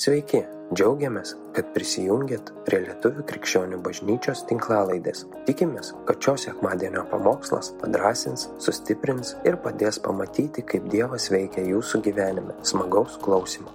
Sveiki, 0.00 0.38
džiaugiamės, 0.72 1.34
kad 1.52 1.74
prisijungiat 1.74 2.46
prie 2.64 2.78
Lietuvių 2.86 3.20
krikščionių 3.28 3.82
bažnyčios 3.84 4.46
tinklalaidės. 4.48 5.26
Tikimės, 5.44 5.90
kad 6.08 6.16
šios 6.24 6.46
sekmadienio 6.46 7.02
pamokslas 7.10 7.68
padrasins, 7.82 8.46
sustiprins 8.64 9.34
ir 9.44 9.58
padės 9.60 9.98
pamatyti, 10.00 10.64
kaip 10.70 10.86
Dievas 10.88 11.26
veikia 11.28 11.66
jūsų 11.66 12.00
gyvenime. 12.06 12.56
Smagaus 12.64 13.18
klausimų. 13.20 13.74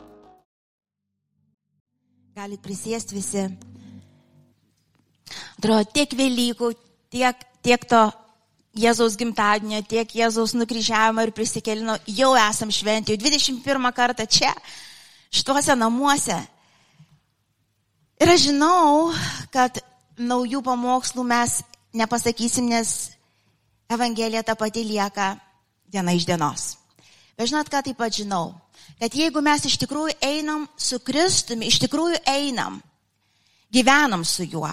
Galit 2.41 2.63
prisėsti 2.65 3.19
visi. 3.19 3.45
Atrodo, 5.59 5.85
tiek 5.93 6.17
Velykų, 6.23 6.71
tiek, 7.13 7.45
tiek 7.61 7.85
to 7.93 8.01
Jėzaus 8.81 9.19
gimtadienio, 9.21 9.85
tiek 9.85 10.17
Jėzaus 10.23 10.57
nukryžiavimo 10.57 11.29
ir 11.29 11.35
prisikelino, 11.37 12.01
jau 12.09 12.33
esam 12.47 12.73
šventi, 12.73 13.13
jau 13.13 13.21
21 13.29 13.93
kartą 14.01 14.25
čia, 14.25 14.57
šituose 15.35 15.75
namuose. 15.75 16.37
Ir 18.21 18.31
aš 18.31 18.47
žinau, 18.47 19.11
kad 19.51 19.81
naujų 20.15 20.61
pamokslų 20.63 21.25
mes 21.27 21.59
nepasakysim, 21.95 22.69
nes 22.71 23.11
Evangelija 23.91 24.43
ta 24.43 24.55
pati 24.55 24.85
lieka 24.87 25.35
diena 25.91 26.15
iš 26.15 26.25
dienos. 26.27 26.75
Bet 27.35 27.51
žinot, 27.51 27.69
ką 27.69 27.83
taip 27.83 27.99
pat 27.99 28.15
žinau? 28.15 28.55
Kad 28.99 29.15
jeigu 29.17 29.43
mes 29.43 29.65
iš 29.67 29.75
tikrųjų 29.83 30.15
einam 30.23 30.65
su 30.79 31.01
Kristumi, 31.03 31.67
iš 31.67 31.81
tikrųjų 31.83 32.21
einam, 32.31 32.79
gyvenam 33.73 34.23
su 34.23 34.47
juo, 34.47 34.71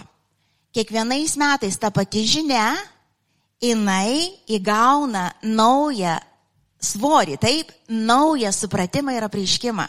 kiekvienais 0.72 1.34
metais 1.40 1.78
ta 1.80 1.90
pati 1.90 2.22
žinia, 2.28 2.70
jinai 3.62 4.38
įgauna 4.46 5.32
naują 5.42 6.16
svorį, 6.82 7.38
taip, 7.40 7.72
naują 7.88 8.52
supratimą 8.52 9.14
ir 9.16 9.26
apreiškimą. 9.28 9.86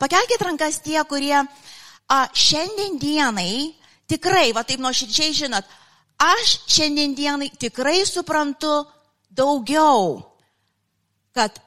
Pakelkite 0.00 0.44
rankas 0.44 0.80
tie, 0.84 0.98
kurie 1.08 1.36
a, 1.38 2.18
šiandien 2.34 2.98
dienai 3.00 3.74
tikrai, 4.10 4.50
va 4.54 4.64
taip 4.66 4.82
nuoširdžiai 4.82 5.36
žinot, 5.44 5.66
aš 6.22 6.58
šiandien 6.70 7.14
dienai 7.14 7.50
tikrai 7.58 8.02
suprantu 8.08 8.84
daugiau, 9.30 10.22
kad 11.36 11.60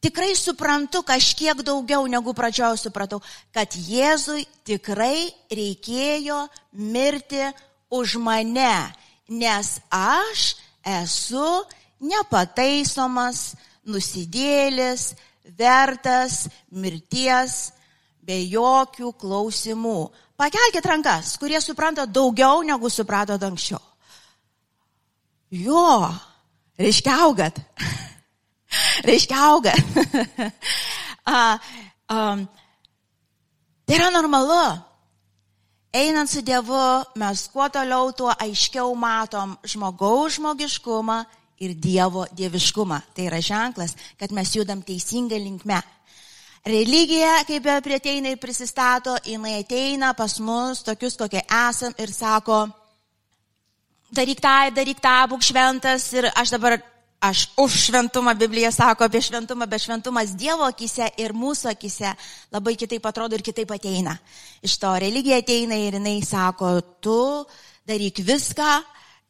tikrai 0.00 0.34
suprantu 0.38 1.02
kažkiek 1.02 1.60
daugiau 1.66 2.06
negu 2.06 2.34
pradžioje 2.36 2.86
supratau, 2.86 3.20
kad 3.54 3.72
Jėzui 3.74 4.46
tikrai 4.66 5.26
reikėjo 5.50 6.44
mirti 6.72 7.42
už 7.90 8.16
mane, 8.22 8.92
nes 9.28 9.76
aš 9.90 10.54
esu 10.86 11.66
nepataisomas, 11.98 13.56
nusidėlis, 13.86 15.14
vertas 15.56 16.46
mirties 16.70 17.72
be 18.26 18.38
jokių 18.50 19.12
klausimų. 19.20 19.98
Pakelkite 20.36 20.90
rankas, 20.90 21.36
kurie 21.40 21.60
supranta 21.64 22.04
daugiau 22.06 22.64
negu 22.66 22.90
suprato 22.92 23.38
anksčiau. 23.40 23.80
Jo, 25.54 26.10
reiškia 26.78 27.14
augat. 27.22 27.60
reiškia 29.08 29.38
augat. 29.46 29.78
a, 31.24 31.56
a, 32.10 32.18
tai 33.86 33.96
yra 33.96 34.10
normalu. 34.10 34.82
Einant 35.96 36.28
su 36.28 36.42
Dievu, 36.44 37.06
mes 37.16 37.46
kuo 37.48 37.70
toliau, 37.72 38.10
tuo 38.12 38.28
aiškiau 38.34 38.90
matom 38.98 39.54
žmogaus 39.64 40.36
žmogiškumą 40.36 41.22
ir 41.60 41.74
Dievo 41.74 42.26
dieviškumą. 42.36 43.00
Tai 43.14 43.28
yra 43.28 43.40
ženklas, 43.40 43.96
kad 44.18 44.32
mes 44.32 44.54
judam 44.56 44.82
teisinga 44.82 45.38
linkme. 45.40 45.80
Religija, 46.66 47.44
kaip 47.46 47.62
be 47.62 47.76
prie 47.84 48.00
ateina 48.00 48.32
ir 48.32 48.40
prisistato, 48.42 49.14
jinai 49.24 49.60
ateina 49.60 50.10
pas 50.18 50.40
mus, 50.42 50.82
tokius 50.82 51.14
kokie 51.14 51.44
esam 51.46 51.94
ir 52.02 52.10
sako, 52.10 52.64
daryk 54.10 54.42
tą, 54.42 54.56
daryk 54.74 54.98
tą, 55.02 55.14
būk 55.30 55.46
šventas 55.46 56.08
ir 56.18 56.26
aš 56.34 56.56
dabar 56.56 56.80
aš 57.22 57.46
už 57.56 57.76
šventumą, 57.86 58.34
Biblija 58.34 58.72
sako 58.74 59.06
apie 59.06 59.22
šventumą, 59.22 59.66
bet 59.66 59.82
šventumas 59.82 60.34
Dievo 60.36 60.66
akise 60.66 61.08
ir 61.18 61.32
mūsų 61.38 61.70
akise 61.72 62.12
labai 62.52 62.76
kitaip 62.76 63.06
atrodo 63.06 63.38
ir 63.38 63.46
kitaip 63.46 63.70
ateina. 63.72 64.16
Iš 64.62 64.76
to 64.82 64.92
religija 65.00 65.38
ateina 65.40 65.78
ir 65.78 65.96
jinai 66.00 66.20
sako, 66.26 66.80
tu 67.00 67.46
daryk 67.88 68.20
viską, 68.26 68.70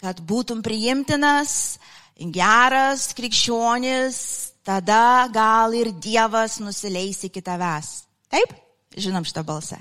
kad 0.02 0.20
būtum 0.20 0.64
priimtinas, 0.64 1.78
geras, 2.16 3.10
krikščionis, 3.16 4.18
tada 4.64 5.28
gal 5.32 5.74
ir 5.76 5.92
Dievas 5.92 6.58
nusileis 6.60 7.22
iki 7.28 7.42
tavęs. 7.44 8.06
Taip? 8.32 8.54
Žinom 8.96 9.26
šitą 9.28 9.44
balsą. 9.46 9.78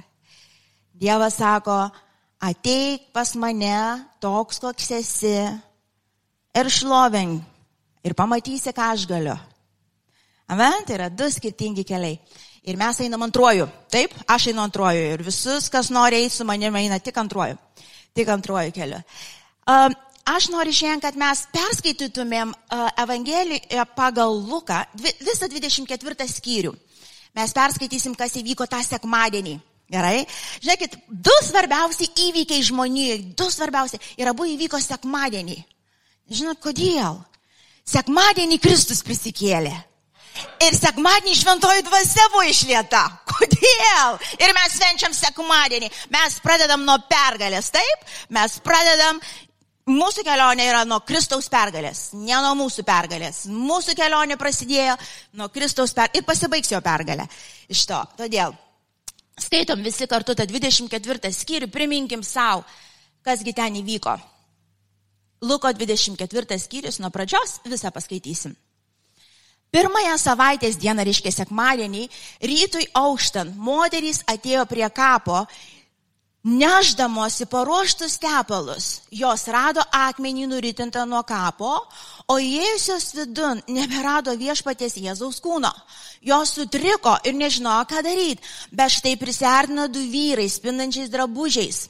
Dievas 0.95 1.39
sako, 1.39 1.89
ateik 2.43 3.11
pas 3.15 3.33
mane 3.35 4.05
toks, 4.23 4.59
koks 4.63 4.91
esi 4.99 5.35
ir 6.55 6.71
šlovink 6.71 7.43
ir 8.05 8.13
pamatysi, 8.13 8.71
ką 8.75 8.91
aš 8.93 9.07
galiu. 9.09 9.35
Amen, 10.47 10.83
tai 10.85 10.99
yra 10.99 11.09
du 11.09 11.25
skirtingi 11.31 11.83
keliai. 11.87 12.19
Ir 12.65 12.77
mes 12.77 12.99
einam 13.01 13.21
antruoju. 13.25 13.65
Taip, 13.93 14.13
aš 14.29 14.49
einu 14.51 14.61
antruoju. 14.63 15.01
Ir 15.13 15.23
visus, 15.25 15.69
kas 15.73 15.91
nori 15.93 16.21
eiti 16.21 16.35
su 16.37 16.45
manimi, 16.45 16.83
eina 16.83 16.99
tik 17.01 17.17
antruoju. 17.17 17.57
Tik 18.13 18.29
antruoju 18.29 18.73
keliu. 18.73 19.01
Um, 19.65 19.93
aš 20.25 20.49
noriu 20.53 20.73
šiandien, 20.73 21.03
kad 21.03 21.17
mes 21.19 21.45
perskaitytumėm 21.53 22.51
uh, 22.51 22.89
Evangeliją 23.03 23.85
pagal 23.95 24.33
Luką, 24.49 24.81
visą 24.97 25.49
24 25.51 26.27
skyrių. 26.31 26.73
Mes 27.35 27.53
perskaitysim, 27.55 28.15
kas 28.15 28.37
įvyko 28.39 28.67
tą 28.71 28.79
sekmadienį. 28.85 29.57
Gerai? 29.91 30.23
Žiūrėkit, 30.63 30.95
du 31.09 31.33
svarbiausi 31.45 32.07
įvykiai 32.29 32.63
žmonijai, 32.65 33.19
du 33.37 33.49
svarbiausi. 33.53 33.99
Ir 34.17 34.31
abu 34.31 34.47
įvyko 34.49 34.79
sekmadienį. 34.81 35.59
Žinot, 36.31 36.61
kodėl? 36.63 37.19
Sekmadienį 37.85 38.57
Kristus 38.63 39.03
prisikėlė. 39.05 39.75
Ir 40.65 40.73
sekmadienį 40.75 41.35
šventoji 41.37 41.85
dvasia 41.85 42.25
buvo 42.33 42.47
išlieta. 42.49 43.03
Kodėl? 43.35 44.17
Ir 44.39 44.53
mes 44.57 44.75
švenčiam 44.79 45.13
sekmadienį. 45.15 45.91
Mes 46.15 46.39
pradedam 46.43 46.83
nuo 46.87 46.97
pergalės, 47.11 47.69
taip? 47.75 48.09
Mes 48.33 48.57
pradedam, 48.65 49.19
mūsų 49.89 50.25
kelionė 50.25 50.65
yra 50.69 50.83
nuo 50.87 50.99
Kristaus 51.05 51.47
pergalės, 51.51 52.09
ne 52.17 52.35
nuo 52.41 52.53
mūsų 52.65 52.85
pergalės. 52.85 53.45
Mūsų 53.51 53.95
kelionė 53.97 54.37
prasidėjo 54.37 54.97
nuo 55.37 55.49
Kristaus 55.53 55.93
pergalės 55.93 56.21
ir 56.21 56.27
pasibaigs 56.27 56.71
jo 56.73 56.81
pergalė. 56.81 57.27
Iš 57.69 57.85
to. 57.89 58.01
Todėl 58.17 58.55
skaitom 59.37 59.83
visi 59.85 60.07
kartu 60.07 60.35
tą 60.35 60.47
24 60.49 61.31
skyrių, 61.33 61.69
priminkim 61.71 62.23
savo, 62.23 62.65
kasgi 63.25 63.53
ten 63.53 63.81
įvyko. 63.81 64.17
Luko 65.45 65.69
24 65.69 66.57
skyrius 66.59 67.01
nuo 67.03 67.11
pradžios 67.13 67.59
visą 67.67 67.91
paskaitysim. 67.93 68.55
Pirmąją 69.75 70.13
savaitės 70.15 70.77
dieną, 70.79 71.03
reiškia 71.03 71.33
sekmadienį, 71.35 72.05
rytui 72.47 72.85
auštant, 72.95 73.57
moterys 73.59 74.21
atėjo 74.31 74.63
prie 74.69 74.87
kapo, 74.87 75.41
neždamosi 76.45 77.45
paruoštus 77.45 78.19
tepalus. 78.21 79.01
Jos 79.09 79.47
rado 79.49 79.81
akmenį 79.91 80.45
nuritintą 80.51 81.05
nuo 81.09 81.23
kapo, 81.25 81.73
o 82.29 82.37
įėjusios 82.37 83.15
vidun 83.17 83.63
neberado 83.67 84.35
viešpatės 84.37 84.99
Jėzaus 85.01 85.41
kūno. 85.41 85.73
Jos 86.21 86.53
sutriko 86.57 87.17
ir 87.25 87.33
nežinojo, 87.37 87.87
ką 87.89 88.05
daryti, 88.05 88.45
bet 88.71 88.93
štai 88.93 89.17
priserdino 89.17 89.89
du 89.89 90.05
vyrai 90.05 90.47
spindančiais 90.49 91.09
drabužiais. 91.09 91.89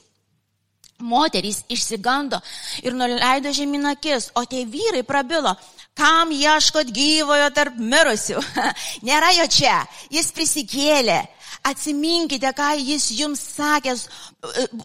Moterys 1.04 1.60
išsigando 1.68 2.40
ir 2.80 2.96
nuleido 2.96 3.52
žeminakis, 3.52 4.30
o 4.32 4.46
tie 4.48 4.64
vyrai 4.64 5.04
prabilo, 5.04 5.52
kam 5.92 6.32
ieškot 6.32 6.88
gyvojo 6.88 7.50
tarp 7.52 7.76
mirusių. 7.76 8.40
Nėra 9.08 9.34
jo 9.36 9.48
čia, 9.52 9.82
jis 10.08 10.32
prisikėlė. 10.32 11.20
Atsiminkite, 11.66 12.52
ką 12.54 12.70
jis 12.78 13.10
jums 13.18 13.42
sakęs, 13.56 14.06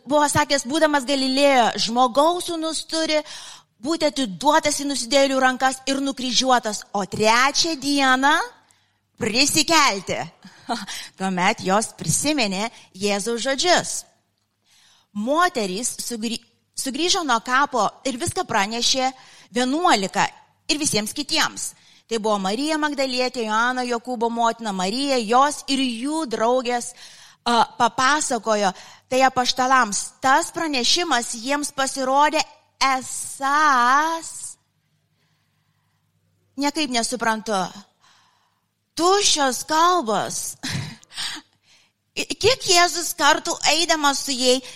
buvo 0.06 0.26
sakęs, 0.32 0.66
būdamas 0.70 1.06
Galilėjo, 1.06 1.68
žmogaus 1.86 2.50
sūnus 2.50 2.84
turi 2.90 3.20
būti 3.82 4.10
atiduotas 4.10 4.82
į 4.82 4.90
nusidėlių 4.90 5.40
rankas 5.42 5.82
ir 5.90 6.02
nukryžiuotas, 6.02 6.86
o 6.98 7.06
trečią 7.06 7.76
dieną 7.82 8.34
prisikelti. 9.22 10.22
Tuomet 11.20 11.62
jos 11.66 11.92
prisiminė 11.98 12.70
Jėzaus 12.98 13.44
žodžius 13.46 14.00
moterys 15.14 15.96
sugrįžo 16.76 17.24
nuo 17.28 17.40
kapo 17.44 17.88
ir 18.08 18.18
viską 18.20 18.46
pranešė 18.48 19.12
vienuolika 19.54 20.28
ir 20.72 20.80
visiems 20.80 21.14
kitiems. 21.14 21.72
Tai 22.12 22.18
buvo 22.20 22.42
Marija 22.44 22.76
Magdalietė, 22.76 23.46
Joana 23.48 23.86
Jokūbo 23.88 24.28
motina, 24.28 24.74
Marija, 24.76 25.16
jos 25.24 25.62
ir 25.72 25.80
jų 25.80 26.26
draugės 26.28 26.90
uh, 26.92 27.62
papasakojo 27.78 28.74
tai 29.08 29.22
apaštalams. 29.24 30.02
Tas 30.20 30.50
pranešimas 30.52 31.30
jiems 31.40 31.72
pasirodė 31.72 32.42
esas. 32.84 34.34
Niekaip 36.60 36.92
nesuprantu. 36.92 37.62
Tuščios 39.00 39.64
kalbos. 39.72 40.42
kiek 42.44 42.68
Jėzus 42.74 43.14
kartų 43.16 43.56
eidamas 43.72 44.26
su 44.26 44.36
jais, 44.36 44.68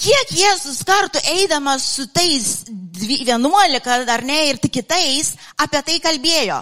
kiek 0.00 0.32
Jėzus 0.36 0.82
kartų 0.86 1.22
eidamas 1.36 1.84
su 1.96 2.06
tais 2.12 2.64
11 2.68 4.10
ar 4.12 4.24
ne 4.24 4.40
ir 4.50 4.60
kitais 4.60 5.34
apie 5.56 5.82
tai 5.82 6.00
kalbėjo. 6.04 6.60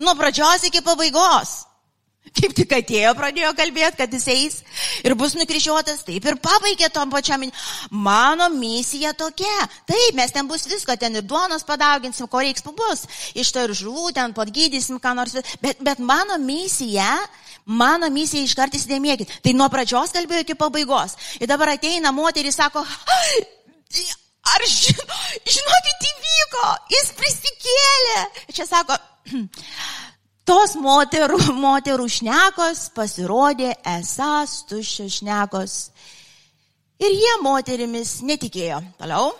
Nuo 0.00 0.14
pradžios 0.16 0.64
iki 0.68 0.80
pabaigos. 0.84 1.60
Kaip 2.36 2.52
tik 2.54 2.70
atėjo, 2.76 3.10
pradėjo 3.18 3.50
kalbėti, 3.58 3.96
kad 3.98 4.12
jis 4.14 4.26
eis 4.30 4.56
ir 5.02 5.16
bus 5.18 5.32
nukryžiuotas, 5.34 6.04
taip 6.06 6.26
ir 6.28 6.36
pabaigė 6.38 6.90
tom 6.94 7.10
pačiam. 7.10 7.42
Mano 7.90 8.46
misija 8.54 9.10
tokia. 9.18 9.66
Taip, 9.88 10.14
mes 10.18 10.30
ten 10.34 10.46
bus 10.46 10.68
visko, 10.70 10.94
ten 11.00 11.16
ir 11.18 11.26
duonos 11.26 11.66
padauginsim, 11.66 12.28
ko 12.30 12.44
reiks 12.44 12.62
bus. 12.62 13.06
Iš 13.34 13.50
to 13.56 13.64
ir 13.66 13.74
žuvų, 13.82 14.12
ten 14.14 14.36
podgydysim, 14.36 15.00
ką 15.02 15.16
nors. 15.18 15.34
Bet, 15.64 15.82
bet 15.82 15.98
mano 15.98 16.38
misija, 16.38 17.16
mano 17.70 18.10
misija 18.10 18.44
iškart 18.44 18.74
įsidėmėkit. 18.76 19.38
Tai 19.44 19.54
nuo 19.56 19.68
pradžios 19.72 20.14
kalbėjo 20.14 20.44
iki 20.44 20.58
pabaigos. 20.58 21.16
Ir 21.40 21.50
dabar 21.50 21.74
ateina 21.76 22.12
moteris, 22.14 22.58
sako, 22.58 22.82
ar 24.54 24.66
žino, 24.66 25.18
žinokit, 25.56 26.08
įvyko, 26.10 26.66
jis 26.96 27.12
prisikėlė. 27.18 28.18
Čia 28.56 28.66
sako, 28.68 28.98
tos 30.50 30.74
moterų, 30.80 31.40
moterų 31.60 32.08
šnekos 32.10 32.88
pasirodė 32.96 33.74
esas 33.96 34.62
tuščios 34.70 35.20
šnekos. 35.20 35.76
Ir 37.00 37.14
jie 37.16 37.36
moterimis 37.44 38.18
netikėjo. 38.28 38.82
Toliau. 39.00 39.30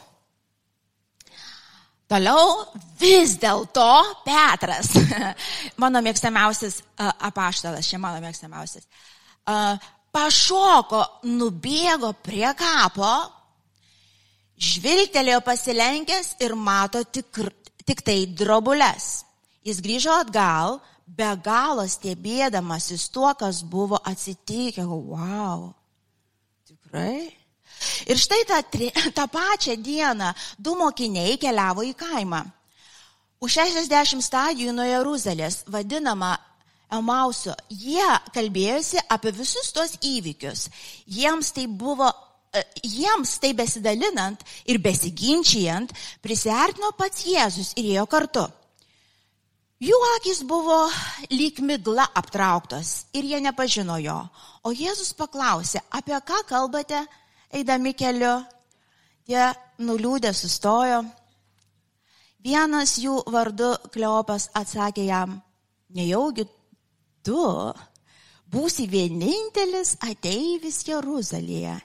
Toliau 2.11 2.65
vis 2.99 3.37
dėlto 3.39 3.87
Petras, 4.27 4.91
mano 5.83 6.03
mėgstamiausias 6.03 6.81
apaštalas, 6.99 7.87
čia 7.87 8.01
mano 8.03 8.19
mėgstamiausias, 8.25 8.89
pašoko, 10.11 11.05
nubėgo 11.31 12.11
prie 12.19 12.51
kapo, 12.59 13.13
žvilgtelėjo 14.61 15.41
pasilenkęs 15.47 16.35
ir 16.43 16.59
mato 16.59 17.05
tik, 17.07 17.45
tik 17.87 18.03
tai 18.03 18.25
drobulės. 18.27 19.23
Jis 19.63 19.79
grįžo 19.85 20.19
atgal, 20.25 20.81
be 21.07 21.31
galo 21.45 21.87
stebėdamasis 21.89 23.07
tuo, 23.15 23.31
kas 23.39 23.63
buvo 23.63 24.03
atsitikę. 24.03 24.83
Wow. 24.83 25.71
Tikrai? 26.67 27.40
Ir 28.11 28.21
štai 28.21 28.45
tą, 28.49 28.61
tą 29.17 29.27
pačią 29.31 29.77
dieną 29.81 30.33
du 30.59 30.77
mokiniai 30.79 31.39
keliavo 31.41 31.85
į 31.87 31.95
kaimą. 31.99 32.45
Už 33.41 33.57
60 33.57 34.21
stadijų 34.21 34.73
nuo 34.77 34.85
Jeruzalės, 34.85 35.63
vadinama 35.73 36.35
Emauso, 36.91 37.55
jie 37.71 38.09
kalbėjosi 38.35 38.99
apie 39.15 39.31
visus 39.33 39.71
tos 39.73 39.95
įvykius. 40.03 40.67
Jiems 41.07 41.53
tai 41.55 41.69
buvo 41.71 42.09
e, 42.53 42.65
jiems 42.83 43.37
tai 43.41 43.53
besidalinant 43.55 44.43
ir 44.67 44.81
besiginčijant, 44.83 45.95
prisartino 46.21 46.91
pats 46.99 47.23
Jėzus 47.31 47.73
ir 47.79 47.93
ėjo 47.95 48.09
kartu. 48.11 48.49
Jų 49.81 49.97
akis 50.19 50.43
buvo 50.45 50.83
lyg 51.33 51.63
migla 51.65 52.05
aptrauktos 52.13 53.07
ir 53.17 53.25
jie 53.25 53.39
nepažino 53.41 53.97
jo. 54.03 54.19
O 54.67 54.75
Jėzus 54.77 55.15
paklausė, 55.17 55.81
apie 55.97 56.19
ką 56.27 56.43
kalbate, 56.51 57.07
eidami 57.53 57.95
keliu. 57.95 58.39
Tie 59.27 59.43
nuliūdę 59.83 60.33
sustojo. 60.35 61.05
Vienas 62.41 62.97
jų 62.99 63.19
vardu 63.29 63.75
Kleopas 63.93 64.49
atsakė 64.57 65.05
jam, 65.05 65.35
nejaugi 65.93 66.47
tu 67.27 67.43
būsi 68.51 68.87
vienintelis 68.91 69.99
ateivis 70.01 70.81
Jeruzalėje, 70.89 71.77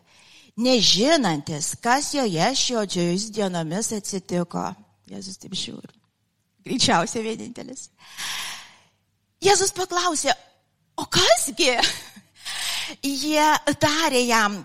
nežinantis, 0.56 1.73
kas 1.83 2.13
joje 2.15 2.47
šiodžiais 2.62 3.27
dienomis 3.35 3.91
atsitiko. 3.97 4.69
Jėzus 5.12 5.38
taip 5.44 5.53
žiūri. 5.59 5.91
Greičiausiai 6.65 7.21
vienintelis. 7.27 7.89
Jėzus 9.44 9.75
paklausė, 9.75 10.33
o 10.97 11.06
kasgi? 11.06 11.75
Jie 13.06 13.45
tarė 13.81 14.23
jam, 14.25 14.57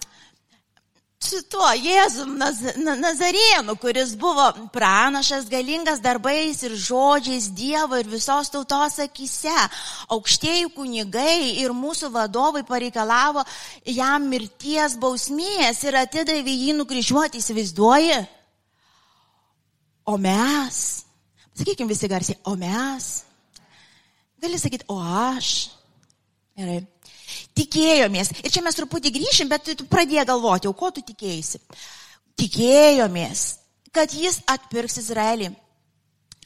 su 1.21 1.43
tuo 1.53 1.69
Jėzum 1.77 2.37
Naz 2.41 2.61
Nazarėnu, 2.81 3.77
kuris 3.81 4.15
buvo 4.19 4.47
pranašas, 4.73 5.49
galingas 5.53 6.01
darbais 6.01 6.63
ir 6.65 6.75
žodžiais 6.75 7.51
Dievo 7.57 7.99
ir 8.01 8.09
visos 8.09 8.51
tautos 8.51 8.97
akise. 9.05 9.59
Aukštieji 10.09 10.71
kunigai 10.77 11.61
ir 11.61 11.77
mūsų 11.77 12.11
vadovai 12.15 12.65
pareikalavo 12.67 13.45
jam 13.85 14.31
mirties 14.33 14.97
bausmės 15.01 15.85
ir 15.85 16.01
atidavė 16.01 16.57
jį 16.57 16.79
nukryžiuoti, 16.81 17.45
įsivaizduoji. 17.45 18.19
O 20.11 20.17
mes 20.19 20.81
Sakykime 21.61 21.93
visi 21.93 22.09
garsiai, 22.09 22.39
o 22.49 22.55
mes. 22.57 23.07
Gali 24.41 24.59
sakyti, 24.59 24.87
o 24.89 24.97
aš. 24.97 25.69
Gerai. 26.57 26.81
Tikėjomės. 27.61 28.33
Ir 28.41 28.53
čia 28.55 28.65
mes 28.65 28.79
truputį 28.79 29.13
grįšim, 29.19 29.49
bet 29.53 29.69
tu 29.77 29.85
pradėjai 29.91 30.25
galvoti, 30.33 30.71
o 30.71 30.77
ko 30.77 30.89
tu 30.95 31.05
tikėjai? 31.05 31.61
Tikėjomės, 32.41 33.43
kad 33.93 34.15
jis 34.17 34.41
atpirks 34.49 34.97
Izraelį. 35.03 35.51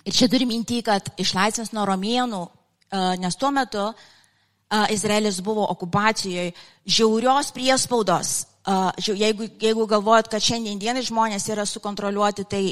Ir 0.05 0.13
čia 0.13 0.27
turi 0.29 0.45
minti, 0.49 0.83
kad 0.85 1.07
išlaisvins 1.23 1.71
nuo 1.73 1.87
romėnų, 1.89 2.43
nes 3.23 3.39
tuo 3.41 3.49
metu 3.55 3.87
Izraelis 4.91 5.39
buvo 5.45 5.65
okupacijoje 5.71 6.51
žiaurios 6.85 7.53
priespaudos. 7.55 8.35
Jeigu, 9.07 9.47
jeigu 9.61 9.87
galvojat, 9.87 10.29
kad 10.33 10.43
šiandien 10.43 10.81
dienai 10.81 11.05
žmonės 11.05 11.47
yra 11.53 11.65
sukontroliuoti, 11.69 12.45
tai 12.49 12.63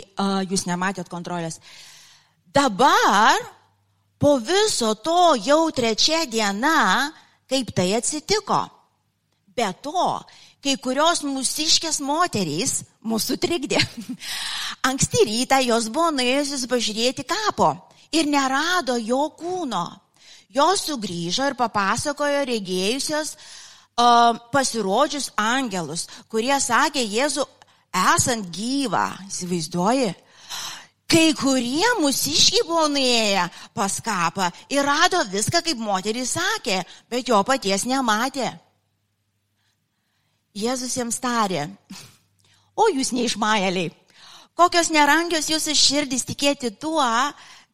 jūs 0.49 0.67
nematėt 0.67 1.09
kontrolės. 1.12 1.61
Dabar, 2.53 3.39
po 4.19 4.39
viso 4.41 4.94
to 5.00 5.35
jau 5.44 5.62
trečia 5.73 6.25
diena, 6.27 7.12
kaip 7.52 7.75
tai 7.76 7.93
atsitiko. 7.99 8.64
Be 9.52 9.69
to, 9.84 10.08
kai 10.64 10.78
kurios 10.81 11.20
mūsiškės 11.26 12.00
moterys 12.00 12.78
mūsų 13.04 13.37
trikdė. 13.43 13.81
Anksti 14.88 15.26
rytą 15.28 15.60
jos 15.66 15.90
buvo 15.93 16.08
nuėjusios 16.16 16.64
pažiūrėti 16.70 17.26
kapo 17.28 17.75
ir 18.14 18.31
nerado 18.31 18.96
jo 18.96 19.26
kūno. 19.37 19.84
Jos 20.52 20.87
sugrįžo 20.88 21.49
ir 21.49 21.56
papasakojo 21.56 22.43
regėjusios 22.49 23.37
uh, 23.37 24.37
pasirodžius 24.52 25.31
angelus, 25.40 26.06
kurie 26.28 26.56
sakė 26.60 27.05
Jėzų 27.05 27.46
esant 28.17 28.48
gyvą. 28.53 29.06
Įsivaizduoji? 29.29 30.12
Kai 31.12 31.34
kurie 31.36 31.88
mūsiškiai 32.00 32.62
buvo 32.64 32.86
nuėję 32.88 33.42
pas 33.76 33.98
kapą 34.00 34.46
ir 34.72 34.86
rado 34.86 35.19
viską, 35.28 35.60
kaip 35.60 35.76
moteris 35.76 36.31
sakė, 36.38 36.78
bet 37.12 37.28
jo 37.28 37.40
paties 37.44 37.84
nematė. 37.84 38.46
Jėzus 40.56 40.96
jiems 40.96 41.19
tarė, 41.20 41.66
o 42.76 42.88
jūs 42.94 43.12
neišmajaliai, 43.12 43.92
kokios 44.56 44.88
nerangios 44.92 45.50
jūsų 45.52 45.76
širdys 45.76 46.24
tikėti 46.28 46.72
tuo, 46.81 47.04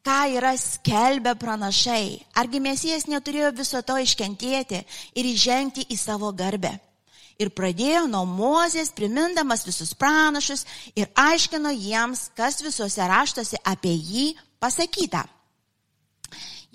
ką 0.03 0.19
yra 0.35 0.57
skelbę 0.59 1.37
pranašai. 1.39 2.19
Argi 2.43 2.59
mesijas 2.63 3.07
neturėjo 3.07 3.55
viso 3.55 3.83
to 3.87 4.03
iškentėti 4.03 4.83
ir 5.15 5.31
įžengti 5.31 5.87
į 5.87 5.99
savo 5.99 6.35
garbę 6.35 6.75
ir 7.39 7.53
pradėjo 7.55 8.07
nuo 8.11 8.25
Mozės, 8.27 8.91
primindamas 8.95 9.65
visus 9.67 9.95
pranašus 9.95 10.65
ir 10.99 11.09
aiškino 11.15 11.73
jiems, 11.75 12.29
kas 12.37 12.61
visuose 12.65 13.07
raštuose 13.09 13.61
apie 13.65 13.95
jį 13.95 14.29
pasakyta. 14.61 15.25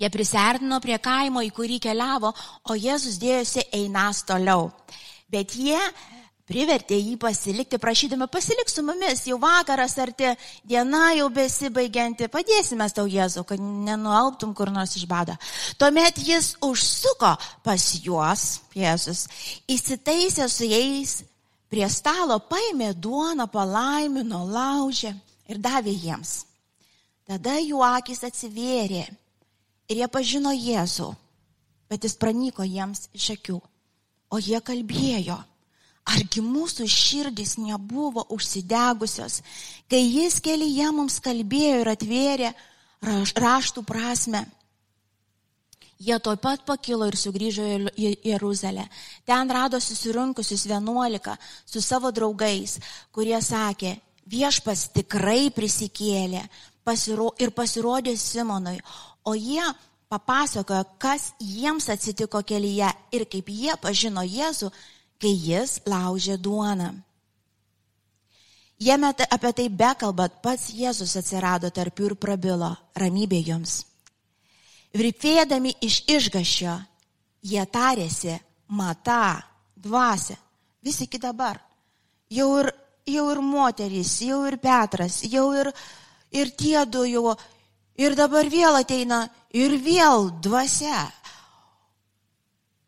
Jie 0.00 0.10
prisertino 0.10 0.80
prie 0.82 0.96
kaimo, 0.98 1.44
į 1.44 1.52
kurį 1.54 1.78
keliavo, 1.84 2.32
o 2.66 2.74
Jėzus 2.74 3.20
dėjosi 3.22 3.68
einas 3.76 4.24
toliau. 4.26 4.72
Bet 5.30 5.54
jie 5.54 5.78
privertė 6.48 6.96
jį 6.98 7.16
pasilikti, 7.20 7.78
prašydami 7.80 8.28
pasilik 8.32 8.68
su 8.68 8.84
mumis, 8.84 9.24
jau 9.28 9.38
vakaras 9.40 9.96
arti, 10.00 10.28
diena 10.68 11.14
jau 11.16 11.30
besibaigianti, 11.32 12.28
padėsime 12.32 12.88
tau 12.92 13.08
Jėzų, 13.08 13.44
kad 13.48 13.60
nenualptum 13.60 14.52
kur 14.56 14.72
nors 14.72 14.96
iš 14.98 15.06
bado. 15.08 15.36
Tuomet 15.80 16.20
jis 16.20 16.54
užsuko 16.64 17.34
pas 17.64 17.86
juos, 18.04 18.60
Jėzus, 18.76 19.24
įsitaisė 19.72 20.48
su 20.52 20.68
jais 20.68 21.22
prie 21.72 21.88
stalo, 21.88 22.38
paėmė 22.50 22.92
duoną, 22.94 23.48
palaimino, 23.50 24.44
laužė 24.44 25.14
ir 25.48 25.60
davė 25.64 25.96
jiems. 25.96 26.42
Tada 27.24 27.56
jų 27.56 27.80
akis 27.80 28.20
atsivėrė 28.28 29.06
ir 29.88 29.96
jie 29.96 30.08
pažino 30.12 30.52
Jėzų, 30.52 31.08
bet 31.88 32.04
jis 32.04 32.18
pranyko 32.20 32.68
jiems 32.68 33.08
iš 33.16 33.30
akių, 33.38 33.56
o 34.28 34.40
jie 34.44 34.60
kalbėjo 34.60 35.40
Argi 36.04 36.42
mūsų 36.44 36.84
širdis 36.90 37.56
nebuvo 37.56 38.26
užsidegusios, 38.34 39.40
kai 39.88 40.02
jis 40.02 40.36
kelyje 40.44 40.90
mums 40.92 41.16
kalbėjo 41.24 41.80
ir 41.80 41.90
atvėrė 41.94 42.50
raštų 43.40 43.84
prasme. 43.88 44.44
Jie 46.04 46.18
toj 46.20 46.36
pat 46.42 46.64
pakilo 46.66 47.06
ir 47.08 47.16
sugrįžo 47.16 47.64
į 47.96 48.10
Jeruzalę. 48.26 48.84
Ten 49.24 49.48
rado 49.48 49.80
susirinkusius 49.80 50.66
vienuolika 50.68 51.38
su 51.64 51.80
savo 51.80 52.10
draugais, 52.12 52.76
kurie 53.14 53.38
sakė, 53.40 53.94
viešpas 54.28 54.90
tikrai 54.92 55.48
prisikėlė 55.54 56.42
pasiro, 56.84 57.32
ir 57.40 57.54
pasirodė 57.56 58.16
Simonui, 58.20 58.76
o 59.24 59.32
jie 59.38 59.64
papasakojo, 60.12 60.84
kas 61.00 61.32
jiems 61.40 61.88
atsitiko 61.88 62.42
kelyje 62.44 62.90
ir 63.16 63.24
kaip 63.30 63.48
jie 63.48 63.72
pažino 63.80 64.22
Jėzų, 64.26 64.70
kai 65.24 65.32
jis 65.32 65.78
laužė 65.88 66.36
duoną. 66.36 66.92
Jame 68.84 69.12
apie 69.14 69.52
tai 69.56 69.68
bekalbat, 69.72 70.42
pats 70.44 70.68
Jėzus 70.76 71.14
atsirado 71.16 71.70
tarp 71.72 72.00
jų 72.00 72.10
ir 72.10 72.14
prabilo, 72.20 72.74
ramybė 73.00 73.40
jums. 73.46 73.84
Virpėdami 74.92 75.72
iš 75.80 76.02
išgašio, 76.10 76.74
jie 77.40 77.64
tarėsi, 77.72 78.36
mata, 78.68 79.40
dvasia, 79.74 80.36
vis 80.84 81.00
iki 81.06 81.18
dabar. 81.22 81.62
Jau 82.28 82.50
ir, 82.60 82.70
jau 83.08 83.24
ir 83.32 83.40
moterys, 83.40 84.18
jau 84.26 84.42
ir 84.50 84.58
Petras, 84.60 85.22
jau 85.24 85.48
ir, 85.56 85.72
ir 86.34 86.52
tie 86.52 86.84
du 86.84 87.06
jau, 87.08 87.32
ir 87.96 88.18
dabar 88.18 88.50
vėl 88.50 88.82
ateina, 88.82 89.24
ir 89.54 89.78
vėl 89.80 90.28
dvasia. 90.44 91.06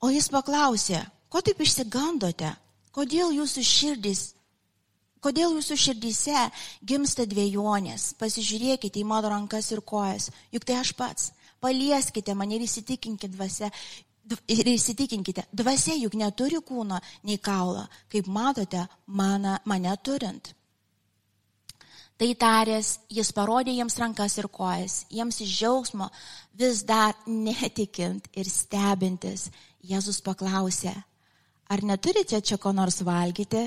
O 0.04 0.12
jis 0.12 0.28
paklausė, 0.28 1.06
ko 1.36 1.42
taip 1.44 1.60
išsigandote, 1.60 2.48
kodėl 2.96 3.34
jūsų 3.36 3.62
širdis 3.68 4.22
Kodėl 5.26 5.56
jūsų 5.56 5.74
širdyse 5.80 6.40
gimsta 6.86 7.24
dviejonės? 7.26 8.12
Pasižiūrėkite 8.20 9.00
į 9.00 9.06
mano 9.10 9.32
rankas 9.32 9.72
ir 9.74 9.80
kojas, 9.82 10.28
juk 10.54 10.66
tai 10.68 10.76
aš 10.78 10.92
pats. 10.94 11.32
Palieskite 11.58 12.36
mane 12.36 12.54
ir 12.54 12.66
įsitikinkite 12.66 13.32
dvasia. 13.32 13.72
Ir 14.52 14.68
įsitikinkite, 14.70 15.46
dvasia 15.50 15.96
juk 15.98 16.14
neturi 16.18 16.60
kūno 16.62 17.00
nei 17.26 17.40
kaulo, 17.42 17.84
kaip 18.12 18.28
matote 18.30 18.84
mane, 19.06 19.56
mane 19.64 19.96
turint. 20.02 20.52
Tai 22.16 22.30
taręs, 22.38 22.92
jis 23.10 23.32
parodė 23.34 23.74
jiems 23.74 23.98
rankas 24.02 24.38
ir 24.38 24.46
kojas, 24.46 25.00
jiems 25.10 25.42
iš 25.42 25.58
džiaugsmo 25.58 26.08
vis 26.54 26.84
dar 26.86 27.18
netikint 27.26 28.30
ir 28.34 28.46
stebintis, 28.50 29.50
Jėzus 29.86 30.18
paklausė, 30.26 30.94
ar 31.68 31.82
neturite 31.82 32.40
čia 32.40 32.58
ko 32.58 32.72
nors 32.72 33.02
valgyti? 33.06 33.66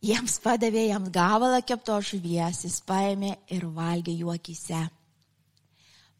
Jiems 0.00 0.38
padavė 0.40 0.86
jam 0.88 1.10
gavalą 1.12 1.60
kepto 1.66 1.98
žuvies, 2.00 2.64
jis 2.64 2.80
paėmė 2.88 3.34
ir 3.52 3.66
valgė 3.68 4.14
jų 4.16 4.32
akise. 4.32 4.80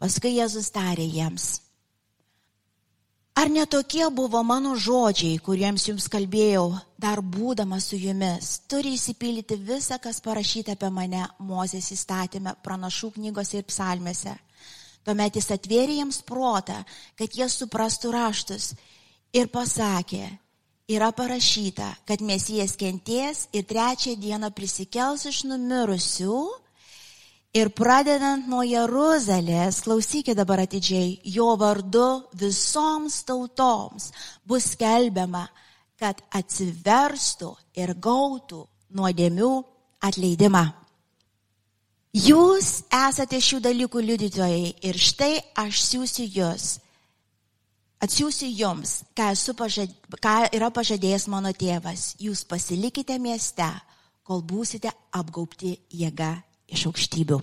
Paskui 0.01 0.35
Jėzus 0.37 0.69
tarė 0.73 1.07
jiems, 1.09 1.47
ar 3.41 3.49
netokie 3.49 4.05
buvo 4.13 4.43
mano 4.45 4.75
žodžiai, 4.77 5.39
kuriems 5.45 5.87
jums 5.89 6.09
kalbėjau, 6.13 6.67
dar 7.01 7.23
būdamas 7.25 7.89
su 7.89 7.97
jumis, 8.01 8.59
turi 8.69 8.95
įsipildyti 8.99 9.57
visą, 9.57 9.97
kas 9.97 10.21
parašyta 10.25 10.77
apie 10.77 10.93
mane 10.93 11.25
Mozės 11.41 11.89
įstatymę, 11.97 12.59
pranašų 12.65 13.15
knygose 13.17 13.61
ir 13.61 13.69
psalmėse. 13.69 14.37
Tuomet 15.05 15.41
jis 15.41 15.49
atvėrė 15.57 15.97
jiems 16.03 16.21
protą, 16.29 16.83
kad 17.17 17.33
jie 17.33 17.49
suprastų 17.49 18.13
raštus 18.13 18.75
ir 19.33 19.49
pasakė, 19.49 20.27
yra 20.91 21.13
parašyta, 21.13 21.95
kad 22.05 22.21
Mesijas 22.21 22.75
kenties 22.77 23.47
ir 23.53 23.65
trečią 23.71 24.17
dieną 24.19 24.51
prisikels 24.51 25.25
iš 25.31 25.45
numirusių. 25.47 26.41
Ir 27.55 27.71
pradedant 27.75 28.47
nuo 28.47 28.63
Jeruzalės, 28.63 29.81
klausykite 29.83 30.37
dabar 30.39 30.63
atidžiai, 30.63 31.17
jo 31.25 31.49
vardu 31.59 32.23
visoms 32.39 33.23
tautoms 33.27 34.11
bus 34.47 34.69
skelbiama, 34.77 35.49
kad 35.99 36.23
atsiverstų 36.31 37.51
ir 37.79 37.95
gautų 37.99 38.63
nuodėmių 38.95 39.51
atleidimą. 40.07 40.67
Jūs 42.15 42.71
esate 42.91 43.39
šių 43.39 43.61
dalykų 43.67 44.01
liudytojai 44.03 44.71
ir 44.87 44.97
štai 44.99 45.35
aš 45.63 45.83
siūsiu 45.87 46.27
jūs 46.27 46.79
Atsiųsiu 48.01 48.49
jums, 48.49 49.03
ką, 49.13 49.29
pažad... 49.57 49.93
ką 50.25 50.37
yra 50.57 50.71
pažadėjęs 50.73 51.27
mano 51.29 51.53
tėvas. 51.53 52.15
Jūs 52.17 52.47
pasilikite 52.49 53.19
mieste, 53.21 53.69
kol 54.25 54.41
būsite 54.41 54.89
apgaupti 55.13 55.75
jėga 55.93 56.39
iš 56.71 56.87
aukštybių. 56.89 57.41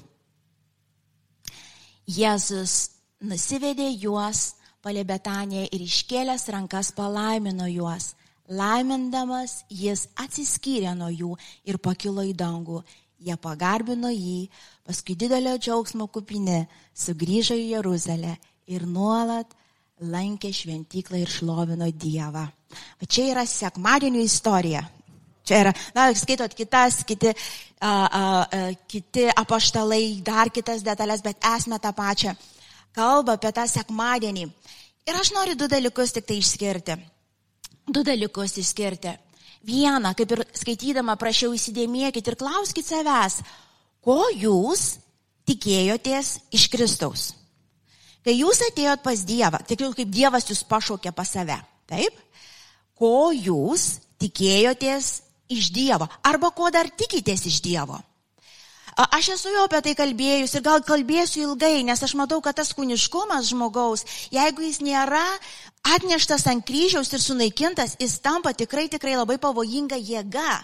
Jėzus 2.07 2.73
nusivedė 3.21 3.91
juos 4.01 4.55
palė 4.81 5.03
Betanėje 5.05 5.67
ir 5.75 5.83
iškėlęs 5.83 6.47
rankas 6.55 6.89
palaimino 6.95 7.67
juos. 7.69 8.15
Laimindamas 8.47 9.65
jis 9.69 10.05
atsiskyrė 10.15 10.93
nuo 10.95 11.11
jų 11.11 11.33
ir 11.67 11.77
pakilo 11.83 12.23
į 12.23 12.33
dangų. 12.39 12.81
Jie 13.19 13.35
pagarbino 13.41 14.09
jį, 14.13 14.47
paskui 14.87 15.17
didelio 15.19 15.57
džiaugsmo 15.57 16.07
kupini 16.07 16.63
sugrįžo 16.95 17.57
į 17.57 17.73
Jeruzalę 17.75 18.37
ir 18.71 18.85
nuolat 18.87 19.51
lankė 20.01 20.51
šventyklą 20.54 21.22
ir 21.24 21.32
šlovino 21.32 21.88
Dievą. 21.92 22.46
O 23.01 23.08
čia 23.10 23.32
yra 23.32 23.46
sekmadienio 23.48 24.22
istorija. 24.22 24.84
Čia 25.48 25.62
yra, 25.63 25.72
na, 25.96 26.10
skaitot 26.12 26.51
kitas, 26.54 27.01
kiti, 27.08 27.32
a, 27.80 27.89
a, 27.89 27.92
a, 28.20 28.63
kiti 28.89 29.30
apaštalai, 29.32 30.20
dar 30.25 30.51
kitas 30.51 30.84
detalės, 30.84 31.24
bet 31.24 31.39
esmė 31.56 31.80
tą 31.80 31.94
pačią. 31.96 32.36
Kalba 32.96 33.38
apie 33.38 33.54
tą 33.56 33.63
sekmadienį. 33.72 34.44
Ir 35.08 35.16
aš 35.16 35.32
noriu 35.32 35.56
du 35.56 35.70
dalykus 35.72 36.12
tik 36.12 36.27
tai 36.27 36.42
išskirti. 36.42 36.98
Du 37.88 38.04
dalykus 38.04 38.58
išskirti. 38.60 39.16
Vieną, 39.68 40.12
kaip 40.20 40.36
ir 40.36 40.44
skaitydama, 40.56 41.16
prašiau 41.20 41.56
įsidėmėkit 41.56 42.27
ir 42.27 42.38
klauskit 42.39 42.88
savęs, 42.88 43.39
ko 44.04 44.20
jūs 44.36 44.98
tikėjotės 45.48 46.38
iš 46.51 46.68
Kristaus. 46.72 47.37
Kai 48.27 48.34
jūs 48.36 48.60
atėjot 48.65 49.05
pas 49.05 49.22
Dievą, 49.24 49.62
tikriau 49.63 49.93
kaip 49.96 50.10
Dievas 50.12 50.50
jūs 50.50 50.65
pašaukė 50.67 51.13
pas 51.15 51.29
save, 51.31 51.55
taip? 51.88 52.17
Ko 53.00 53.29
jūs 53.31 54.01
tikėjotės 54.19 55.12
iš 55.55 55.69
Dievo? 55.72 56.10
Arba 56.27 56.50
ko 56.51 56.67
dar 56.75 56.89
tikitės 56.91 57.46
iš 57.48 57.62
Dievo? 57.63 58.01
Aš 58.98 59.27
esu 59.36 59.51
jau 59.54 59.68
apie 59.68 59.77
tai 59.86 59.92
kalbėjus 59.94 60.56
ir 60.58 60.63
gal 60.66 60.82
kalbėsiu 60.82 61.44
ilgai, 61.44 61.84
nes 61.86 62.01
aš 62.01 62.16
matau, 62.18 62.39
kad 62.42 62.58
tas 62.58 62.72
kūniškumas 62.74 63.51
žmogaus, 63.51 64.01
jeigu 64.34 64.63
jis 64.66 64.80
nėra 64.82 65.22
atneštas 65.86 66.48
ant 66.50 66.66
kryžiaus 66.66 67.13
ir 67.13 67.22
sunaikintas, 67.22 67.94
jis 68.01 68.16
tampa 68.25 68.56
tikrai, 68.58 68.88
tikrai 68.89 69.13
labai 69.13 69.38
pavojinga 69.44 70.00
jėga, 70.01 70.56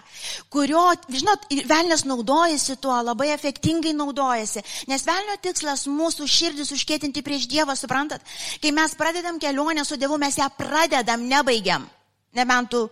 kurio, 0.49 0.81
žinot, 1.13 1.45
velnės 1.69 2.07
naudojasi 2.09 2.79
tuo, 2.81 2.95
labai 3.05 3.29
efektingai 3.35 3.93
naudojasi, 3.99 4.65
nes 4.89 5.05
velnio 5.05 5.37
tikslas 5.45 5.85
mūsų 5.85 6.25
širdis 6.25 6.73
užkėtinti 6.73 7.21
prieš 7.21 7.45
Dievą, 7.53 7.77
suprantat? 7.77 8.25
Kai 8.63 8.73
mes 8.73 8.97
pradedam 8.97 9.37
kelionę 9.37 9.85
su 9.85 10.01
Dievu, 10.01 10.17
mes 10.17 10.41
ją 10.41 10.49
pradedam, 10.57 11.29
nebaigiam. 11.29 11.85
Nebent 12.33 12.73
tu 12.73 12.87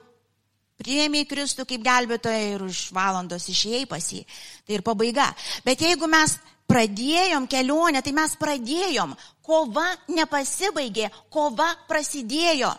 priėmė 0.82 1.24
į 1.24 1.30
Kristų 1.30 1.68
kaip 1.70 1.84
gelbėtoją 1.86 2.56
ir 2.56 2.66
už 2.66 2.88
valandos 2.96 3.48
išėjai 3.54 3.86
pas 3.90 4.12
jį. 4.14 4.26
Tai 4.68 4.78
ir 4.78 4.86
pabaiga. 4.86 5.30
Bet 5.66 5.86
jeigu 5.86 6.10
mes 6.10 6.38
pradėjom 6.72 7.48
kelionę, 7.52 8.02
tai 8.02 8.14
mes 8.16 8.38
pradėjom. 8.40 9.14
Kova 9.46 9.88
nepasibaigė, 10.12 11.10
kova 11.34 11.70
prasidėjo. 11.90 12.72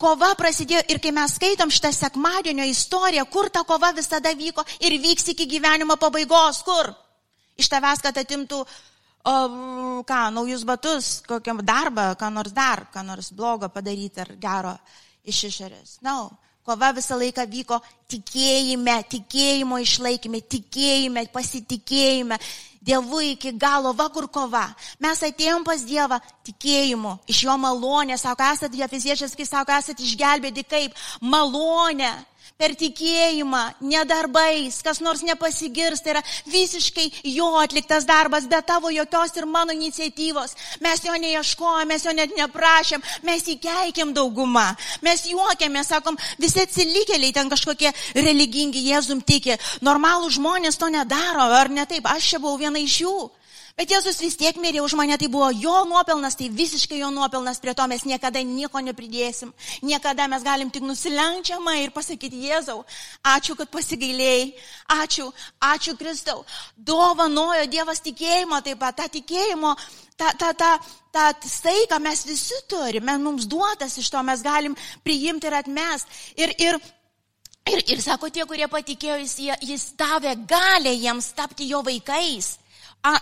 Kova 0.00 0.32
prasidėjo 0.38 0.82
ir 0.90 0.98
kai 1.02 1.12
mes 1.14 1.36
skaitom 1.38 1.70
šitą 1.70 1.92
sekmadienio 1.94 2.64
istoriją, 2.66 3.26
kur 3.30 3.50
ta 3.50 3.62
kova 3.66 3.92
visada 3.94 4.32
vyko 4.34 4.64
ir 4.82 4.96
vyks 5.02 5.32
iki 5.34 5.46
gyvenimo 5.50 5.96
pabaigos, 6.00 6.62
kur? 6.66 6.90
Iš 7.58 7.68
tavęs, 7.70 8.02
kad 8.02 8.18
atimtų, 8.18 8.58
o, 8.62 9.34
ką, 10.08 10.20
naujus 10.34 10.64
batus, 10.66 11.12
kokiam 11.28 11.62
darbą, 11.62 12.12
ką 12.18 12.30
nors 12.34 12.54
dar, 12.56 12.88
ką 12.94 13.04
nors 13.06 13.30
blogo 13.36 13.68
padaryti 13.70 14.24
ar 14.24 14.32
gero 14.40 14.74
iš 15.22 15.44
išorės. 15.52 16.00
Na, 16.02 16.16
no. 16.16 16.30
Kova 16.62 16.92
visą 16.94 17.16
laiką 17.18 17.42
vyko 17.50 17.80
tikėjime, 18.12 18.94
tikėjimo 19.10 19.80
išlaikime, 19.82 20.42
tikėjime, 20.46 21.24
pasitikėjime. 21.34 22.38
Dievu 22.82 23.20
iki 23.22 23.52
galo, 23.54 23.92
va 23.94 24.08
kur 24.10 24.26
kova. 24.30 24.64
Mes 25.02 25.20
atėjom 25.22 25.62
pas 25.66 25.84
Dievą 25.86 26.18
tikėjimu, 26.46 27.12
iš 27.30 27.44
jo 27.46 27.54
malonės, 27.62 28.24
sako, 28.26 28.48
esate, 28.54 28.80
Efeziečias, 28.82 29.36
kai 29.38 29.46
sako, 29.46 29.76
esate 29.78 30.02
išgelbėti 30.02 30.64
kaip 30.66 30.98
malonė 31.22 32.10
per 32.62 32.76
tikėjimą, 32.78 33.62
ne 33.90 34.04
darbais, 34.06 34.76
kas 34.86 35.00
nors 35.02 35.24
nepasigirs, 35.26 36.02
tai 36.04 36.14
yra 36.14 36.22
visiškai 36.52 37.08
jo 37.32 37.48
atliktas 37.58 38.06
darbas, 38.06 38.46
be 38.46 38.60
tavo 38.62 38.92
jokios 38.94 39.34
ir 39.34 39.48
mano 39.50 39.74
iniciatyvos. 39.74 40.54
Mes 40.84 41.02
jo 41.02 41.16
neieškojom, 41.24 41.90
mes 41.90 42.06
jo 42.06 42.14
net 42.14 42.36
neprašėm, 42.38 43.02
mes 43.26 43.50
įkeikėm 43.56 44.14
daugumą, 44.14 44.68
mes 45.02 45.26
juokėmės, 45.32 45.90
sakom, 45.90 46.18
visi 46.38 46.62
atsilikėliai 46.62 47.34
ten 47.34 47.50
kažkokie 47.50 47.90
religingi, 48.14 48.86
Jėzum 48.92 49.26
tiki, 49.26 49.58
normalų 49.82 50.30
žmonės 50.38 50.78
to 50.78 50.90
nedaro, 50.92 51.50
ar 51.58 51.70
ne 51.70 51.86
taip, 51.90 52.06
aš 52.06 52.34
čia 52.34 52.42
buvau 52.42 52.60
viena 52.62 52.78
iš 52.78 53.02
jų. 53.02 53.16
Bet 53.76 53.88
Jėzus 53.88 54.20
vis 54.20 54.36
tiek 54.36 54.56
mirė 54.60 54.82
už 54.84 54.92
mane, 55.00 55.16
tai 55.16 55.30
buvo 55.32 55.48
jo 55.56 55.72
nuopelnas, 55.88 56.36
tai 56.36 56.50
visiškai 56.52 56.98
jo 57.00 57.08
nuopelnas, 57.14 57.60
prie 57.62 57.72
to 57.74 57.86
mes 57.88 58.04
niekada 58.04 58.42
nieko 58.44 58.82
nepridėsim. 58.84 59.52
Niekada 59.80 60.26
mes 60.28 60.44
galim 60.44 60.70
tik 60.70 60.84
nusilenčiamą 60.84 61.78
ir 61.80 61.92
pasakyti, 61.94 62.42
Jėzau, 62.50 62.82
ačiū, 63.24 63.56
kad 63.56 63.70
pasigailėjai, 63.72 64.50
ačiū, 65.00 65.30
ačiū 65.72 65.96
Kristau. 65.96 66.44
Dovanojo 66.76 67.64
Dievas 67.72 68.04
tikėjimo, 68.04 68.60
taip 68.66 68.80
pat 68.82 69.00
tą 69.00 69.08
tikėjimo, 69.16 69.72
tą, 70.20 70.32
tą, 70.38 70.52
tą, 70.52 70.72
tą 71.16 71.48
staiką 71.48 72.00
mes 72.04 72.26
visi 72.28 72.58
turime, 72.68 73.16
mums 73.18 73.48
duotas 73.48 73.96
iš 73.98 74.10
to, 74.12 74.20
mes 74.22 74.44
galim 74.44 74.76
priimti 75.04 75.48
ir 75.48 75.56
atmest. 75.62 76.12
Ir, 76.36 76.52
ir, 76.60 76.78
ir, 77.72 77.86
ir 77.96 78.04
sako, 78.04 78.28
tie, 78.28 78.44
kurie 78.44 78.68
patikėjo, 78.68 79.16
jis, 79.24 79.38
jis 79.64 79.88
davė 79.96 80.36
galę 80.44 80.92
jiems 80.92 81.32
tapti 81.38 81.72
jo 81.72 81.80
vaikais. 81.86 82.58
A, 83.02 83.16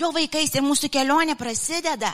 jo 0.00 0.10
vaikais 0.14 0.54
ir 0.54 0.64
mūsų 0.64 0.90
kelionė 0.92 1.36
prasideda. 1.38 2.12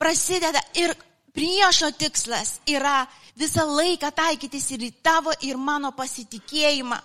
Prasideda 0.00 0.60
ir 0.80 0.94
priešo 1.34 1.90
tikslas 1.98 2.58
yra 2.68 3.04
visą 3.38 3.64
laiką 3.66 4.10
taikytis 4.14 4.70
ir 4.74 4.84
į 4.88 4.92
tavo 5.02 5.34
ir 5.46 5.56
mano 5.56 5.92
pasitikėjimą. 5.96 6.98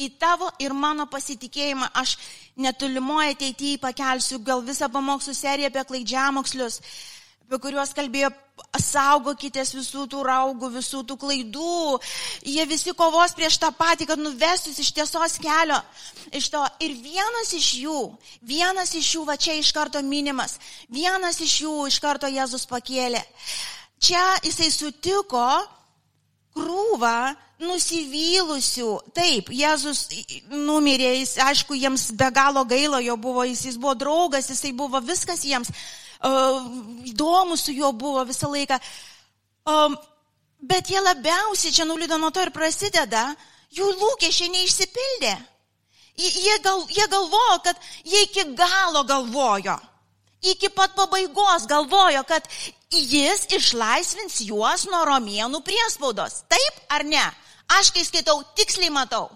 Į 0.00 0.08
tavo 0.16 0.48
ir 0.64 0.72
mano 0.72 1.04
pasitikėjimą 1.12 1.90
aš 2.00 2.14
netolimoje 2.56 3.34
ateityje 3.34 3.80
pakelsiu 3.82 4.38
gal 4.44 4.62
visą 4.64 4.88
pamokslų 4.88 5.34
seriją 5.36 5.68
apie 5.68 5.84
klaidžiamokslius, 5.90 6.80
apie 7.50 7.58
kuriuos 7.64 7.90
kalbėjo 7.98 8.28
saugokitės 8.78 9.72
visų 9.74 10.04
tų 10.12 10.20
raugų, 10.22 10.68
visų 10.76 11.00
tų 11.02 11.16
klaidų. 11.18 11.98
Jie 12.46 12.62
visi 12.70 12.92
kovos 12.94 13.34
prieš 13.34 13.56
tą 13.58 13.72
patį, 13.74 14.06
kad 14.06 14.20
nuvestus 14.22 14.78
iš 14.78 14.92
tiesos 14.94 15.34
kelio. 15.42 15.80
Iš 16.30 16.46
to. 16.52 16.62
Ir 16.86 16.94
vienas 17.02 17.50
iš 17.58 17.72
jų, 17.82 17.98
vienas 18.46 18.94
iš 18.94 19.08
jų, 19.16 19.24
va 19.26 19.34
čia 19.34 19.56
iš 19.58 19.72
karto 19.74 19.98
minimas, 19.98 20.60
vienas 20.86 21.40
iš 21.42 21.56
jų 21.64 21.74
iš 21.90 21.98
karto 21.98 22.30
Jėzus 22.30 22.68
pakėlė. 22.70 23.24
Čia 23.98 24.22
jisai 24.44 24.70
sutiko 24.70 25.48
krūvą 26.54 27.32
nusivylusių. 27.66 28.92
Taip, 29.16 29.50
Jėzus 29.50 30.04
numirė, 30.54 31.16
jis, 31.18 31.34
aišku, 31.42 31.74
jiems 31.74 32.12
be 32.14 32.30
galo 32.30 32.62
gailo 32.62 33.02
jo 33.02 33.18
buvo, 33.18 33.42
jis, 33.48 33.72
jis 33.72 33.80
buvo 33.80 33.96
draugas, 33.98 34.52
jisai 34.54 34.70
buvo 34.70 35.02
viskas 35.02 35.42
jiems 35.42 35.74
įdomu 36.20 37.56
su 37.56 37.72
juo 37.72 37.92
buvo 37.92 38.24
visą 38.28 38.50
laiką. 38.52 38.78
Bet 40.60 40.90
jie 40.90 41.00
labiausiai, 41.00 41.72
čia 41.72 41.84
nulido 41.84 42.18
nuo 42.18 42.30
to 42.30 42.42
ir 42.44 42.52
prasideda, 42.52 43.30
jų 43.72 43.86
lūkesčiai 43.96 44.50
neišsipildė. 44.52 45.36
Jie, 46.20 46.56
gal, 46.60 46.84
jie 46.92 47.06
galvojo, 47.08 47.60
kad 47.64 47.76
jie 48.04 48.26
iki 48.26 48.44
galo 48.52 49.04
galvojo, 49.08 49.78
iki 50.44 50.68
pat 50.68 50.92
pabaigos 50.92 51.64
galvojo, 51.70 52.20
kad 52.28 52.44
jis 52.92 53.46
išlaisvins 53.56 54.42
juos 54.44 54.84
nuo 54.90 55.00
romėnų 55.08 55.62
priespaudos. 55.64 56.42
Taip 56.50 56.82
ar 56.92 57.06
ne? 57.08 57.24
Aš 57.78 57.92
kai 57.94 58.04
skaitau, 58.04 58.42
tiksliai 58.58 58.90
matau. 58.92 59.30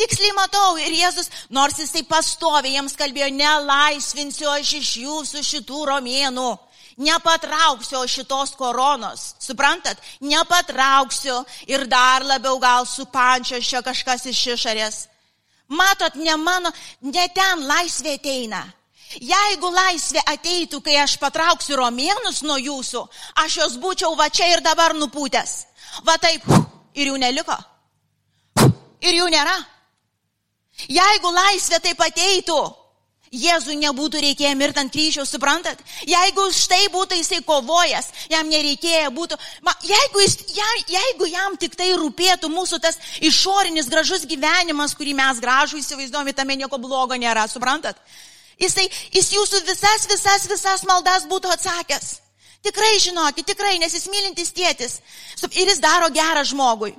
Tiksliai 0.00 0.32
matau 0.32 0.78
ir 0.80 0.94
Jėzus, 0.96 1.28
nors 1.52 1.76
jisai 1.76 2.00
pastovi, 2.08 2.72
jiems 2.72 2.94
kalbėjo, 2.96 3.28
nelaisvinsiu 3.36 4.48
aš 4.48 4.72
iš 4.78 4.90
jūsų 5.02 5.42
šitų 5.44 5.80
romėnų, 5.90 6.48
nepatrauksiu 7.04 8.00
šitos 8.08 8.54
koronos, 8.56 9.34
suprantat, 9.44 10.00
nepatrauksiu 10.24 11.42
ir 11.68 11.84
dar 11.90 12.24
labiau 12.24 12.56
gal 12.62 12.88
supančio 12.88 13.60
čia 13.60 13.82
kažkas 13.84 14.24
iš 14.30 14.40
išorės. 14.54 15.00
Matot, 15.68 16.16
ne 16.16 16.36
mano, 16.40 16.72
ne 17.04 17.26
ten 17.34 17.66
laisvė 17.68 18.14
ateina. 18.16 18.62
Jeigu 19.20 19.68
laisvė 19.74 20.22
ateitų, 20.32 20.80
kai 20.86 20.96
aš 21.02 21.16
patrauksiu 21.20 21.76
romėnus 21.76 22.40
nuo 22.46 22.56
jūsų, 22.56 23.02
aš 23.42 23.58
jos 23.60 23.76
būčiau 23.82 24.14
va 24.16 24.30
čia 24.30 24.48
ir 24.54 24.64
dabar 24.64 24.94
nupūtęs. 24.96 25.52
Va 26.08 26.16
taip, 26.22 26.46
ir 26.94 27.12
jų 27.12 27.20
neliko. 27.20 27.58
Ir 29.04 29.20
jų 29.20 29.28
nėra. 29.34 29.58
Jeigu 30.88 31.32
laisvė 31.34 31.80
taip 31.84 32.00
ateitų, 32.06 32.60
Jėzui 33.30 33.76
nebūtų 33.78 34.18
reikėję 34.24 34.56
mirti 34.58 34.80
ant 34.82 34.90
kryžiaus, 34.90 35.30
suprantat? 35.30 35.78
Jeigu 36.02 36.48
už 36.50 36.64
tai 36.66 36.80
būtų 36.90 37.14
jisai 37.14 37.38
kovojęs, 37.46 38.08
jam 38.32 38.48
nereikėjo 38.50 39.12
būtų, 39.14 39.36
ma, 39.62 39.70
jeigu, 39.86 40.24
jis, 40.24 40.34
ja, 40.56 40.66
jeigu 40.90 41.28
jam 41.30 41.54
tik 41.54 41.76
tai 41.78 41.92
rūpėtų 41.94 42.50
mūsų 42.50 42.80
tas 42.82 42.98
išorinis 43.22 43.86
gražus 43.86 44.26
gyvenimas, 44.26 44.96
kurį 44.98 45.14
mes 45.20 45.38
gražų 45.38 45.78
įsivaizduojame, 45.78 46.34
tame 46.34 46.56
nieko 46.58 46.80
blogo 46.82 47.14
nėra, 47.14 47.46
suprantat? 47.46 48.02
Jisai, 48.58 48.88
jis 49.14 49.30
jūsų 49.36 49.62
visas, 49.68 50.08
visas, 50.10 50.48
visas 50.50 50.82
maldas 50.90 51.28
būtų 51.30 51.54
atsakęs. 51.54 52.16
Tikrai 52.66 52.98
žinokit, 52.98 53.46
tikrai, 53.46 53.78
nes 53.78 53.94
jis 53.94 54.10
mylintis 54.10 54.50
tėtis. 54.52 54.98
Ir 55.54 55.70
jis 55.70 55.78
daro 55.80 56.10
gerą 56.10 56.42
žmogui. 56.44 56.96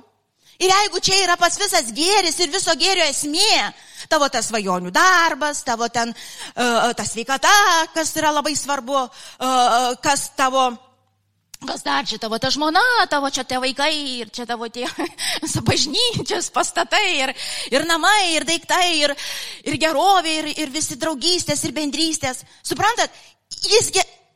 Ir 0.60 0.70
jeigu 0.70 1.00
čia 1.00 1.22
yra 1.24 1.36
pas 1.40 1.56
visas 1.58 1.90
gėris 1.94 2.38
ir 2.42 2.52
viso 2.52 2.74
gėrio 2.78 3.06
esmė, 3.08 3.72
tavo 4.12 4.28
tas 4.32 4.50
svajonių 4.50 4.92
darbas, 4.94 5.62
tavo 5.64 5.88
ten 5.88 6.12
uh, 6.12 6.92
ta 6.96 7.06
sveikata, 7.08 7.52
kas 7.94 8.12
yra 8.20 8.32
labai 8.34 8.54
svarbu, 8.58 8.98
uh, 9.06 9.88
kas 10.04 10.28
tavo, 10.36 10.68
kas 11.66 11.84
dar 11.86 12.06
čia 12.06 12.20
tavo 12.20 12.38
ta 12.42 12.50
žmona, 12.52 12.84
tavo 13.10 13.30
čia 13.32 13.46
tie 13.48 13.58
vaikai 13.62 13.92
ir 14.20 14.30
čia 14.34 14.46
tavo 14.46 14.68
tie 14.68 14.86
bažnyčios 15.68 16.52
pastatai 16.54 17.04
ir, 17.16 17.34
ir 17.72 17.88
namai 17.88 18.36
ir 18.36 18.46
daiktai 18.48 18.86
ir, 19.00 19.16
ir 19.64 19.80
gerovė 19.80 20.38
ir, 20.42 20.52
ir 20.66 20.74
visi 20.74 21.00
draugystės 21.00 21.64
ir 21.64 21.74
bendrystės. 21.76 22.44
Suprantat, 22.62 23.14
jis, 23.64 23.92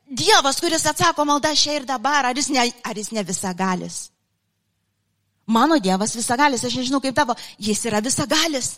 Dievas, 0.07 0.61
kuris 0.63 0.85
atsako 0.87 1.25
maldą 1.27 1.51
čia 1.59 1.81
ir 1.81 1.87
dabar, 1.87 2.29
ar 2.29 2.39
jis 2.39 2.47
ne, 2.55 2.63
ar 2.87 2.95
jis 2.95 3.11
ne 3.11 3.25
visagalis? 3.27 4.05
Mano 5.47 5.79
Dievas 5.79 6.17
visagalis, 6.19 6.65
aš 6.67 6.75
nežinau 6.81 7.01
kaip 7.01 7.15
tavo, 7.15 7.37
jis 7.59 7.85
yra 7.87 8.01
visagalis. 8.03 8.77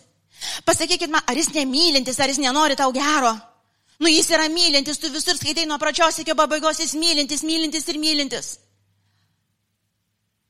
Pasakykit 0.69 1.11
man, 1.11 1.25
ar 1.27 1.37
jis 1.37 1.49
nemylintis, 1.55 2.21
ar 2.21 2.29
jis 2.29 2.41
nenori 2.43 2.77
tau 2.77 2.93
gero. 2.93 3.33
Nu, 3.99 4.09
jis 4.09 4.29
yra 4.31 4.47
mylintis, 4.53 5.01
tu 5.01 5.11
visur 5.11 5.35
skaitai 5.35 5.67
nuo 5.67 5.79
pradžios 5.81 6.21
iki 6.23 6.37
pabaigos, 6.37 6.79
jis 6.79 6.95
mylintis, 6.95 7.43
mylintis 7.43 7.89
ir 7.89 7.99
mylintis. 7.99 8.59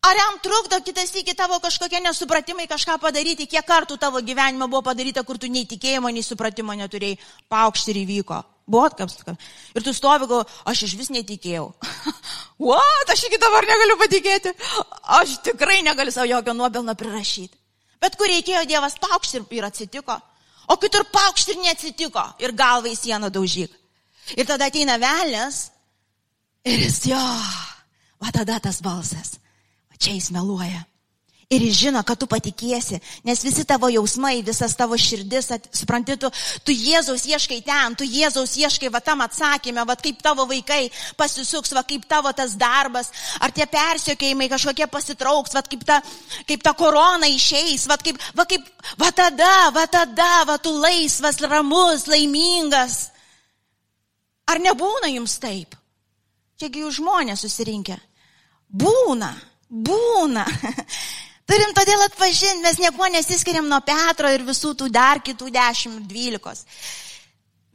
Ar 0.05 0.17
jam 0.17 0.37
trukdo 0.43 0.81
kitas 0.85 1.15
iki 1.15 1.35
tavo 1.35 1.59
kažkokie 1.63 2.01
nesupratimai 2.01 2.69
kažką 2.69 2.99
padaryti, 3.01 3.47
kiek 3.47 3.67
kartų 3.67 3.97
tavo 3.99 4.21
gyvenime 4.21 4.69
buvo 4.69 4.83
padaryta, 4.83 5.25
kur 5.25 5.39
tu 5.39 5.49
nei 5.49 5.67
tikėjimo, 5.67 6.11
nei 6.11 6.23
supratimo 6.23 6.75
neturėjai, 6.75 7.19
paukšti 7.49 7.95
ir 7.95 8.03
įvyko. 8.05 8.43
Buvo 8.69 8.89
kaip, 8.93 9.09
ir 9.75 9.85
tu 9.85 9.95
stovi, 9.97 10.27
go, 10.29 10.43
aš 10.69 10.83
iš 10.85 10.95
vis 11.01 11.09
netikėjau. 11.15 11.71
What, 12.69 13.13
aš 13.15 13.25
iki 13.29 13.39
dabar 13.41 13.65
negaliu 13.65 13.97
patikėti. 14.01 14.53
Aš 15.19 15.39
tikrai 15.47 15.79
negaliu 15.87 16.13
savo 16.13 16.29
jokio 16.29 16.53
nuopelno 16.57 16.93
prirašyti. 16.99 17.57
Bet 18.03 18.19
kur 18.19 18.29
reikėjo 18.31 18.67
Dievas 18.69 18.99
paukšti 19.01 19.41
ir, 19.41 19.47
ir 19.57 19.69
atsitiko. 19.71 20.19
O 20.69 20.77
kitur 20.77 21.07
paukšti 21.09 21.55
ir 21.55 21.63
neatsitiko. 21.65 22.25
Ir 22.45 22.53
galvai 22.59 22.93
sieną 22.99 23.33
daužyk. 23.33 23.73
Ir 24.37 24.47
tada 24.47 24.69
ateina 24.69 24.99
velnės. 25.01 25.71
Ir 26.69 26.85
jis 26.85 27.01
jo. 27.09 27.25
Va 28.21 28.35
tada 28.35 28.59
tas 28.61 28.83
balsas. 28.85 29.39
Va 29.89 29.97
čia 29.97 30.13
jis 30.19 30.29
meluoja. 30.35 30.85
Ir 31.49 31.63
jis 31.65 31.79
žino, 31.81 32.03
kad 32.05 32.19
tu 32.21 32.27
patikėsi, 32.29 32.99
nes 33.25 33.41
visi 33.41 33.63
tavo 33.65 33.89
jausmai, 33.89 34.43
visas 34.45 34.75
tavo 34.77 34.99
širdis, 35.01 35.47
at, 35.55 35.69
supranti, 35.73 36.13
tu, 36.21 36.29
tu 36.61 36.75
Jėzaus 36.77 37.23
ieškai 37.25 37.63
ten, 37.65 37.95
tu 37.97 38.05
Jėzaus 38.05 38.51
ieškai 38.61 38.91
va 38.93 39.01
tam 39.01 39.23
atsakymę, 39.25 39.87
va 39.89 39.95
kaip 39.97 40.19
tavo 40.21 40.45
vaikai 40.51 40.91
pasisuks, 41.17 41.71
va 41.73 41.81
kaip 41.89 42.03
tavo 42.05 42.29
tas 42.37 42.53
darbas, 42.61 43.09
ar 43.41 43.55
tie 43.57 43.65
persiekėjimai 43.65 44.51
kažkokie 44.53 44.91
pasitrauks, 44.93 45.55
va 45.57 45.63
kaip 45.65 45.87
ta, 45.89 45.97
kaip 46.51 46.67
ta 46.67 46.75
korona 46.77 47.31
išeis, 47.33 47.87
va 47.89 47.97
kaip, 47.97 48.21
va 48.37 48.45
kaip, 48.51 48.67
va 49.01 49.09
tada, 49.17 49.53
va 49.73 49.87
tada, 49.89 50.29
va 50.51 50.59
tu 50.61 50.75
laisvas, 50.77 51.41
ramus, 51.49 52.05
laimingas. 52.13 52.99
Ar 54.53 54.61
nebūna 54.61 55.09
jums 55.15 55.39
taip? 55.41 55.73
Čiagi 56.61 56.85
jūs 56.85 57.01
žmonės 57.01 57.47
susirinkę. 57.47 57.97
Būna, 58.85 59.33
būna. 59.73 60.45
Turim 61.49 61.71
todėl 61.73 62.03
atpažinti, 62.05 62.61
mes 62.61 62.77
niekuo 62.83 63.07
nesiskiriam 63.09 63.69
nuo 63.69 63.81
Petro 63.81 64.29
ir 64.29 64.45
visų 64.45 64.75
tų 64.77 64.91
dar 64.93 65.23
kitų 65.25 65.49
dešimt, 65.55 66.03
dvylikos. 66.11 66.65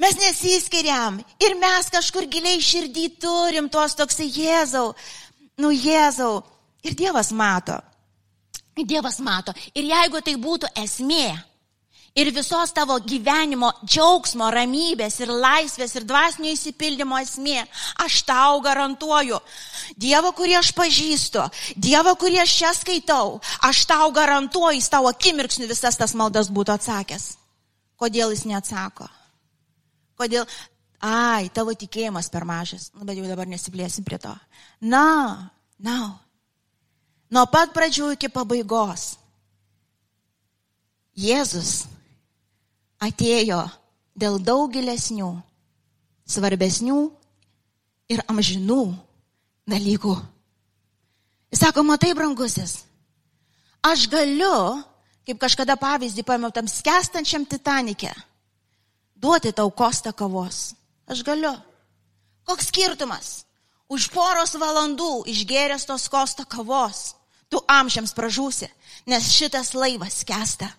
Mes 0.01 0.17
nesiskiriam 0.19 1.17
ir 1.41 1.55
mes 1.57 1.89
kažkur 1.93 2.27
giliai 2.29 2.61
širdį 2.61 3.07
turim 3.21 3.69
tuos 3.73 3.95
toksai 3.97 4.29
Jėzau, 4.29 4.91
nu 5.61 5.73
Jėzau. 5.73 6.43
Ir 6.83 6.97
Dievas 6.99 7.31
mato. 7.31 7.77
Dievas 8.75 9.19
mato. 9.23 9.53
Ir 9.73 9.87
jeigu 9.87 10.19
tai 10.21 10.33
būtų 10.35 10.69
esmė, 10.81 11.31
ir 12.15 12.29
visos 12.33 12.73
tavo 12.75 12.97
gyvenimo 13.01 13.71
džiaugsmo, 13.85 14.49
ramybės 14.53 15.19
ir 15.23 15.31
laisvės 15.33 15.95
ir 15.97 16.05
dvasinio 16.09 16.51
įsipildymo 16.53 17.17
esmė. 17.23 17.63
Aš 18.05 18.21
tau 18.27 18.61
garantuoju, 18.65 19.39
Dievo, 19.97 20.31
kurį 20.37 20.57
aš 20.59 20.73
pažįstu, 20.77 21.45
Dievo, 21.75 22.15
kurį 22.19 22.43
aš 22.43 22.57
čia 22.59 22.73
skaitau, 22.77 23.39
aš 23.61 23.85
tau 23.89 24.11
garantuoju, 24.13 24.77
jis 24.77 24.91
tau 24.93 25.07
akimirksniu 25.09 25.67
visas 25.69 25.97
tas 25.97 26.13
maldas 26.17 26.51
būtų 26.53 26.77
atsakęs. 26.77 27.33
Kodėl 27.97 28.33
jis 28.35 28.45
neatsako? 28.49 29.09
Kodėl? 30.19 30.47
ai, 31.03 31.49
tavo 31.51 31.73
tikėjimas 31.75 32.29
per 32.31 32.45
mažas, 32.47 32.87
nu, 32.95 33.03
bet 33.03 33.17
jau 33.19 33.27
dabar 33.27 33.49
nesiplėsim 33.49 34.05
prie 34.07 34.19
to. 34.23 34.31
Na, 34.87 35.51
na. 35.83 35.97
Nuo 37.33 37.43
pat 37.51 37.73
pradžių 37.75 38.13
iki 38.15 38.29
pabaigos. 38.31 39.17
Jėzus 41.19 41.83
atėjo 43.03 43.63
dėl 44.15 44.39
daug 44.39 44.71
gilesnių, 44.73 45.29
svarbesnių 46.29 46.99
ir 48.13 48.23
amžinų 48.31 48.81
dalykų. 49.69 50.15
Jis 51.53 51.61
sako, 51.61 51.83
matai, 51.85 52.13
brangusis, 52.17 52.79
aš 53.85 54.07
galiu, 54.09 54.81
kaip 55.27 55.39
kažkada 55.41 55.77
pavyzdį 55.79 56.25
paėmiau 56.25 56.53
tam 56.55 56.69
skestančiam 56.69 57.45
Titanikė, 57.45 58.11
duoti 59.15 59.53
tau 59.55 59.69
kostą 59.71 60.13
kavos. 60.15 60.73
Aš 61.07 61.23
galiu. 61.23 61.51
Koks 62.47 62.69
skirtumas? 62.71 63.43
Už 63.91 64.07
poros 64.11 64.55
valandų 64.57 65.25
išgeręs 65.29 65.85
tos 65.85 66.07
kosto 66.09 66.45
kavos, 66.49 67.13
tu 67.51 67.59
amžiams 67.69 68.15
pražūsi, 68.15 68.69
nes 69.05 69.29
šitas 69.35 69.73
laivas 69.77 70.23
kesta. 70.25 70.71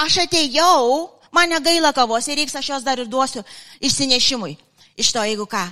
Aš 0.00 0.24
atėjau, 0.24 1.12
man 1.32 1.50
negaila 1.50 1.92
kavos 1.96 2.28
ir 2.28 2.38
reiks 2.40 2.54
aš 2.56 2.68
jos 2.74 2.84
dar 2.84 3.00
ir 3.00 3.08
duosiu 3.08 3.42
išsinešimui. 3.80 4.56
Iš 4.96 5.12
to, 5.12 5.24
jeigu 5.24 5.48
ką. 5.48 5.64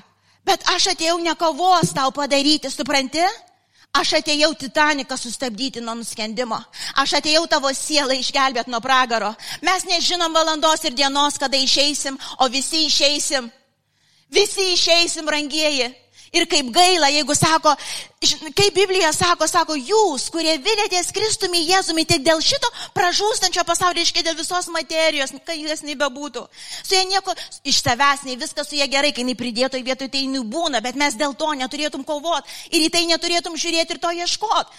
Bet 0.45 0.65
aš 0.73 0.95
atėjau 0.95 1.19
ne 1.21 1.35
kavos 1.37 1.93
tau 1.95 2.11
padaryti, 2.17 2.71
supranti? 2.73 3.23
Aš 3.91 4.13
atėjau 4.21 4.53
Titaniką 4.55 5.17
sustabdyti 5.19 5.81
nuo 5.83 5.97
nuskendimo. 5.99 6.57
Aš 7.03 7.17
atėjau 7.19 7.43
tavo 7.51 7.73
sielą 7.75 8.15
išgelbėti 8.21 8.71
nuo 8.71 8.79
pragaro. 8.81 9.33
Mes 9.67 9.85
nežinom 9.89 10.33
valandos 10.33 10.85
ir 10.87 10.95
dienos, 10.95 11.39
kada 11.39 11.59
išeisim, 11.59 12.19
o 12.39 12.47
visi 12.49 12.85
išeisim. 12.87 13.51
Visi 14.31 14.69
išeisim, 14.77 15.27
rangieji. 15.27 15.91
Ir 16.31 16.45
kaip 16.47 16.69
gaila, 16.71 17.09
jeigu 17.11 17.35
sako, 17.35 17.73
kaip 18.55 18.75
Biblija 18.75 19.09
sako, 19.11 19.49
sako, 19.51 19.75
jūs, 19.75 20.29
kurie 20.31 20.53
vilėtės 20.63 21.09
Kristumi 21.15 21.65
Jėzumi, 21.67 22.05
tik 22.07 22.23
dėl 22.23 22.39
šito 22.45 22.71
pražūstančio 22.95 23.65
pasaulio, 23.67 23.99
reiškia 23.99 24.23
dėl 24.29 24.37
visos 24.39 24.69
materijos, 24.71 25.35
kai 25.43 25.59
jas 25.59 25.83
nebebūtų. 25.83 26.45
Su 26.85 26.95
jie 26.95 27.03
nieko 27.11 27.35
iš 27.67 27.81
savęs, 27.83 28.23
nei 28.29 28.39
viskas 28.39 28.71
su 28.71 28.79
jie 28.79 28.87
gerai, 28.93 29.11
kai 29.11 29.25
jinai 29.25 29.35
pridėto 29.41 29.81
į 29.81 29.83
vietoj, 29.89 30.13
tai 30.15 30.23
būna, 30.55 30.79
bet 30.85 30.95
mes 30.95 31.19
dėl 31.19 31.35
to 31.35 31.51
neturėtum 31.65 32.07
kovot 32.07 32.47
ir 32.71 32.87
į 32.87 32.93
tai 32.95 33.03
neturėtum 33.11 33.59
žiūrėti 33.59 33.99
ir 33.99 34.03
to 34.03 34.15
ieškot. 34.23 34.71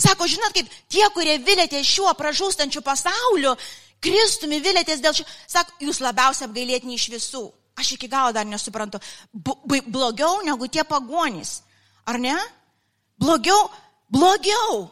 Sako, 0.00 0.24
žinot, 0.28 0.56
kaip 0.56 0.72
tie, 0.88 1.04
kurie 1.12 1.36
vilėtės 1.44 1.84
šiuo 1.92 2.16
pražūstančiu 2.16 2.80
pasauliu, 2.80 3.52
Kristumi 4.00 4.62
vilėtės 4.64 5.04
dėl 5.04 5.12
šio, 5.16 5.28
sako, 5.48 5.76
jūs 5.84 6.00
labiausiai 6.04 6.48
apgailėtini 6.48 6.96
iš 6.96 7.08
visų. 7.12 7.46
Aš 7.76 7.92
iki 7.96 8.08
galo 8.08 8.32
dar 8.32 8.46
nesuprantu. 8.48 8.98
Blogiau 9.86 10.40
negu 10.44 10.68
tie 10.68 10.84
pagonys. 10.84 11.60
Ar 12.06 12.18
ne? 12.18 12.36
Blogiau, 13.18 13.70
blogiau. 14.08 14.88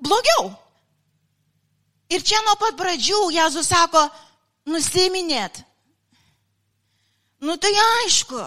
Blogiau. 0.00 0.50
Ir 2.10 2.22
čia 2.26 2.40
nuo 2.42 2.56
pat 2.58 2.74
pradžių 2.78 3.20
Jėzus 3.36 3.68
sako, 3.70 4.02
nusiminėt. 4.66 5.62
Nu 7.40 7.54
tai 7.56 7.70
aišku. 7.70 8.40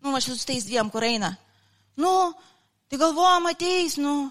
Nu, 0.00 0.14
aš 0.16 0.30
su 0.32 0.46
tais 0.46 0.64
dviem, 0.64 0.90
kur 0.92 1.04
eina. 1.04 1.32
Nu, 1.96 2.32
tai 2.88 2.98
galvojam 3.00 3.48
ateis, 3.50 3.96
nu, 4.00 4.30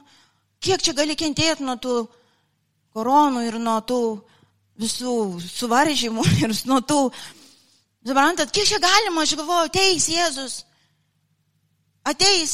kiek 0.61 0.81
čia 0.81 0.93
gali 0.97 1.17
kentėti 1.17 1.65
nuo 1.65 1.77
tų 1.81 1.95
koronų 2.95 3.45
ir 3.47 3.59
nuo 3.61 3.77
tų 3.85 4.01
visų 4.79 5.15
suvaržymų 5.43 6.25
ir 6.43 6.55
nuo 6.69 6.79
tų 6.81 7.01
Suprantat, 8.07 8.51
kiek 8.55 8.67
čia 8.67 8.79
galima, 8.79 9.23
aš 9.25 9.35
galvoju, 9.35 9.67
ateis 9.67 10.07
Jėzus, 10.07 10.53
ateis, 12.07 12.53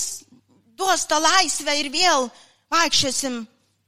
duos 0.76 1.06
tą 1.06 1.20
laisvę 1.22 1.76
ir 1.80 1.92
vėl 1.94 2.30
vaikščiosim 2.74 3.44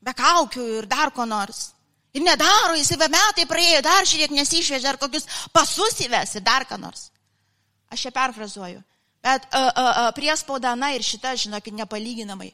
be 0.06 0.14
kaukių 0.16 0.68
ir 0.78 0.88
dar 0.90 1.12
ko 1.12 1.26
nors. 1.26 1.72
Ir 2.16 2.24
nedaro, 2.26 2.76
jis 2.78 2.94
be 2.98 3.10
metai 3.12 3.46
praėjo, 3.50 3.82
dar 3.86 4.06
žiūrėk, 4.08 4.34
nesišvežė, 4.34 4.88
ar 4.90 5.00
kokius 5.02 5.28
pasus 5.54 6.00
įves 6.06 6.38
ir 6.38 6.46
dar 6.46 6.66
ką 6.66 6.78
nors. 6.82 7.10
Aš 7.94 8.08
čia 8.08 8.12
perfrazuoju. 8.16 8.80
Bet 9.24 9.46
uh, 9.52 9.68
uh, 9.68 9.90
uh, 9.90 10.12
priespauda, 10.16 10.76
na 10.80 10.94
ir 10.96 11.04
šita, 11.04 11.36
žinokit, 11.38 11.76
nepalyginamai, 11.76 12.52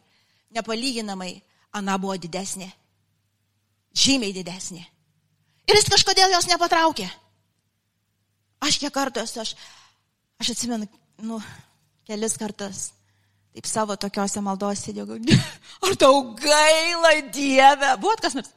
nepalyginamai, 0.55 1.35
ana 1.75 1.99
buvo 2.01 2.15
didesnė. 2.17 2.71
Žymiai 3.93 4.33
didesnė. 4.33 4.81
Ir 5.69 5.77
jis 5.77 5.91
kažkodėl 5.91 6.33
jos 6.33 6.49
nepatraukė. 6.49 7.07
Aš 8.63 8.79
kiek 8.79 8.93
kartus, 8.95 9.35
aš, 9.41 9.53
aš 10.39 10.53
atsimenu, 10.55 10.87
nu, 11.27 11.39
kelis 12.07 12.37
kartus, 12.39 12.83
taip 13.53 13.67
savo 13.69 13.97
tokiuose 13.99 14.43
maldose 14.45 14.87
sėdėjau, 14.87 15.19
ar 15.87 15.95
tau 15.99 16.19
gaila 16.39 17.15
Dieve, 17.33 17.95
buvot 18.01 18.23
kas 18.23 18.37
nors? 18.39 18.53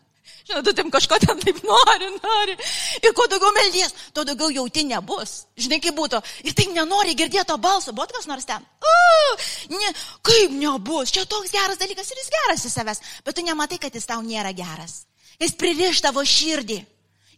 Žinai, 0.47 0.63
tu 0.63 0.73
tim 0.79 0.91
kažko 0.95 1.19
ten 1.19 1.41
taip 1.43 1.57
nori, 1.67 2.09
nori. 2.23 2.55
Ir 3.03 3.15
kuo 3.19 3.25
daugiau 3.27 3.51
meldies, 3.55 3.95
tuo 4.15 4.23
daugiau 4.27 4.53
jauti 4.55 4.85
nebus. 4.87 5.33
Žinai, 5.59 5.81
kaip 5.83 5.97
būtų. 5.99 6.21
Ir 6.47 6.55
tai 6.55 6.69
nenori 6.71 7.17
girdėti 7.19 7.49
to 7.49 7.57
balso, 7.59 7.95
buvo 7.95 8.07
kas 8.15 8.29
nors 8.31 8.47
ten. 8.47 8.63
Uh, 8.63 9.49
ne, 9.75 9.91
kaip 10.23 10.55
nebus, 10.55 11.11
čia 11.15 11.27
toks 11.27 11.51
geras 11.51 11.81
dalykas 11.83 12.13
ir 12.13 12.23
jis 12.23 12.31
geras 12.37 12.63
į 12.63 12.71
savęs. 12.71 13.03
Bet 13.27 13.35
tu 13.35 13.43
nematai, 13.43 13.81
kad 13.83 13.95
jis 13.99 14.07
tau 14.07 14.23
nėra 14.23 14.55
geras. 14.55 15.01
Jis 15.43 15.57
pririš 15.59 16.05
tavo 16.07 16.23
širdį. 16.23 16.79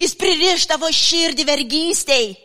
Jis 0.05 0.15
pririš 0.21 0.69
tavo 0.69 0.93
širdį 0.93 1.49
vergystėjai. 1.49 2.37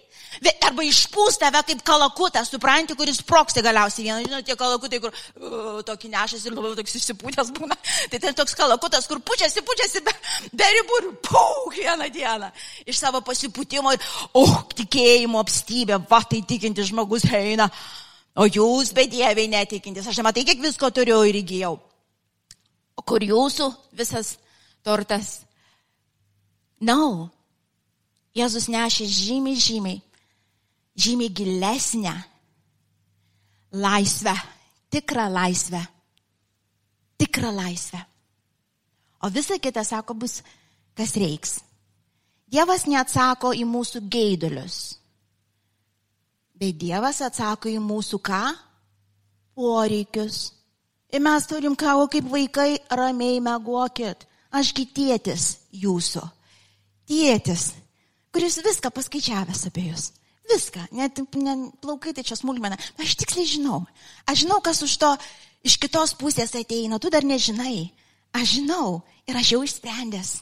Arba 0.44 0.84
išpūs 0.88 1.38
tave 1.38 1.60
kaip 1.68 1.82
kalakutą, 1.86 2.42
supranti, 2.48 2.96
kuris 2.98 3.20
proksti 3.28 3.62
galiausiai 3.64 4.08
vieną, 4.08 4.24
žinote, 4.26 4.46
tie 4.48 4.56
kalakutai, 4.58 5.00
kur 5.04 5.12
uh, 5.14 5.82
tokį 5.86 6.10
nešas 6.10 6.46
ir 6.48 6.56
labai 6.56 6.74
toks 6.80 6.96
išsipūtęs 7.00 7.52
būna. 7.54 7.78
Tai 8.12 8.20
ten 8.24 8.38
toks 8.38 8.56
kalakutas, 8.58 9.06
kur 9.10 9.22
pučiasi, 9.22 9.62
pučiasi 9.66 10.02
be, 10.06 10.14
be 10.52 10.70
ribų 10.78 11.00
ir 11.02 11.10
pauk 11.28 11.78
vieną 11.78 12.08
dieną. 12.16 12.50
Iš 12.90 13.02
savo 13.04 13.22
pasipūtimo 13.26 13.94
ir, 13.94 14.08
oh, 14.40 14.56
tikėjimo 14.74 15.42
apstybė, 15.44 16.00
va 16.10 16.24
tai 16.30 16.42
tikintis 16.50 16.90
žmogus 16.90 17.28
eina. 17.30 17.70
O 18.34 18.48
jūs, 18.50 18.90
bedieviai, 18.98 19.46
netikintis, 19.52 20.08
aš 20.10 20.24
nematai, 20.24 20.46
kiek 20.48 20.64
visko 20.64 20.90
turiu 20.90 21.20
ir 21.30 21.38
įgyjau. 21.44 21.76
O 22.98 23.06
kur 23.06 23.22
jūsų 23.22 23.70
visas 23.94 24.40
tortas? 24.82 25.44
Na, 26.82 26.98
no. 26.98 27.30
Jėzus 28.34 28.66
nešė 28.74 29.06
žymiai, 29.06 29.62
žymiai 29.62 30.02
žymiai 30.96 31.34
gilesnę 31.34 32.14
laisvę, 33.74 34.36
tikrą 34.90 35.30
laisvę. 35.30 35.86
Tikrą 37.18 37.56
laisvę. 37.56 38.06
O 39.22 39.30
visa 39.30 39.60
kita, 39.60 39.84
sako, 39.84 40.14
bus, 40.14 40.42
kas 40.96 41.16
reiks. 41.16 41.62
Dievas 42.52 42.86
neatsako 42.86 43.54
į 43.58 43.64
mūsų 43.66 44.04
geidulius, 44.14 44.98
bet 46.54 46.76
Dievas 46.78 47.22
atsako 47.26 47.72
į 47.72 47.80
mūsų 47.82 48.20
ką? 48.22 48.44
Poreikius. 49.58 50.52
Ir 51.14 51.22
mes 51.22 51.48
turim 51.50 51.74
ką, 51.78 51.96
kaip 52.12 52.30
vaikai, 52.30 52.78
ramiai 52.90 53.40
megokit. 53.42 54.28
Ašgi 54.54 54.86
tėtis 54.94 55.48
jūsų. 55.74 56.22
Tėtis, 57.10 57.72
kuris 58.34 58.60
viską 58.66 58.92
paskaičiavęs 58.94 59.66
apie 59.70 59.88
jūs. 59.88 60.12
Viską, 60.52 60.88
net 60.92 61.20
ne, 61.40 61.54
plaukai 61.80 62.12
tai 62.14 62.26
čia 62.28 62.36
smulkmena. 62.36 62.78
Aš 63.00 63.16
tiksliai 63.22 63.48
žinau. 63.48 63.84
Aš 64.28 64.44
žinau, 64.44 64.60
kas 64.64 64.84
už 64.84 64.98
to 65.00 65.12
iš 65.64 65.78
kitos 65.80 66.16
pusės 66.20 66.52
ateina. 66.60 67.00
Tu 67.00 67.12
dar 67.14 67.24
nežinai. 67.24 67.94
Aš 68.36 68.58
žinau 68.60 69.04
ir 69.30 69.40
aš 69.40 69.54
jau 69.56 69.62
išsprendęs. 69.64 70.42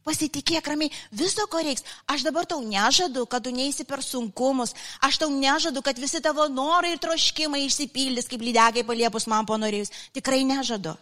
Pasitikėk 0.00 0.66
ramiai, 0.66 0.90
viso 1.12 1.44
ko 1.52 1.60
reiks. 1.60 1.84
Aš 2.08 2.24
dabar 2.24 2.48
tau 2.48 2.62
nežadu, 2.64 3.26
kad 3.28 3.44
tu 3.44 3.52
neįsi 3.52 3.84
per 3.86 4.00
sunkumus. 4.02 4.72
Aš 5.04 5.20
tau 5.20 5.28
nežadu, 5.30 5.84
kad 5.84 6.00
visi 6.00 6.22
tavo 6.24 6.48
norai 6.48 6.94
ir 6.96 7.02
troškimai 7.04 7.62
išsipildys, 7.66 8.26
kaip 8.26 8.42
lydegai 8.42 8.82
paliepus 8.88 9.28
man 9.30 9.46
panorėjus. 9.46 9.92
Tikrai 10.16 10.40
nežadu. 10.48 10.96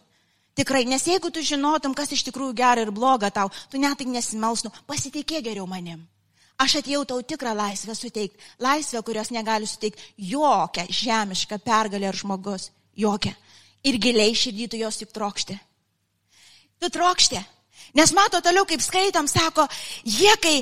Tikrai, 0.59 0.83
nes 0.91 1.07
jeigu 1.07 1.31
tu 1.31 1.41
žinotum, 1.47 1.95
kas 1.95 2.11
iš 2.11 2.27
tikrųjų 2.27 2.57
gera 2.59 2.83
ir 2.83 2.91
bloga 2.91 3.31
tau, 3.31 3.47
tu 3.71 3.79
net 3.79 3.95
tik 4.01 4.11
nesimelsnu, 4.11 4.75
pasitikėk 4.91 5.47
geriau 5.47 5.69
manim. 5.71 6.03
Aš 6.59 6.81
atėjau 6.81 7.05
tau 7.07 7.23
tikrą 7.23 7.53
laisvę 7.55 7.95
suteikti. 7.95 8.43
Laisvę, 8.59 9.03
kurios 9.07 9.31
negali 9.31 9.67
suteikti 9.67 10.03
jokia 10.31 10.89
žemiška 10.91 11.61
pergalė 11.63 12.11
ar 12.11 12.19
žmogus. 12.19 12.73
Jokia. 12.99 13.37
Ir 13.87 14.01
giliai 14.03 14.35
širdį 14.35 14.67
tu 14.73 14.81
jos 14.81 14.99
juk 15.05 15.13
trokšti. 15.15 15.55
Tu 16.83 16.91
trokšti. 16.91 17.39
Nes 17.95 18.11
mato 18.13 18.41
toliau, 18.43 18.67
kaip 18.69 18.83
skaitom, 18.83 19.29
sako, 19.31 19.65
jie 20.05 20.35
kai, 20.43 20.57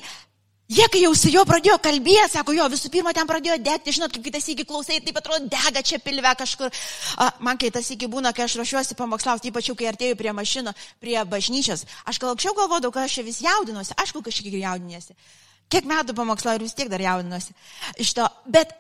jie 0.68 0.84
kai 0.92 1.00
jau 1.00 1.14
su 1.16 1.32
juo 1.32 1.46
pradėjo 1.48 1.78
kalbėti, 1.82 2.28
sako, 2.36 2.54
jo 2.54 2.68
visų 2.70 2.90
pirma 2.92 3.14
ten 3.16 3.26
pradėjo 3.26 3.56
degti, 3.64 3.96
žinot, 3.96 4.12
kaip 4.12 4.28
kitas 4.28 4.46
įgi 4.52 4.66
klausai, 4.68 5.00
taip 5.04 5.16
atrodo, 5.18 5.48
dega 5.50 5.82
čia 5.82 5.98
pilve 6.04 6.34
kažkur. 6.42 6.76
A, 7.24 7.30
man 7.40 7.58
kai 7.58 7.72
tas 7.74 7.88
įgi 7.96 8.08
būna, 8.12 8.34
kai 8.36 8.44
aš 8.46 8.58
ruošiuosi 8.60 8.98
pamokslauti, 9.00 9.50
ypač 9.50 9.72
kai 9.72 9.90
artėjau 9.90 10.20
prie 10.20 10.36
mašino, 10.36 10.76
prie 11.00 11.18
bažnyčios, 11.24 11.88
aš 12.04 12.20
gal 12.22 12.36
anksčiau 12.36 12.54
galvodavau, 12.54 12.94
kad 12.94 13.08
aš 13.08 13.18
čia 13.18 13.26
vis 13.26 13.42
jaudinuosi, 13.48 13.96
aišku, 13.96 14.22
kažkiek 14.28 14.60
jaudinėsi. 14.60 15.16
Kiek 15.72 15.86
metų 15.88 16.14
pamokslo 16.14 16.54
ir 16.54 16.62
vis 16.62 16.76
tiek 16.78 16.90
dar 16.90 17.02
jaudinuosi. 17.02 17.54
Iš 18.02 18.12
to, 18.18 18.26
bet, 18.52 18.74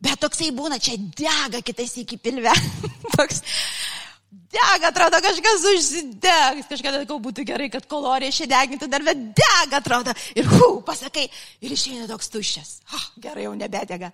bet 0.00 0.20
toksai 0.22 0.52
būna, 0.56 0.80
čia 0.80 0.96
dega 0.96 1.60
kitais 1.64 1.92
iki 2.00 2.16
pilve. 2.20 2.54
Toks, 3.16 3.42
dega, 4.52 4.88
atrodo, 4.88 5.20
kažkas 5.24 5.66
užsidegs, 5.72 6.70
kažkada 6.70 7.02
gal 7.08 7.20
būtų 7.24 7.44
gerai, 7.48 7.68
kad 7.72 7.84
kalorija 7.90 8.32
šią 8.32 8.48
degintų 8.52 8.88
dar, 8.92 9.04
bet 9.04 9.20
dega, 9.36 9.82
atrodo. 9.82 10.14
Ir 10.38 10.48
hu, 10.48 10.70
pasakai, 10.86 11.26
ir 11.60 11.76
išeina 11.76 12.08
toks 12.08 12.32
tuščias. 12.32 12.72
Oh, 12.96 13.06
gerai, 13.20 13.44
jau 13.46 13.52
nebedega. 13.58 14.12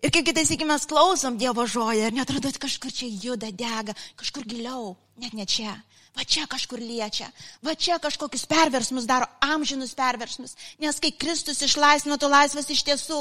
Ir 0.00 0.14
kaip 0.14 0.28
kitais 0.30 0.54
iki 0.54 0.64
mes 0.68 0.88
klausom 0.88 1.36
Dievo 1.40 1.66
žodį, 1.68 2.06
ir 2.08 2.16
netrodo, 2.16 2.48
kad 2.48 2.64
kažkur 2.64 2.94
čia 2.94 3.10
juda, 3.12 3.52
dega, 3.52 3.96
kažkur 4.16 4.48
giliau, 4.48 4.94
net 5.20 5.36
ne 5.36 5.44
čia. 5.48 5.76
Va 6.16 6.24
čia 6.26 6.48
kažkur 6.50 6.80
liečia, 6.82 7.28
va 7.62 7.76
čia 7.78 7.98
kažkokius 8.02 8.42
perversmus 8.50 9.04
daro, 9.06 9.28
amžinus 9.44 9.92
perversmus. 9.94 10.56
Nes 10.82 10.96
kai 10.98 11.12
Kristus 11.14 11.60
išlaisvino, 11.62 12.16
tu 12.18 12.26
laisvas 12.26 12.66
iš 12.74 12.80
tiesų. 12.88 13.18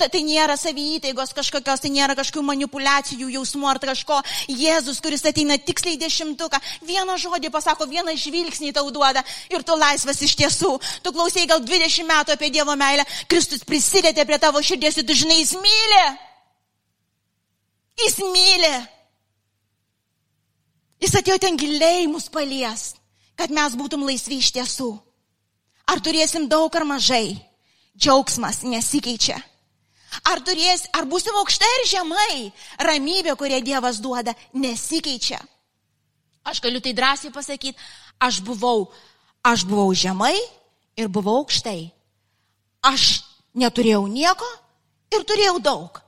Ta, 0.00 0.08
tai 0.10 0.24
nėra 0.26 0.56
savyteigos 0.58 1.34
kažkokios, 1.36 1.84
tai 1.84 1.92
nėra 1.94 2.16
kažkokių 2.18 2.42
manipulacijų, 2.48 3.28
jausmų 3.36 3.68
ar 3.70 3.78
kažko. 3.84 4.18
Jėzus, 4.50 4.98
kuris 5.04 5.22
ateina 5.28 5.58
tiksliai 5.60 6.00
dešimtuką, 6.00 6.58
vieną 6.88 7.18
žodį 7.22 7.52
pasako, 7.54 7.86
vieną 7.86 8.16
žvilgsnį 8.18 8.72
tau 8.74 8.90
duoda 8.90 9.22
ir 9.52 9.62
tu 9.62 9.76
laisvas 9.78 10.24
iš 10.26 10.34
tiesų. 10.40 10.72
Tu 11.04 11.12
klausai 11.14 11.46
gal 11.46 11.62
20 11.62 12.08
metų 12.08 12.34
apie 12.34 12.50
Dievo 12.50 12.74
meilę, 12.80 13.06
Kristus 13.30 13.62
prisidėtė 13.68 14.26
prie 14.26 14.40
tavo 14.42 14.64
širdies 14.64 14.98
ir 14.98 15.06
tu 15.06 15.14
žinai, 15.14 15.38
jis 15.44 15.54
myli. 15.62 16.02
Jis 18.02 18.18
myli. 18.34 18.74
Jis 21.02 21.16
atėjo 21.18 21.38
ten 21.42 21.56
giliai 21.58 22.06
mus 22.06 22.28
palies, 22.30 22.92
kad 23.34 23.50
mes 23.50 23.74
būtum 23.78 24.04
laisvi 24.06 24.38
iš 24.38 24.52
tiesų. 24.54 24.92
Ar 25.90 25.98
turėsim 25.98 26.46
daug 26.48 26.70
ar 26.78 26.86
mažai, 26.86 27.40
džiaugsmas 27.98 28.62
nesikeičia. 28.62 29.40
Ar, 30.28 30.42
turės, 30.44 30.84
ar 30.92 31.06
būsim 31.08 31.34
aukštai 31.40 31.70
ir 31.78 31.86
žemai, 31.88 32.36
ramybė, 32.84 33.32
kurią 33.40 33.62
Dievas 33.64 33.98
duoda, 34.04 34.34
nesikeičia. 34.52 35.40
Aš 36.44 36.60
galiu 36.60 36.82
tai 36.84 36.92
drąsiai 36.92 37.32
pasakyti, 37.32 37.78
aš 38.20 38.42
buvau, 38.44 38.90
aš 39.42 39.64
buvau 39.64 39.94
žemai 39.96 40.36
ir 41.00 41.08
buvau 41.08 41.40
aukštai. 41.40 41.88
Aš 42.84 43.22
neturėjau 43.56 44.04
nieko 44.10 44.48
ir 45.16 45.24
turėjau 45.24 45.58
daug. 45.64 46.02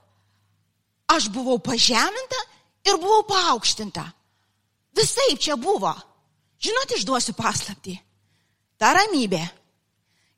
Aš 1.08 1.30
buvau 1.32 1.56
pažeminta 1.62 2.40
ir 2.84 3.00
buvau 3.00 3.24
paaukštinta. 3.30 4.04
Visai 4.94 5.34
čia 5.38 5.56
buvo. 5.56 5.92
Žinot, 6.62 6.94
išduosiu 6.96 7.34
paslapti. 7.36 7.96
Ta 8.78 8.94
ramybė 8.96 9.42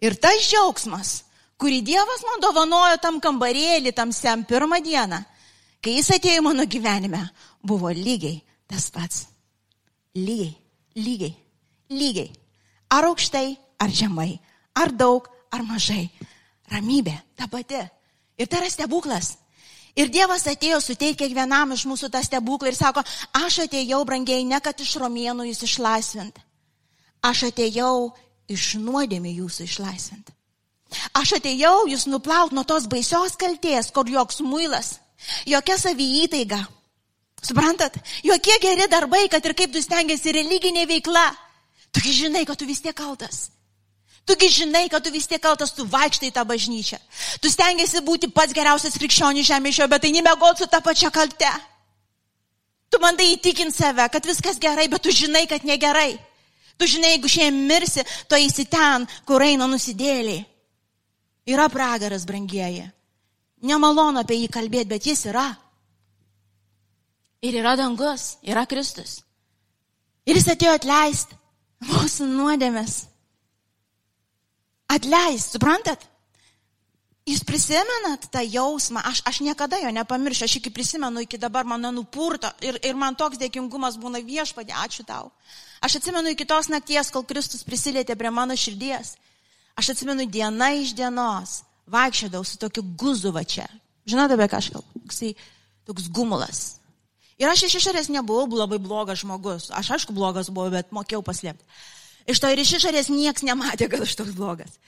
ir 0.02 0.16
tas 0.20 0.42
džiaugsmas, 0.44 1.22
kurį 1.60 1.82
Dievas 1.86 2.24
man 2.26 2.42
dovanojo 2.42 2.98
tam 3.02 3.20
kambarėlį, 3.22 3.92
tam 3.96 4.12
sem 4.12 4.44
pirmą 4.48 4.80
dieną, 4.84 5.22
kai 5.80 5.96
jis 5.98 6.10
atėjo 6.16 6.42
mano 6.44 6.66
gyvenime, 6.68 7.22
buvo 7.62 7.92
lygiai 7.94 8.42
tas 8.68 8.90
pats. 8.90 9.26
Lygiai, 10.16 10.56
lygiai, 10.96 11.34
lygiai. 11.92 12.32
Ar 12.90 13.08
aukštai, 13.10 13.56
ar 13.82 13.90
žemai, 13.92 14.38
ar 14.74 14.92
daug, 14.92 15.28
ar 15.52 15.64
mažai. 15.66 16.08
Ramybė, 16.72 17.14
ta 17.36 17.46
pati. 17.50 17.82
Ir 18.36 18.48
tai 18.50 18.62
yra 18.64 18.70
stebuklas. 18.72 19.36
Ir 19.96 20.10
Dievas 20.12 20.44
atėjo 20.44 20.78
suteikti 20.84 21.24
kiekvienam 21.24 21.72
iš 21.72 21.86
mūsų 21.88 22.10
tą 22.12 22.20
stebuklą 22.24 22.68
ir 22.68 22.76
sako, 22.76 23.00
aš 23.32 23.62
atėjau, 23.64 24.02
brangiai, 24.04 24.44
ne 24.44 24.60
kad 24.60 24.80
iš 24.80 24.98
romėnų 25.00 25.48
jūs 25.48 25.64
išlaisvint. 25.64 26.36
Aš 27.24 27.46
atėjau 27.48 28.12
iš 28.52 28.74
nuodėmė 28.82 29.32
jūsų 29.38 29.64
išlaisvint. 29.64 30.32
Aš 31.16 31.38
atėjau 31.40 31.88
jūs 31.90 32.06
nuplaut 32.12 32.52
nuo 32.52 32.64
tos 32.68 32.86
baisios 32.92 33.34
kalties, 33.40 33.90
kur 33.90 34.08
joks 34.08 34.42
muilas, 34.44 34.98
jokia 35.48 35.78
savyįtaiga. 35.80 36.60
Suprantat? 37.42 37.96
Jokie 38.24 38.56
geri 38.62 38.86
darbai, 38.90 39.26
kad 39.30 39.44
ir 39.44 39.54
kaip 39.56 39.72
tu 39.72 39.82
stengiasi 39.82 40.32
religinė 40.34 40.86
veikla. 40.88 41.26
Tu 41.94 42.02
žinai, 42.12 42.44
kad 42.48 42.58
tu 42.58 42.66
vis 42.68 42.82
tiek 42.82 42.96
kaltas. 42.96 43.50
Tugi 44.26 44.48
žinai, 44.50 44.88
kad 44.90 45.04
tu 45.04 45.12
vis 45.14 45.28
tiek 45.30 45.38
kaltas, 45.42 45.70
tu 45.70 45.84
vaikštai 45.86 46.32
tą 46.34 46.42
bažnyčią. 46.42 46.98
Tu 47.38 47.50
stengiasi 47.52 48.02
būti 48.02 48.26
pats 48.34 48.54
geriausias 48.56 48.98
krikščionis 48.98 49.46
žemėšio, 49.46 49.86
bet 49.86 50.02
tai 50.02 50.10
nemegoti 50.10 50.64
su 50.64 50.70
tą 50.70 50.80
pačią 50.82 51.12
kalte. 51.14 51.52
Tu 52.90 52.98
bandai 53.02 53.28
įtikinti 53.36 53.76
save, 53.76 54.08
kad 54.10 54.26
viskas 54.26 54.58
gerai, 54.58 54.88
bet 54.90 55.02
tu 55.02 55.14
žinai, 55.14 55.46
kad 55.46 55.62
negerai. 55.62 56.16
Tu 56.76 56.90
žinai, 56.90 57.14
jeigu 57.14 57.30
šiandien 57.30 57.70
mirsi, 57.70 58.04
tu 58.26 58.34
eisi 58.34 58.66
ten, 58.66 59.06
kur 59.26 59.42
eina 59.46 59.70
nusidėliai. 59.70 60.42
Yra 61.46 61.70
pragaras, 61.70 62.26
brangieji. 62.26 62.90
Nemalonu 63.62 64.20
apie 64.20 64.42
jį 64.42 64.50
kalbėti, 64.52 64.90
bet 64.90 65.06
jis 65.06 65.28
yra. 65.30 65.48
Ir 67.46 67.62
yra 67.62 67.76
dangus, 67.78 68.34
yra 68.42 68.66
Kristus. 68.66 69.20
Ir 70.26 70.34
jis 70.34 70.50
atėjo 70.50 70.74
atleisti 70.74 71.38
mūsų 71.86 72.26
nuodėmės. 72.26 73.04
Atleis, 74.92 75.50
suprantat? 75.52 76.04
Jūs 77.26 77.42
prisimenat 77.42 78.28
tą 78.30 78.38
jausmą, 78.46 79.00
aš, 79.02 79.18
aš 79.26 79.40
niekada 79.42 79.80
jo 79.82 79.90
nepamiršiu, 79.90 80.44
aš 80.46 80.60
iki 80.60 80.70
prisimenu, 80.70 81.24
iki 81.24 81.40
dabar 81.42 81.66
mano 81.66 81.90
nupurto 81.90 82.52
ir, 82.62 82.78
ir 82.86 82.94
man 82.94 83.18
toks 83.18 83.40
dėkingumas 83.40 83.96
būna 83.98 84.20
viešpadė, 84.22 84.76
ačiū 84.84 85.02
tau. 85.08 85.32
Aš 85.82 85.98
atsimenu 85.98 86.30
iki 86.30 86.46
tos 86.46 86.70
nakties, 86.70 87.10
kol 87.10 87.26
Kristus 87.26 87.66
prisilietė 87.66 88.14
prie 88.14 88.30
mano 88.30 88.54
širdies. 88.54 89.16
Aš 89.74 89.96
atsimenu 89.96 90.28
diena 90.30 90.70
iš 90.78 90.94
dienos, 90.94 91.64
vaikščiodavau 91.90 92.46
su 92.46 92.62
tokiu 92.62 92.86
guzu 92.94 93.34
va 93.34 93.42
čia. 93.42 93.66
Žinote, 94.06 94.38
apie 94.38 94.46
ką 94.52 94.62
aš 94.62 94.70
kalbu? 94.76 95.02
Toksai, 95.02 95.34
toks 95.90 96.06
gumulas. 96.14 96.62
Ir 97.42 97.50
aš 97.50 97.66
iš 97.66 97.80
išorės 97.82 98.06
nebuvau 98.14 98.46
labai 98.54 98.78
blogas 98.80 99.20
žmogus. 99.20 99.66
Aš 99.74 99.96
aišku 99.98 100.14
blogas 100.14 100.46
buvau, 100.48 100.70
bet 100.72 100.94
mokėjau 100.94 101.26
paslėpti. 101.26 101.66
Iš 102.26 102.42
to 102.42 102.50
ir 102.50 102.62
iš 102.62 102.76
išorės 102.80 103.10
niekas 103.12 103.46
nematė, 103.46 103.88
kad 103.90 104.02
aš 104.02 104.16
toks 104.18 104.34
blogas. 104.36 104.78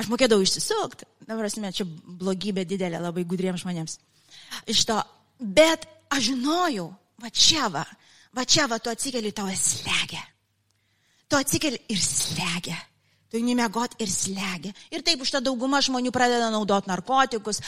Aš 0.00 0.08
mokėdavau 0.10 0.42
išsisukti. 0.44 1.06
Dabar 1.28 1.46
esame 1.46 1.70
čia 1.74 1.86
blogybė 1.86 2.64
didelė 2.66 3.00
labai 3.02 3.24
gudriems 3.28 3.62
žmonėms. 3.62 3.98
Iš 4.70 4.84
to, 4.88 4.98
bet 5.38 5.86
aš 6.10 6.30
žinojau, 6.32 6.88
va 7.20 7.30
čia 7.30 7.68
va, 7.72 7.84
va 8.34 8.46
čia 8.48 8.66
va, 8.70 8.80
tu 8.80 8.90
atsikeli, 8.90 9.32
tau 9.36 9.50
slegia. 9.54 10.22
Tu 11.30 11.38
atsikeli 11.38 11.78
ir 11.92 12.00
slegia. 12.02 12.78
Tu 13.30 13.38
nemiegot 13.44 13.94
ir 14.02 14.10
slegia. 14.10 14.72
Ir 14.90 15.04
taip 15.06 15.20
už 15.22 15.30
tą 15.30 15.42
daugumą 15.44 15.78
žmonių 15.86 16.10
pradeda 16.10 16.48
naudoti 16.50 16.90
narkotikus, 16.90 17.60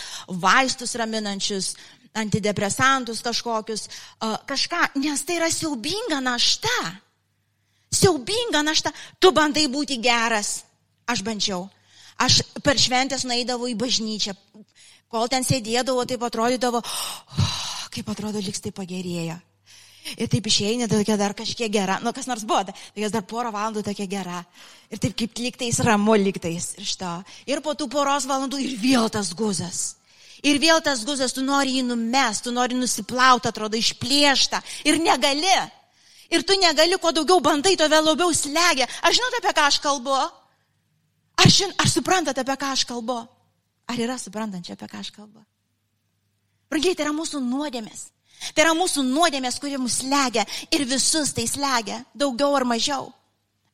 vaistus 0.42 0.96
raminančius, 0.98 1.76
antidepresantus 2.18 3.22
kažkokius, 3.24 3.86
kažką, 4.50 4.82
nes 4.98 5.22
tai 5.24 5.38
yra 5.38 5.48
siaubinga 5.52 6.18
našta 6.24 6.74
siaubinga 8.02 8.64
našta. 8.66 8.92
Tu 9.18 9.32
bandai 9.34 9.68
būti 9.70 10.00
geras. 10.02 10.62
Aš 11.08 11.22
bandžiau. 11.26 11.66
Aš 12.22 12.42
per 12.62 12.78
šventės 12.78 13.24
naidavau 13.26 13.70
į 13.70 13.78
bažnyčią. 13.78 14.34
Kol 15.12 15.28
ten 15.28 15.44
sėdėdavo, 15.44 16.04
taip 16.08 16.22
atrodydavo, 16.24 16.80
oh, 16.80 17.56
kaip 17.92 18.06
atrodo, 18.08 18.40
liks 18.40 18.62
tai 18.64 18.72
pagerėjo. 18.72 19.36
Ir 20.16 20.28
taip 20.28 20.46
išeini, 20.48 20.88
tokia 20.90 21.18
dar 21.20 21.34
kažkiek 21.36 21.70
gera, 21.70 22.00
nu 22.02 22.10
kas 22.16 22.26
nors 22.26 22.42
buvo, 22.48 22.64
tai 22.66 23.10
dar 23.12 23.22
porą 23.28 23.52
valandų 23.54 23.84
tokia 23.86 24.08
gera. 24.10 24.40
Ir 24.90 24.98
taip 25.02 25.14
kaip 25.18 25.36
liktais 25.38 25.78
ramu 25.84 26.16
liktais 26.18 26.72
iš 26.82 26.96
to. 27.00 27.12
Ir 27.46 27.62
po 27.62 27.76
tų 27.78 27.86
poros 27.92 28.26
valandų 28.28 28.58
ir 28.64 28.78
vėl 28.82 29.12
tas 29.12 29.30
guzas. 29.36 29.82
Ir 30.42 30.58
vėl 30.58 30.80
tas 30.82 31.04
guzas, 31.06 31.36
tu 31.36 31.44
nori 31.46 31.76
jį 31.78 31.84
numest, 31.86 32.42
tu 32.48 32.50
nori 32.50 32.74
nusiplauti, 32.74 33.46
atrodo, 33.52 33.78
išplėštą. 33.78 34.58
Ir 34.90 34.98
negali 34.98 35.54
ir 36.32 36.44
tu 36.48 36.56
negali, 36.60 36.98
kuo 36.98 37.12
daugiau 37.14 37.40
bandai, 37.44 37.76
to 37.76 37.88
vėl 37.92 38.08
labiau 38.12 38.32
slegia. 38.34 38.88
Aš 39.04 39.18
žinot, 39.18 39.38
apie 39.38 39.52
ką 39.56 39.66
aš 39.68 39.78
kalbu? 39.84 40.16
Ar, 41.42 41.48
žin, 41.50 41.72
ar 41.78 41.88
suprantate, 41.90 42.42
apie 42.42 42.56
ką 42.58 42.72
aš 42.74 42.84
kalbu? 42.88 43.18
Ar 43.92 44.00
yra 44.00 44.18
suprantančia, 44.20 44.76
apie 44.76 44.88
ką 44.90 45.00
aš 45.02 45.12
kalbu? 45.14 45.44
Brangiai, 46.72 46.96
tai 46.96 47.06
yra 47.06 47.14
mūsų 47.16 47.42
nuodėmės. 47.44 48.06
Tai 48.50 48.64
yra 48.64 48.74
mūsų 48.74 49.04
nuodėmės, 49.06 49.58
kurie 49.62 49.78
mus 49.78 50.00
slegia 50.02 50.44
ir 50.74 50.86
visus 50.88 51.34
tai 51.36 51.44
slegia, 51.46 52.00
daugiau 52.14 52.56
ar 52.58 52.66
mažiau. 52.66 53.12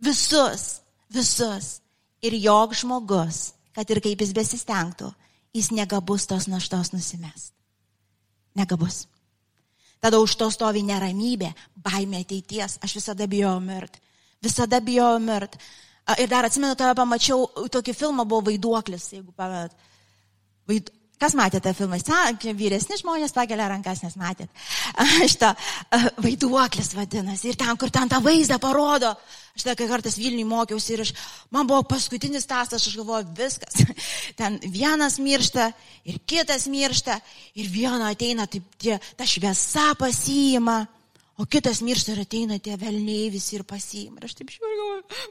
Visus, 0.03 0.81
visus. 1.13 1.79
Ir 2.21 2.35
jog 2.43 2.75
žmogus, 2.75 3.53
kad 3.77 3.89
ir 3.91 4.03
kaip 4.03 4.25
jis 4.25 4.35
besistengtų, 4.35 5.13
jis 5.55 5.71
negabus 5.73 6.27
tos 6.29 6.49
naštos 6.51 6.91
nusimest. 6.93 7.55
Negabus. 8.59 9.07
Tada 9.99 10.21
už 10.23 10.37
to 10.39 10.51
stovi 10.55 10.85
neramybė, 10.87 11.51
baimė 11.83 12.23
ateities. 12.23 12.79
Aš 12.85 12.99
visada 13.01 13.27
bijojau 13.31 13.59
mirt. 13.63 13.99
Visada 14.43 14.81
bijojau 14.85 15.19
mirt. 15.23 15.59
Ir 16.19 16.31
dar 16.31 16.47
atsimenu, 16.47 16.77
tave 16.79 16.95
pamačiau, 16.97 17.49
tokį 17.69 17.95
filmą 17.97 18.25
buvo 18.29 18.47
vaiduoklis, 18.51 19.11
jeigu 19.19 19.35
pamenat. 19.37 19.75
Vaid... 20.71 20.95
Kas 21.19 21.35
matė 21.35 21.59
tą 21.63 21.73
filmą? 21.75 21.99
Vyresni 22.55 22.99
žmonės 23.01 23.35
pakelia 23.35 23.67
rankas, 23.73 24.05
nes 24.05 24.15
matėt. 24.19 24.51
Šitą 25.33 25.51
vaiduoklis 26.23 26.93
vadinasi. 26.95 27.51
Ir 27.51 27.59
ten, 27.59 27.75
kur 27.81 27.91
ten 27.95 28.11
tą 28.11 28.21
vaizdą 28.23 28.61
parodo. 28.63 29.17
Aš 29.59 29.65
tą 29.67 29.75
kartais 29.91 30.15
Vilniui 30.21 30.47
mokiausi 30.47 30.93
ir 30.95 31.03
aš, 31.03 31.11
man 31.51 31.67
buvo 31.67 31.83
paskutinis 31.91 32.47
tasas, 32.47 32.85
aš 32.87 32.95
galvoju, 33.01 33.27
viskas. 33.35 33.81
Ten 34.39 34.61
vienas 34.63 35.19
miršta 35.19 35.73
ir 36.07 36.21
kitas 36.23 36.69
miršta 36.71 37.19
ir 37.59 37.67
vieno 37.67 38.07
ateina, 38.07 38.47
taip, 38.47 38.69
tie, 38.79 39.01
ta 39.19 39.27
šviesa 39.27 39.97
pasiima. 39.99 40.85
O 41.39 41.45
kitas 41.47 41.79
miršta 41.87 42.17
ir 42.17 42.25
ateina 42.25 42.57
tie 42.59 42.75
velniai 42.75 43.29
visi 43.31 43.55
ir 43.55 43.63
pasiima. 43.63 44.17
Ir 44.19 44.27
aš 44.27 44.33
taip 44.41 44.49
žiūriu, 44.51 44.87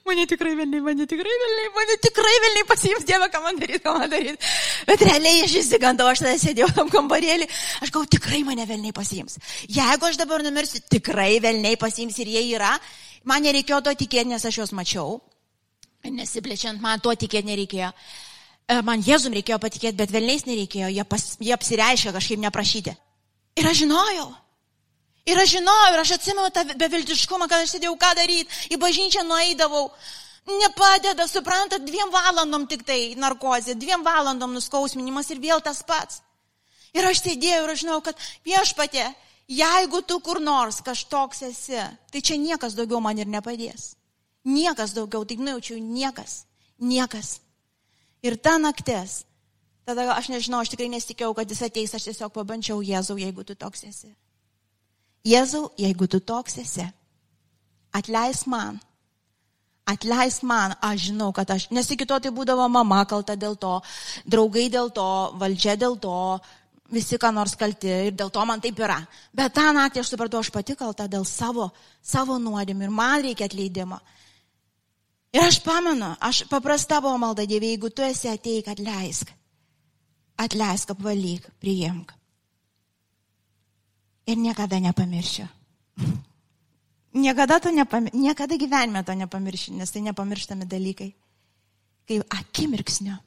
mane 0.08 0.24
tikrai 0.32 0.54
velniai, 0.56 0.80
mane 0.86 1.04
tikrai 1.04 1.34
velniai, 1.42 1.72
mane 1.76 1.98
tikrai 2.06 2.36
velniai 2.46 2.68
pasiims, 2.70 3.04
Dieve, 3.10 3.28
ką 3.34 3.42
man 3.44 3.60
daryti, 3.60 3.82
ką 3.84 3.96
man 3.98 4.14
daryti. 4.14 4.52
Bet 4.88 5.04
realiai 5.04 5.42
aš 5.44 5.58
įsigandau, 5.60 6.08
aš 6.08 6.24
tada 6.24 6.38
sėdėjau 6.40 6.70
tam 6.80 6.94
kambarėlį, 6.94 7.50
aš 7.84 7.92
galvoju, 7.92 8.12
tikrai 8.16 8.40
mane 8.48 8.64
velniai 8.72 8.96
pasiims. 8.96 9.36
Jeigu 9.68 10.08
aš 10.08 10.22
dabar 10.24 10.48
numirsiu, 10.48 10.80
tikrai 10.96 11.42
velniai 11.44 11.76
pasiims 11.84 12.24
ir 12.24 12.32
jie 12.38 12.46
yra, 12.54 12.72
man 13.28 13.44
nereikėjo 13.44 13.84
to 13.90 13.98
tikėti, 14.06 14.32
nes 14.32 14.48
aš 14.48 14.62
juos 14.64 14.76
mačiau. 14.80 15.20
Nesiplečiant, 16.08 16.80
man 16.80 17.04
to 17.04 17.12
tikėti 17.20 17.52
nereikėjo. 17.52 17.92
E, 18.72 18.80
man 18.80 19.04
Jėzum 19.04 19.36
reikėjo 19.36 19.60
patikėti, 19.60 20.00
bet 20.00 20.16
velniais 20.16 20.48
nereikėjo, 20.48 20.96
jie, 20.96 21.04
pas, 21.04 21.34
jie 21.44 21.52
apsireiškia 21.52 22.16
kažkaip 22.16 22.48
neprašyti. 22.48 22.96
Ir 23.60 23.68
aš 23.68 23.84
žinojau. 23.84 24.32
Ir 25.28 25.40
aš 25.42 25.58
žinojau, 25.58 25.92
ir 25.94 26.02
aš 26.02 26.14
atsimenu 26.16 26.48
tą 26.56 26.64
beviltiškumą, 26.80 27.50
kad 27.52 27.66
aš 27.66 27.76
sėdėjau 27.76 27.98
ką 28.00 28.14
daryti, 28.16 28.62
į 28.72 28.80
bažnyčią 28.80 29.26
nueidavau. 29.28 29.90
Nepadeda, 30.48 31.26
suprantat, 31.28 31.84
dviem 31.84 32.08
valandom 32.14 32.64
tik 32.72 32.86
tai 32.88 33.02
narkozė, 33.20 33.76
dviem 33.76 34.06
valandom 34.06 34.54
nuskausminimas 34.56 35.28
ir 35.34 35.42
vėl 35.44 35.60
tas 35.64 35.82
pats. 35.84 36.22
Ir 36.96 37.04
aš 37.10 37.20
sėdėjau 37.26 37.66
ir 37.66 37.74
aš 37.74 37.82
žinau, 37.84 37.98
kad 38.06 38.22
viešpatė, 38.48 39.10
jeigu 39.52 40.00
tu 40.08 40.22
kur 40.24 40.40
nors 40.40 40.80
kažtoks 40.86 41.44
esi, 41.50 41.82
tai 42.12 42.22
čia 42.24 42.38
niekas 42.40 42.78
daugiau 42.78 43.02
man 43.04 43.20
ir 43.20 43.28
nepadės. 43.28 43.98
Niekas 44.48 44.96
daugiau, 44.96 45.26
taip 45.28 45.44
nujaučiu, 45.44 45.76
niekas, 45.84 46.46
niekas. 46.80 47.42
Ir 48.24 48.40
ta 48.40 48.56
naktis, 48.64 49.26
tada 49.84 50.08
aš 50.16 50.32
nežinau, 50.32 50.64
aš 50.64 50.72
tikrai 50.72 50.88
nesitikėjau, 50.96 51.36
kad 51.36 51.52
jis 51.52 51.66
ateis, 51.68 51.98
aš 52.00 52.08
tiesiog 52.08 52.32
pabandžiau 52.32 52.80
Jėzau, 52.80 53.20
jeigu 53.20 53.44
tu 53.44 53.60
toks 53.60 53.84
esi. 53.92 54.16
Jėzau, 55.28 55.72
jeigu 55.80 56.08
tu 56.08 56.20
toks 56.24 56.60
esi, 56.62 56.86
atleisk 57.96 58.48
man. 58.52 58.78
Atleisk 59.88 60.44
man, 60.48 60.76
aš 60.84 61.10
žinau, 61.10 61.32
kad 61.36 61.50
aš, 61.52 61.70
nes 61.72 61.88
iki 61.92 62.08
to 62.08 62.18
tai 62.24 62.32
būdavo 62.36 62.68
mama 62.72 63.02
kalta 63.08 63.38
dėl 63.40 63.56
to, 63.60 63.78
draugai 64.28 64.68
dėl 64.72 64.92
to, 64.96 65.08
valdžia 65.40 65.78
dėl 65.80 65.96
to, 66.04 66.16
visi 66.92 67.20
ką 67.20 67.32
nors 67.36 67.56
kalti 67.60 67.92
ir 68.10 68.16
dėl 68.16 68.32
to 68.32 68.44
man 68.48 68.64
taip 68.64 68.80
yra. 68.84 69.00
Bet 69.36 69.56
tą 69.56 69.70
naktį 69.76 70.04
aš 70.04 70.12
supratau, 70.14 70.44
aš 70.44 70.52
pati 70.52 70.76
kalta 70.80 71.08
dėl 71.12 71.24
savo, 71.28 71.70
savo 72.04 72.36
nuodėmį 72.40 72.88
ir 72.88 72.94
man 73.00 73.24
reikia 73.24 73.48
atleidimo. 73.48 74.00
Ir 75.36 75.44
aš 75.44 75.62
pamenu, 75.64 76.14
aš 76.24 76.46
paprasta 76.52 77.02
buvo 77.04 77.18
malda 77.24 77.48
Dievė, 77.48 77.74
jeigu 77.76 77.92
tu 77.92 78.04
esi 78.04 78.32
ateik, 78.32 78.72
atleisk. 78.72 79.34
Atleisk, 80.40 80.96
apvalyk, 80.96 81.48
priimk 81.64 82.17
ir 84.28 84.38
niekada 84.38 84.80
nepamiršiu. 84.84 85.48
Niekada, 87.18 87.58
nepamir... 87.72 88.14
niekada 88.14 88.54
gyvenime 88.60 89.02
to 89.02 89.16
nepamiršiu, 89.16 89.74
nes 89.74 89.90
tai 89.90 90.06
nepamirštami 90.06 90.68
dalykai. 90.68 91.16
Kaip 92.06 92.22
akimirksnio. 92.30 93.18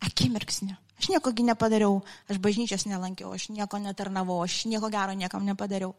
Akimirksnio. 0.00 0.76
Aš 1.00 1.08
niekogi 1.08 1.42
nepadariau, 1.42 2.04
aš 2.28 2.36
bažnyčios 2.36 2.84
nelankiau, 2.84 3.32
aš 3.32 3.48
nieko 3.48 3.80
netarnavau, 3.80 4.44
aš 4.44 4.68
nieko 4.68 4.92
gero 4.92 5.16
niekam 5.16 5.42
nepadariau. 5.48 5.96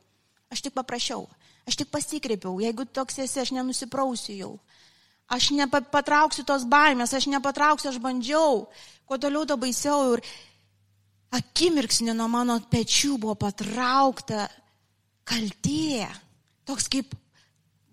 Aš 0.53 0.61
tik 0.61 0.77
paprašiau, 0.77 1.25
aš 1.65 1.81
tik 1.81 1.89
pasikreipiau, 1.89 2.61
jeigu 2.61 2.85
toks 2.85 3.17
esi, 3.25 3.41
aš 3.41 3.51
nenusiprausiu 3.57 4.35
jau. 4.37 4.53
Aš 5.31 5.55
nepatrauksiu 5.55 6.45
tos 6.45 6.67
baimės, 6.67 7.15
aš 7.15 7.31
nepatrauksiu, 7.31 7.89
aš 7.89 7.97
bandžiau. 8.03 8.67
Kuo 9.07 9.17
toliau, 9.17 9.47
to 9.47 9.55
baisiau. 9.57 10.19
Ir 10.19 10.25
akimirksnį 11.31 12.15
nuo 12.15 12.27
mano 12.31 12.57
pečių 12.71 13.15
buvo 13.21 13.37
patraukta 13.39 14.49
kaltė. 15.27 16.07
Toks 16.67 16.89
kaip 16.91 17.15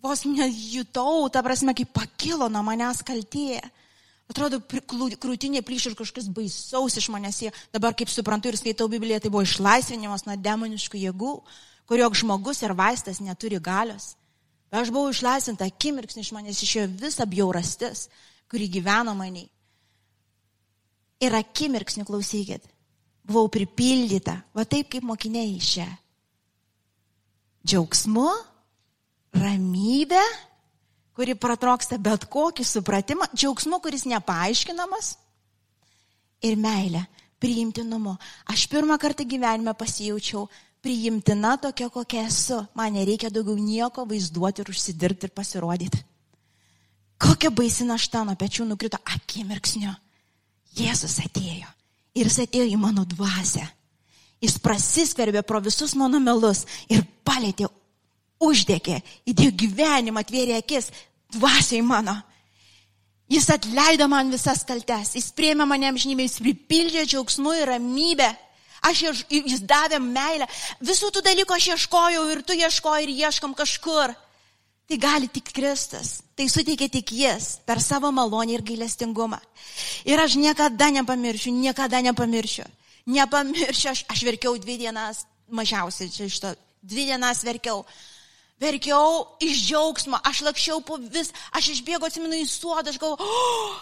vos 0.03 0.25
nejutau, 0.27 1.29
ta 1.33 1.43
prasme, 1.43 1.75
kaip 1.77 1.93
pakilo 1.95 2.49
nuo 2.51 2.65
manęs 2.67 3.03
kaltė. 3.07 3.61
Atrodo, 4.29 4.61
krūtinė 4.61 5.63
plyš 5.65 5.89
ir 5.89 5.97
kažkas 5.97 6.29
baisaus 6.29 6.99
iš 7.01 7.09
manęs. 7.15 7.41
Dabar, 7.73 7.95
kaip 7.97 8.11
suprantu 8.13 8.51
ir 8.51 8.59
skaitau 8.61 8.89
Bibliją, 8.91 9.23
tai 9.23 9.33
buvo 9.33 9.47
išlaisvinimas 9.47 10.27
nuo 10.27 10.37
demoniškų 10.37 11.01
jėgų, 11.07 11.35
kurio 11.89 12.09
žmogus 12.13 12.61
ir 12.63 12.77
vaistas 12.77 13.23
neturi 13.25 13.61
galios. 13.63 14.17
Bet 14.69 14.83
aš 14.83 14.91
buvau 14.93 15.15
išlaisvinta 15.15 15.65
akimirksnį 15.71 16.27
iš 16.27 16.33
manęs 16.37 16.61
išėjo 16.61 16.91
visa 17.01 17.25
bjaurastis, 17.25 18.09
kuri 18.53 18.69
gyveno 18.69 19.15
maniai. 19.17 19.49
Ir 21.25 21.35
akimirksnį 21.35 22.05
klausykit, 22.07 22.67
buvau 23.29 23.49
pripildyta, 23.53 24.39
va 24.57 24.65
taip 24.65 24.91
kaip 24.93 25.05
mokiniai 25.05 25.57
iš 25.59 25.73
čia. 25.77 25.89
Džiaugsmu, 27.69 28.29
ramybė, 29.37 30.23
kuri 31.19 31.35
pratroksta 31.37 31.99
bet 32.01 32.29
kokį 32.33 32.65
supratimą, 32.65 33.29
džiaugsmu, 33.35 33.81
kuris 33.85 34.07
nepaaiškinamas 34.09 35.17
ir 36.47 36.57
meilė, 36.57 37.03
priimtinumu. 37.43 38.17
Aš 38.49 38.67
pirmą 38.71 38.97
kartą 39.03 39.27
gyvenime 39.29 39.75
pasijaučiau 39.77 40.47
priimtina 40.83 41.57
tokia, 41.61 41.91
kokia 41.91 42.27
esu. 42.29 42.63
Man 42.75 42.95
nereikia 42.97 43.31
daugiau 43.35 43.59
nieko 43.59 44.07
vaizduoti 44.09 44.63
ir 44.63 44.71
užsidirbti 44.73 45.29
ir 45.29 45.35
pasirodyti. 45.35 46.05
Kokia 47.19 47.51
baisi 47.51 47.85
našta 47.85 48.23
nuo 48.25 48.39
pečių 48.39 48.69
nukrito 48.69 49.01
akimirksniu. 49.03 49.91
Jėzus 50.79 51.19
atėjo. 51.25 51.78
Ir 52.19 52.27
jis 52.27 52.41
atėjo 52.45 52.67
į 52.67 52.79
mano 52.81 53.05
dvasę. 53.07 53.65
Jis 54.43 54.59
prasiskverbė 54.63 55.43
pro 55.47 55.61
visus 55.63 55.95
mano 55.99 56.21
melus 56.23 56.65
ir 56.91 57.03
palėtė, 57.27 57.67
uždėkė, 58.43 59.01
įdėjo 59.31 59.55
gyvenimą, 59.65 60.23
atvėrė 60.23 60.59
akis 60.61 60.93
dvasiai 61.35 61.83
mano. 61.83 62.15
Jis 63.29 63.49
atleido 63.53 64.07
man 64.09 64.31
visas 64.33 64.63
kaltes, 64.65 65.13
jis 65.19 65.33
priėmė 65.37 65.67
mane 65.69 65.91
amžinybę, 65.91 66.25
jis 66.25 66.39
pripildė 66.41 67.05
džiaugsmų 67.05 67.59
ir 67.59 67.75
ramybę. 67.75 68.29
Aš, 68.89 69.03
jis 69.29 69.61
davė 69.67 69.99
meilę. 70.01 70.47
Visų 70.81 71.11
tų 71.13 71.25
dalykų 71.27 71.57
aš 71.57 71.67
ieškojau 71.75 72.23
ir 72.31 72.45
tu 72.47 72.55
ieškojai 72.55 73.05
ir 73.05 73.13
ieškam 73.27 73.57
kažkur. 73.59 74.15
Tai 74.89 74.97
gali 74.97 75.29
tik 75.29 75.53
Kristus. 75.53 76.23
Tai 76.33 76.47
suteikia 76.49 76.89
tik 76.89 77.13
Jis 77.13 77.59
per 77.67 77.81
savo 77.81 78.09
malonę 78.13 78.57
ir 78.57 78.63
gailestingumą. 78.65 79.41
Ir 80.09 80.21
aš 80.21 80.39
niekada 80.41 80.89
nepamiršiu, 80.91 81.53
niekada 81.53 82.01
nepamiršiu. 82.01 82.65
Nepamiršiu, 83.07 83.91
aš, 83.93 84.05
aš 84.09 84.23
verkiau 84.25 84.57
dvi 84.57 84.79
dienas, 84.81 85.27
mažiausiai 85.49 86.09
čia 86.13 86.29
iš 86.29 86.41
to, 86.41 86.55
dvi 86.81 87.05
dienas 87.11 87.45
verkiau. 87.45 87.85
Verkiau 88.59 89.37
iš 89.45 89.61
džiaugsmo, 89.69 90.19
aš 90.25 90.41
lakščiau 90.49 90.81
po 90.83 90.97
vis, 90.99 91.31
aš 91.53 91.69
išbėgau, 91.77 92.09
atsimenu 92.09 92.41
į 92.41 92.49
suodą, 92.49 92.91
aš 92.91 92.99
galvoju, 92.99 93.23
oh, 93.23 93.77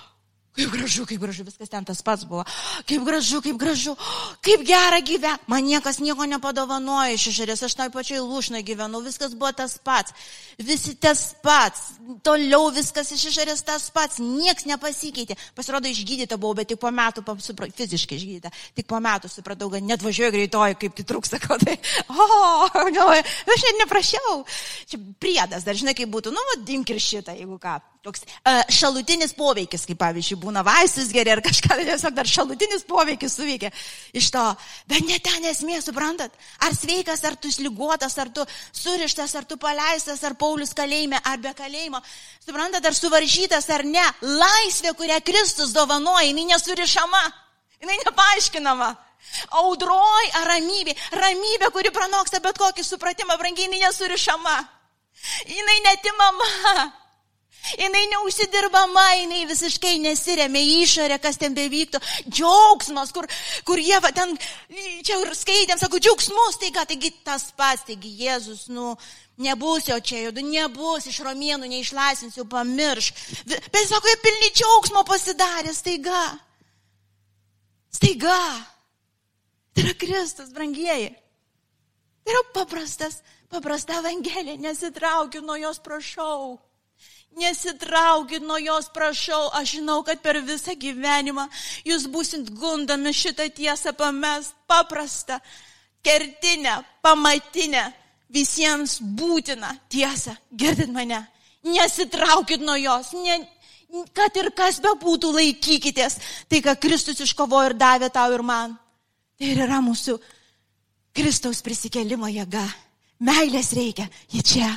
Kaip 0.56 0.72
gražu, 0.72 1.04
kaip 1.04 1.20
gražu, 1.20 1.44
viskas 1.44 1.68
ten 1.68 1.84
tas 1.84 2.00
pats 2.00 2.24
buvo. 2.24 2.44
Kaip 2.88 3.02
gražu, 3.04 3.42
kaip 3.44 3.58
gražu, 3.60 3.92
kaip 4.44 4.62
gera 4.64 5.02
gyventi. 5.04 5.44
Man 5.52 5.66
niekas 5.68 5.98
nieko 6.00 6.24
nepadovanojo 6.30 7.12
iš 7.12 7.26
išorės, 7.32 7.64
aš 7.66 7.74
toj 7.76 7.90
pačioj 7.92 8.22
lūšnai 8.24 8.62
gyvenu, 8.64 9.02
viskas 9.04 9.34
buvo 9.36 9.50
tas 9.52 9.76
pats. 9.76 10.14
Visi 10.56 10.94
tas 10.96 11.34
pats, 11.44 11.98
toliau 12.24 12.70
viskas 12.72 13.12
iš 13.12 13.26
išorės 13.32 13.60
tas 13.66 13.90
pats, 13.92 14.16
nieks 14.22 14.64
nepasikeitė. 14.64 15.36
Pasirodo, 15.58 15.90
išgydyta 15.92 16.38
buvau, 16.40 16.56
bet 16.56 16.70
tik 16.72 16.80
po 16.80 16.88
metų, 16.88 17.26
supra, 17.44 17.68
fiziškai 17.76 18.16
išgydyta, 18.16 18.52
tik 18.78 18.88
po 18.88 19.00
metų 19.04 19.28
supratau, 19.28 19.68
kad 19.74 19.84
net 19.84 20.04
važiuoju 20.04 20.32
greitoji, 20.38 20.78
kaip 20.80 20.96
tai 20.96 21.04
trūksta, 21.12 21.42
ko 21.44 21.60
tai. 21.60 21.76
O, 22.16 22.88
no, 22.94 23.10
aš 23.12 23.62
net 23.66 23.82
neprašiau. 23.82 24.40
Čia 24.88 24.98
priedas, 25.20 25.66
dar 25.68 25.76
žinai, 25.76 25.94
kaip 25.98 26.08
būtų, 26.12 26.32
nu, 26.32 26.42
vadink 26.54 26.90
ir 26.94 27.02
šitą, 27.02 27.36
jeigu 27.36 27.60
ką 27.60 27.76
toks 28.06 28.22
uh, 28.22 28.62
šalutinis 28.70 29.34
poveikis, 29.36 29.86
kaip 29.88 29.98
pavyzdžiui, 29.98 30.38
būna 30.46 30.62
vaistus 30.66 31.10
geri 31.14 31.32
ar 31.34 31.42
kažką, 31.44 31.74
tai 31.74 31.86
tiesiog 31.88 32.14
dar 32.16 32.28
šalutinis 32.30 32.86
poveikis 32.88 33.36
suveikia 33.36 33.70
iš 34.16 34.30
to. 34.34 34.44
Bet 34.88 35.06
ne 35.08 35.18
ten 35.22 35.44
esmė, 35.50 35.80
suprantat? 35.84 36.34
Ar 36.64 36.74
sveikas, 36.76 37.24
ar 37.26 37.36
tu 37.36 37.50
lygotas, 37.64 38.16
ar 38.22 38.30
tu 38.34 38.44
surištas, 38.72 39.34
ar 39.34 39.44
tu 39.44 39.58
paleistas, 39.60 40.22
ar 40.24 40.36
Paulius 40.38 40.74
kalėjime, 40.76 41.20
ar 41.24 41.42
be 41.42 41.52
kalėjimo. 41.56 42.02
Suprantat, 42.44 42.86
ar 42.86 42.94
suvaržytas, 42.96 43.68
ar 43.74 43.84
ne. 43.84 44.04
Laisvė, 44.22 44.94
kurią 44.98 45.18
Kristus 45.26 45.74
dovanoja, 45.76 46.28
jinai 46.30 46.46
nesurišama, 46.52 47.24
jinai 47.82 47.98
nepaaiškinama. 48.04 48.92
Audroj 49.58 50.28
ar 50.38 50.52
ramybė. 50.54 50.94
Ramybė, 51.18 51.72
kuri 51.74 51.90
pranoksta 51.94 52.40
bet 52.44 52.58
kokį 52.60 52.84
supratimą, 52.86 53.36
brangiai, 53.40 53.66
jinai 53.66 53.82
nesurišama. 53.88 54.56
Jinai 55.50 55.80
netimama. 55.88 56.52
Jinai 57.74 58.04
neužsidirbama, 58.12 59.04
jinai 59.20 59.42
visiškai 59.50 59.96
nesiremia 60.04 60.62
į 60.62 60.78
išorę, 60.84 61.18
kas 61.22 61.40
ten 61.40 61.56
bevyktų. 61.56 62.00
Džiaugsmas, 62.30 63.12
kur, 63.16 63.26
kur 63.66 63.82
jie 63.82 63.98
va, 64.02 64.12
ten, 64.14 64.36
čia 65.06 65.18
ir 65.22 65.34
skaitėm, 65.34 65.80
sako, 65.80 66.00
džiaugsmus, 66.02 66.60
taigi, 66.62 66.86
taigi 66.92 67.12
tas 67.26 67.48
pats, 67.58 67.86
taigi 67.88 68.12
Jėzus, 68.22 68.66
nu, 68.72 68.94
nebus 69.42 69.90
jo 69.90 69.98
čia, 70.00 70.26
jau 70.28 70.46
nebus, 70.46 71.10
iš 71.10 71.20
romėnų 71.26 71.68
neišlaisvinsiu, 71.72 72.46
pamiršk. 72.50 73.20
Bet 73.46 73.82
sako, 73.90 74.12
jie 74.12 74.22
pilni 74.24 74.52
džiaugsmo 74.54 75.04
pasidarė, 75.08 75.74
staiga. 75.74 76.24
Staiga. 77.96 78.40
Tai 79.76 79.84
yra 79.84 79.94
Kristus, 80.00 80.52
brangieji. 80.56 81.10
Tai 82.24 82.32
yra 82.32 82.42
paprastas, 82.54 83.20
paprasta 83.52 84.00
evangelija, 84.00 84.56
nesitraukiu 84.60 85.44
nuo 85.44 85.56
jos, 85.60 85.78
prašau. 85.84 86.56
Nesitraukit 87.36 88.40
nuo 88.42 88.56
jos, 88.56 88.88
prašau, 88.94 89.50
aš 89.52 89.76
žinau, 89.76 90.00
kad 90.06 90.22
per 90.24 90.38
visą 90.40 90.72
gyvenimą 90.72 91.44
jūs 91.84 92.06
busit 92.08 92.48
gundami 92.56 93.12
šitą 93.12 93.50
tiesą 93.52 93.92
pamest 93.92 94.54
paprastą, 94.68 95.36
kertinę, 96.00 96.78
pamatinę, 97.04 97.90
visiems 98.32 98.96
būtiną 99.00 99.68
tiesą. 99.92 100.32
Girdit 100.50 100.88
mane? 100.92 101.26
Nesitraukit 101.66 102.62
nuo 102.64 102.76
jos, 102.78 103.12
ne, 103.20 103.36
kad 104.16 104.36
ir 104.40 104.48
kas 104.56 104.80
be 104.80 104.94
būtų, 105.02 105.34
laikykitės. 105.36 106.18
Tai, 106.48 106.62
ką 106.64 106.76
Kristus 106.80 107.20
iškovojo 107.20 107.72
ir 107.72 107.76
davė 107.76 108.10
tau 108.14 108.32
ir 108.32 108.44
man. 108.46 108.78
Tai 109.36 109.50
ir 109.52 109.60
yra 109.66 109.82
mūsų 109.84 110.16
Kristaus 111.16 111.60
prisikelimo 111.64 112.30
jėga. 112.32 112.64
Meilės 113.26 113.74
reikia, 113.76 114.08
ji 114.32 114.42
čia, 114.44 114.70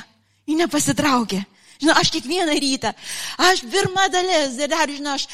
ji 0.48 0.60
nepasitraukė. 0.60 1.40
Žinau, 1.80 1.96
aš 1.96 2.12
kiekvieną 2.12 2.54
rytą, 2.60 2.92
aš 3.40 3.64
pirmą 3.72 4.06
dalis 4.12 4.58
ir 4.60 4.68
dar, 4.68 4.90
žinau, 4.92 5.16
aš, 5.16 5.26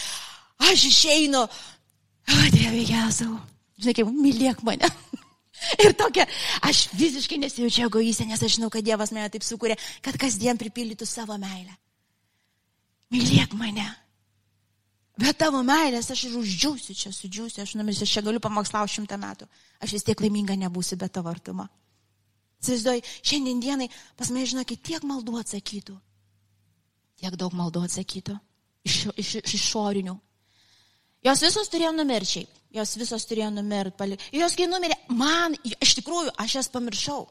aš 0.63 0.87
išeinu, 0.91 1.43
o 1.43 2.39
Dieve 2.55 2.85
Jėzau, 2.87 3.35
žinai, 3.81 3.97
kaip 3.99 4.13
mylėk 4.15 4.63
mane. 4.67 4.91
Ir 5.83 5.95
tokia, 5.97 6.27
aš 6.69 6.87
visiškai 6.95 7.39
nesijaučiu 7.41 7.87
egoistė, 7.89 8.27
nes 8.29 8.43
aš 8.45 8.59
žinau, 8.59 8.69
kad 8.71 8.85
Dievas 8.85 9.11
mane 9.15 9.31
taip 9.33 9.45
sukūrė, 9.47 9.79
kad 10.05 10.19
kasdien 10.21 10.59
pripildytų 10.61 11.09
savo 11.09 11.39
meilę. 11.41 11.73
Mylėk 13.15 13.57
mane. 13.57 13.87
Bet 15.17 15.39
tavo 15.41 15.63
meilės 15.65 16.11
aš 16.13 16.27
ir 16.29 16.37
uždžiūsiu 16.37 16.95
čia, 16.95 17.11
sudžiūsiu, 17.15 17.63
aš 17.65 17.73
numirsiu, 17.81 18.05
aš 18.05 18.19
čia 18.19 18.23
galiu 18.27 18.43
pamokslauti 18.45 18.99
šimtą 18.99 19.17
metų. 19.21 19.49
Aš 19.81 19.97
vis 19.97 20.05
tiek 20.05 20.21
laiminga 20.21 20.59
nebūsiu 20.61 20.99
be 21.01 21.09
tavo 21.09 21.33
artumo. 21.33 21.71
Įsivaizduoju, 22.61 23.05
šiandien 23.25 23.63
dienai 23.63 23.89
pas 24.19 24.29
mane, 24.29 24.45
žinokit, 24.51 24.83
tiek 24.85 25.05
maldų 25.09 25.41
atsakytų. 25.41 25.97
Tiek 27.21 27.37
daug 27.39 27.55
maldų 27.57 27.87
atsakytų 27.87 28.37
iš, 28.87 28.97
iš, 29.17 29.35
iš 29.43 29.55
išorinių. 29.61 30.17
Jos 31.27 31.43
visos 31.43 31.71
turėjo 31.73 31.93
numirčiai. 31.97 32.47
Jos 32.77 32.93
visos 33.01 33.25
turėjo 33.27 33.49
numirti. 33.55 34.19
Jos 34.37 34.55
kai 34.59 34.69
numirė, 34.69 34.99
man, 35.09 35.57
iš 35.65 35.97
tikrųjų, 36.01 36.35
aš 36.43 36.59
jas 36.61 36.69
pamiršau. 36.73 37.25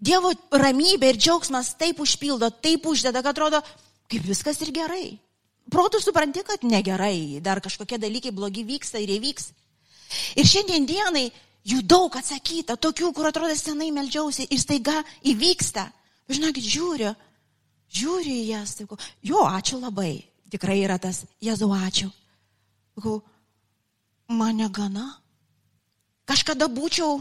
Dievo 0.00 0.32
ramybė 0.52 1.12
ir 1.12 1.20
džiaugsmas 1.20 1.74
taip 1.80 2.00
užpildo, 2.04 2.50
taip 2.64 2.84
uždeda, 2.88 3.22
kad 3.22 3.32
atrodo, 3.32 3.62
kaip 4.10 4.26
viskas 4.28 4.60
ir 4.64 4.72
gerai. 4.76 5.16
Protų 5.72 6.00
supranti, 6.02 6.44
kad 6.46 6.62
negerai, 6.62 7.40
dar 7.42 7.60
kažkokie 7.64 7.98
dalykai 7.98 8.32
blogi 8.34 8.62
vyksta 8.66 9.00
ir 9.02 9.16
įvyks. 9.16 9.48
Ir 10.38 10.46
šiandien 10.46 10.86
dienai 10.86 11.24
jų 11.66 11.80
daug 11.82 12.14
atsakyta, 12.14 12.76
tokių, 12.78 13.10
kur 13.16 13.28
atrodo 13.30 13.56
senai 13.58 13.88
melžiausi 13.94 14.46
ir 14.50 14.60
staiga 14.62 15.00
įvyksta. 15.26 15.88
Žinokit, 16.30 16.62
žiūriu, 16.62 17.14
Žiūri 17.92 18.32
į 18.42 18.46
jas, 18.50 18.74
sakau, 18.80 18.98
jo, 19.22 19.44
ačiū 19.46 19.78
labai. 19.80 20.26
Tikrai 20.50 20.78
yra 20.82 20.98
tas, 21.02 21.24
Jėzau, 21.42 21.70
ačiū. 21.74 22.10
Sakau, 22.96 23.20
mane 24.28 24.68
gana. 24.74 25.06
Kažkada 26.26 26.68
būčiau 26.70 27.20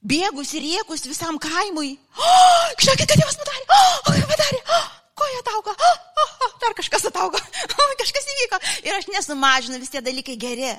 bėgus 0.00 0.54
ir 0.54 0.64
rėkus 0.66 1.06
visam 1.08 1.38
kaimui. 1.42 1.96
Oh, 2.16 2.70
žinokit, 2.80 3.08
kad 3.10 3.18
Dievas 3.18 3.38
padarė. 3.40 3.66
O, 4.00 4.12
ką 4.14 4.28
padarė? 4.30 4.60
Oh, 4.76 4.86
koja 5.20 5.42
tauga. 5.46 5.74
Oh, 5.74 5.98
oh, 6.22 6.30
oh, 6.46 6.54
dar 6.62 6.76
kažkas 6.78 7.08
atauga. 7.10 7.42
Oh, 7.80 7.92
kažkas 8.00 8.30
įvyko. 8.34 8.60
Ir 8.86 8.96
aš 8.96 9.10
nesumažinu, 9.12 9.80
vis 9.82 9.92
tie 9.92 10.02
dalykai 10.04 10.38
geri. 10.40 10.72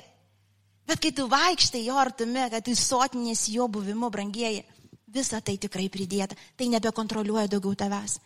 Bet 0.88 1.00
kai 1.02 1.12
tu 1.14 1.28
vaikštai 1.30 1.84
jo 1.86 1.96
artume, 2.00 2.48
kad 2.50 2.64
tu 2.66 2.74
sotinės 2.74 3.46
jo 3.52 3.68
buvimu, 3.70 4.10
brangieji, 4.10 4.64
visa 5.12 5.38
tai 5.44 5.54
tikrai 5.60 5.86
pridėta. 5.92 6.36
Tai 6.58 6.68
nebekontroliuoja 6.72 7.50
daugiau 7.52 7.76
tavęs. 7.78 8.18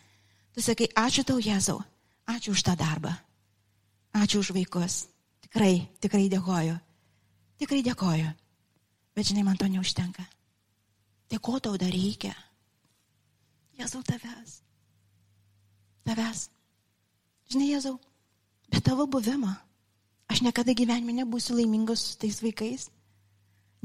Tu 0.57 0.65
sakai, 0.65 0.89
ačiū 0.97 1.21
tau, 1.21 1.37
Jėzau, 1.37 1.77
ačiū 2.25 2.55
už 2.57 2.63
tą 2.65 2.73
darbą, 2.73 3.13
ačiū 4.17 4.41
už 4.41 4.49
vaikus. 4.57 5.05
Tikrai, 5.45 5.85
tikrai 6.01 6.25
dėkoju. 6.33 6.73
Tikrai 7.61 7.83
dėkoju. 7.85 8.31
Bet 9.13 9.29
žinai, 9.29 9.45
man 9.45 9.61
to 9.61 9.69
neužtenka. 9.69 10.25
Tai 11.29 11.37
ko 11.37 11.61
tau 11.61 11.77
dar 11.77 11.93
reikia? 11.93 12.33
Jėzau, 13.77 14.01
tavęs. 14.01 14.57
Tavęs. 16.09 16.49
Žinai, 17.53 17.69
Jėzau, 17.77 17.95
be 18.73 18.81
tavo 18.81 19.05
buvimo 19.05 19.53
aš 20.27 20.43
niekada 20.43 20.75
gyvenime 20.75 21.15
nebūsiu 21.23 21.55
laimingas 21.57 22.01
su 22.01 22.17
tais 22.19 22.41
vaikais. 22.43 22.89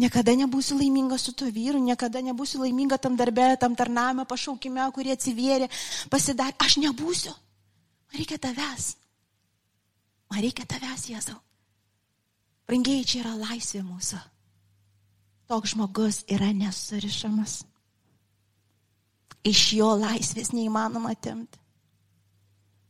Niekada 0.00 0.32
nebūsiu 0.32 0.78
laiminga 0.78 1.18
su 1.20 1.34
tuo 1.36 1.50
vyru, 1.52 1.76
niekada 1.82 2.22
nebūsiu 2.24 2.62
laiminga 2.62 2.96
tam 2.96 3.16
darbė, 3.16 3.52
tam 3.60 3.76
tarname, 3.76 4.24
pašaukime, 4.24 4.86
kurie 4.96 5.12
atsivėrė, 5.12 5.68
pasidarė. 6.10 6.56
Aš 6.64 6.78
nebūsiu. 6.80 7.32
Man 8.08 8.20
reikia 8.22 8.38
tavęs. 8.40 8.86
Man 10.32 10.40
reikia 10.40 10.64
tavęs, 10.68 11.08
Jėzau. 11.12 11.36
Brangiai, 12.68 13.04
čia 13.04 13.20
yra 13.20 13.34
laisvė 13.36 13.82
mūsų. 13.84 14.20
Toks 15.52 15.74
žmogus 15.74 16.22
yra 16.32 16.48
nesurišamas. 16.56 17.60
Iš 19.44 19.62
jo 19.76 19.90
laisvės 20.00 20.54
neįmanoma 20.56 21.12
atimti. 21.12 21.60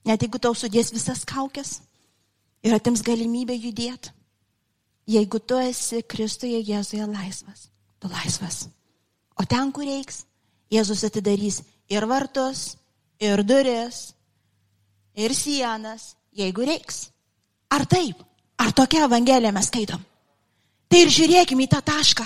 Net 0.06 0.22
jeigu 0.22 0.38
tau 0.42 0.54
sudės 0.54 0.92
visas 0.94 1.26
kaukės 1.26 1.80
ir 2.62 2.74
atims 2.76 3.02
galimybę 3.06 3.56
judėti 3.58 4.12
Jeigu 5.08 5.40
tu 5.40 5.58
esi 5.58 6.02
Kristuje 6.06 6.60
Jėzuje 6.62 7.06
laisvas, 7.10 7.66
tu 7.98 8.08
laisvas. 8.08 8.68
O 9.38 9.44
ten, 9.48 9.72
kur 9.74 9.86
reiks, 9.86 10.22
Jėzus 10.72 11.02
atidarys 11.04 11.60
ir 11.90 12.06
vartus, 12.08 12.76
ir 13.20 13.42
duris, 13.44 14.12
ir 15.18 15.34
sienas, 15.34 16.14
jeigu 16.32 16.64
reiks. 16.68 17.08
Ar 17.72 17.84
taip? 17.88 18.22
Ar 18.62 18.70
tokia 18.72 19.06
evangelija 19.08 19.52
mes 19.52 19.68
skaitom? 19.68 20.00
Tai 20.88 21.00
ir 21.02 21.10
žiūrėkime 21.10 21.66
į 21.66 21.70
tą 21.72 21.80
tašką. 21.82 22.24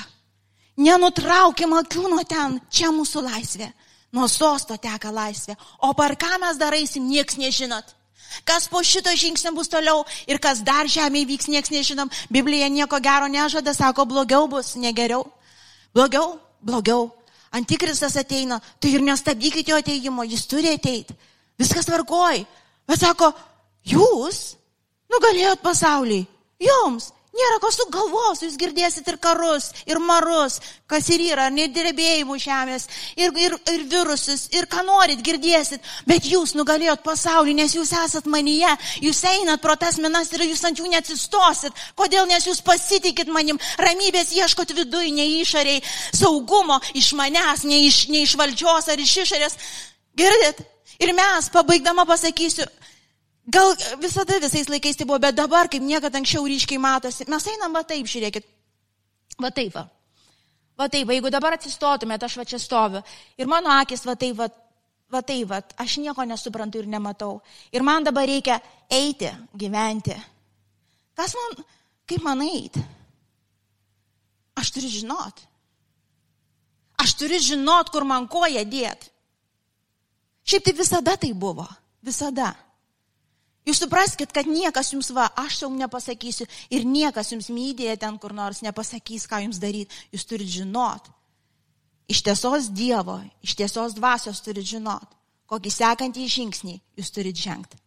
Nenutraukim 0.85 1.73
akių 1.79 2.09
nuo 2.13 2.23
ten, 2.29 2.59
čia 2.69 2.93
mūsų 2.93 3.25
laisvė. 3.25 3.71
Nuo 4.13 4.29
sosto 4.29 4.77
teka 4.77 5.11
laisvė. 5.11 5.57
O 5.89 5.93
par 5.97 6.15
ką 6.21 6.37
mes 6.43 6.59
daraisim, 6.61 7.09
nieks 7.09 7.39
nežinot. 7.41 7.96
Kas 8.45 8.69
po 8.69 8.83
šito 8.83 9.11
žingsnio 9.17 9.53
bus 9.57 9.69
toliau 9.69 10.05
ir 10.27 10.39
kas 10.43 10.63
dar 10.67 10.89
žemėje 10.91 11.29
vyks, 11.33 11.49
nieks 11.53 11.73
nežinom. 11.73 12.11
Biblija 12.31 12.69
nieko 12.69 13.01
gero 13.01 13.29
nežada, 13.31 13.75
sako, 13.75 14.07
blogiau 14.07 14.49
bus, 14.49 14.75
negeriau. 14.77 15.25
Blogiau, 15.95 16.39
blogiau. 16.61 17.11
Antikristas 17.57 18.17
ateina, 18.21 18.61
tai 18.81 18.93
ir 18.97 19.05
nestabdykite 19.05 19.73
jo 19.73 19.79
ateimo, 19.81 20.25
jis 20.27 20.47
turi 20.51 20.75
ateiti. 20.75 21.15
Viskas 21.59 21.89
tvarkoj. 21.89 22.45
Bet 22.87 23.01
sako, 23.01 23.33
jūs 23.87 24.57
nugalėjot 25.13 25.63
pasaulį. 25.65 26.21
Jums 26.63 27.11
Nėra 27.37 27.59
ko 27.61 27.69
sugalvos, 27.69 28.41
jūs 28.41 28.55
girdėsit 28.57 29.09
ir 29.11 29.19
karus, 29.21 29.69
ir 29.85 29.99
marus, 30.01 30.57
kas 30.89 31.09
ir 31.13 31.21
yra, 31.27 31.51
ir 31.53 31.73
drebėjimų 31.75 32.37
žemės, 32.41 32.87
ir, 33.19 33.35
ir, 33.37 33.57
ir 33.73 33.83
virusus, 33.91 34.47
ir 34.57 34.69
ką 34.71 34.81
norit 34.87 35.21
girdėsit, 35.27 35.85
bet 36.09 36.25
jūs 36.25 36.55
nugalėjot 36.57 37.03
pasaulį, 37.05 37.59
nes 37.59 37.75
jūs 37.77 37.93
esat 38.05 38.29
manyje, 38.33 38.73
jūs 39.05 39.21
einat 39.29 39.61
pro 39.61 39.77
tas 39.77 40.01
minas 40.01 40.33
ir 40.33 40.47
jūs 40.47 40.65
ant 40.65 40.81
jų 40.81 40.89
neatsistosit. 40.95 41.77
Kodėl? 41.99 42.25
Nes 42.31 42.49
jūs 42.49 42.63
pasitikit 42.65 43.29
manim, 43.29 43.61
ramybės 43.79 44.33
ieškot 44.35 44.73
viduje, 44.79 45.13
ne 45.13 45.29
išoriai, 45.43 45.85
saugumo 46.17 46.81
iš 46.97 47.13
manęs, 47.19 47.67
ne 47.69 47.85
iš, 47.85 48.07
ne 48.09 48.25
iš 48.25 48.39
valdžios 48.41 48.89
ar 48.93 49.03
iš 49.03 49.13
išorės. 49.27 49.61
Girdit? 50.17 50.65
Ir 51.05 51.13
mes, 51.13 51.51
pabaigdama 51.53 52.07
pasakysiu, 52.09 52.65
Gal 53.47 53.77
visada 54.03 54.41
visais 54.43 54.69
laikais 54.69 54.97
tai 54.99 55.07
buvo, 55.07 55.21
bet 55.23 55.37
dabar, 55.37 55.69
kaip 55.71 55.83
niekada 55.83 56.19
anksčiau 56.19 56.47
ryškiai 56.51 56.83
matosi, 56.83 57.29
mes 57.31 57.47
einam 57.47 57.77
va 57.77 57.85
taip, 57.87 58.09
žiūrėkit. 58.11 58.49
Va 59.39 59.53
taip 59.55 59.77
va. 59.77 59.85
Va 60.77 60.89
taip, 60.91 61.07
va, 61.07 61.15
jeigu 61.15 61.31
dabar 61.31 61.55
atsistotumėte, 61.55 62.27
aš 62.27 62.37
va 62.41 62.45
čia 62.45 62.59
stoviu. 62.61 63.03
Ir 63.39 63.47
mano 63.47 63.71
akis 63.79 64.03
va 64.05 64.17
taip 64.19 64.35
va, 64.41 64.49
va 65.13 65.23
taip 65.23 65.47
va, 65.53 65.63
aš 65.79 65.97
nieko 66.03 66.27
nesuprantu 66.27 66.83
ir 66.83 66.91
nematau. 66.91 67.39
Ir 67.71 67.87
man 67.87 68.05
dabar 68.05 68.27
reikia 68.27 68.59
eiti, 68.91 69.31
gyventi. 69.55 70.19
Kas 71.17 71.39
man, 71.39 71.65
kaip 72.05 72.27
man 72.27 72.43
eiti? 72.45 72.83
Aš 74.59 74.75
turiu 74.75 74.91
žinot. 74.91 75.47
Aš 76.99 77.15
turiu 77.15 77.39
žinot, 77.41 77.95
kur 77.95 78.05
man 78.09 78.27
koja 78.27 78.65
dėt. 78.67 79.11
Šiaip 80.47 80.67
tai 80.67 80.77
visada 80.77 81.17
tai 81.21 81.33
buvo. 81.37 81.67
Visada. 82.03 82.55
Jūs 83.67 83.81
supraskite, 83.83 84.31
kad 84.31 84.47
niekas 84.47 84.93
jums 84.93 85.09
va, 85.11 85.27
aš 85.43 85.65
jums 85.65 85.81
nepasakysiu 85.81 86.47
ir 86.71 86.85
niekas 86.87 87.33
jums 87.33 87.49
mydėje 87.51 87.97
ten 87.99 88.19
kur 88.23 88.35
nors 88.37 88.63
nepasakys, 88.63 89.27
ką 89.27 89.43
jums 89.43 89.59
daryti. 89.59 89.95
Jūs 90.15 90.27
turite 90.29 90.53
žinot. 90.61 91.09
Iš 92.07 92.23
tiesos 92.23 92.69
Dievo, 92.71 93.19
iš 93.43 93.57
tiesos 93.59 93.97
dvasios 93.99 94.39
turite 94.45 94.71
žinot, 94.71 95.11
kokį 95.51 95.73
sekantį 95.75 96.29
žingsnį 96.31 96.77
jūs 97.01 97.11
turite 97.11 97.43
žengti. 97.43 97.81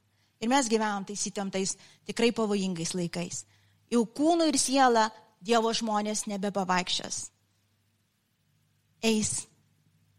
Ir 0.43 0.51
mes 0.51 0.67
gyvenam 0.71 1.05
tais 1.07 1.23
įtemptais, 1.32 1.77
tikrai 2.07 2.34
pavojingais 2.36 2.91
laikais. 2.95 3.45
Jau 3.91 4.03
kūnų 4.03 4.51
ir 4.51 4.59
siela 4.59 5.07
Dievo 5.39 5.71
žmonės 5.71 6.25
nebepavaikščias. 6.27 7.30
Eis 9.07 9.32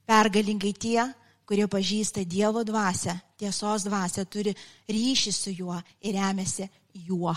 pergalingai 0.08 0.72
tie, 0.72 1.02
kurie 1.51 1.66
pažįsta 1.66 2.22
Dievo 2.22 2.62
dvasę, 2.62 3.16
tiesos 3.34 3.82
dvasę, 3.82 4.22
turi 4.30 4.53
ryšį 4.86 5.32
su 5.34 5.51
juo 5.51 5.80
ir 5.98 6.14
remiasi 6.14 6.68
juo. 7.09 7.34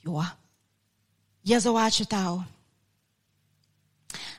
Juo. 0.00 0.24
Jėzau, 1.44 1.76
ačiū 1.76 2.06
tau. 2.08 2.40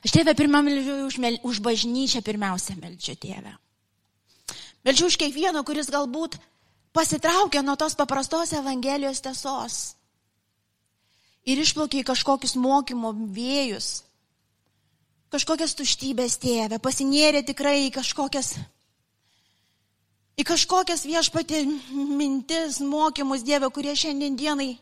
Aš 0.02 0.12
tėvę 0.16 0.34
pirmą 0.34 0.64
meldžiu 0.66 0.96
už, 1.06 1.20
už 1.46 1.60
bažnyčią, 1.62 2.24
pirmiausia 2.26 2.74
meldžiu 2.80 3.14
tėvę. 3.22 3.54
Meldžiu 4.84 5.06
už 5.12 5.18
kiekvieną, 5.22 5.62
kuris 5.62 5.92
galbūt 5.94 6.34
pasitraukė 6.90 7.62
nuo 7.62 7.78
tos 7.78 7.94
paprastos 7.94 8.50
Evangelijos 8.58 9.22
tiesos 9.22 9.78
ir 11.46 11.62
išplaukė 11.62 12.02
į 12.02 12.08
kažkokius 12.10 12.58
mokymo 12.58 13.14
vėjus, 13.14 14.02
kažkokias 15.34 15.74
tuštybės 15.74 16.38
tėvę, 16.42 16.78
pasinėrė 16.82 17.42
tikrai 17.46 17.88
į 17.88 17.90
kažkokias, 17.96 18.54
į 20.38 20.46
kažkokias 20.46 21.04
viešpatį 21.08 21.64
mintis, 21.90 22.78
mokymus 22.80 23.42
Dieve, 23.46 23.70
kurie 23.74 23.96
šiandien 23.98 24.38
dienai 24.38 24.74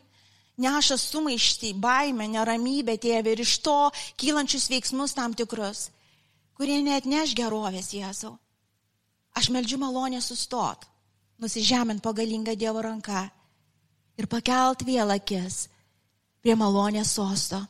neša 0.61 0.99
sumaištį, 1.01 1.73
baimę, 1.81 2.29
neramybę 2.35 2.99
tėvę 3.01 3.33
ir 3.33 3.45
iš 3.45 3.57
to 3.65 3.79
kylančius 4.21 4.69
veiksmus 4.73 5.17
tam 5.17 5.35
tikrus, 5.35 5.89
kurie 6.59 6.83
net 6.85 7.09
neš 7.09 7.33
gerovės 7.39 7.93
Jėzau. 7.97 8.37
Aš 9.33 9.49
meldžiu 9.49 9.81
malonę 9.81 10.21
sustot, 10.21 10.85
nusižemint 11.41 12.05
pagalingą 12.05 12.53
Dievo 12.61 12.85
ranką 12.85 13.25
ir 14.21 14.29
pakelt 14.29 14.85
vėl 14.85 15.17
akis 15.17 15.67
prie 16.45 16.59
malonės 16.59 17.17
sosto 17.17 17.63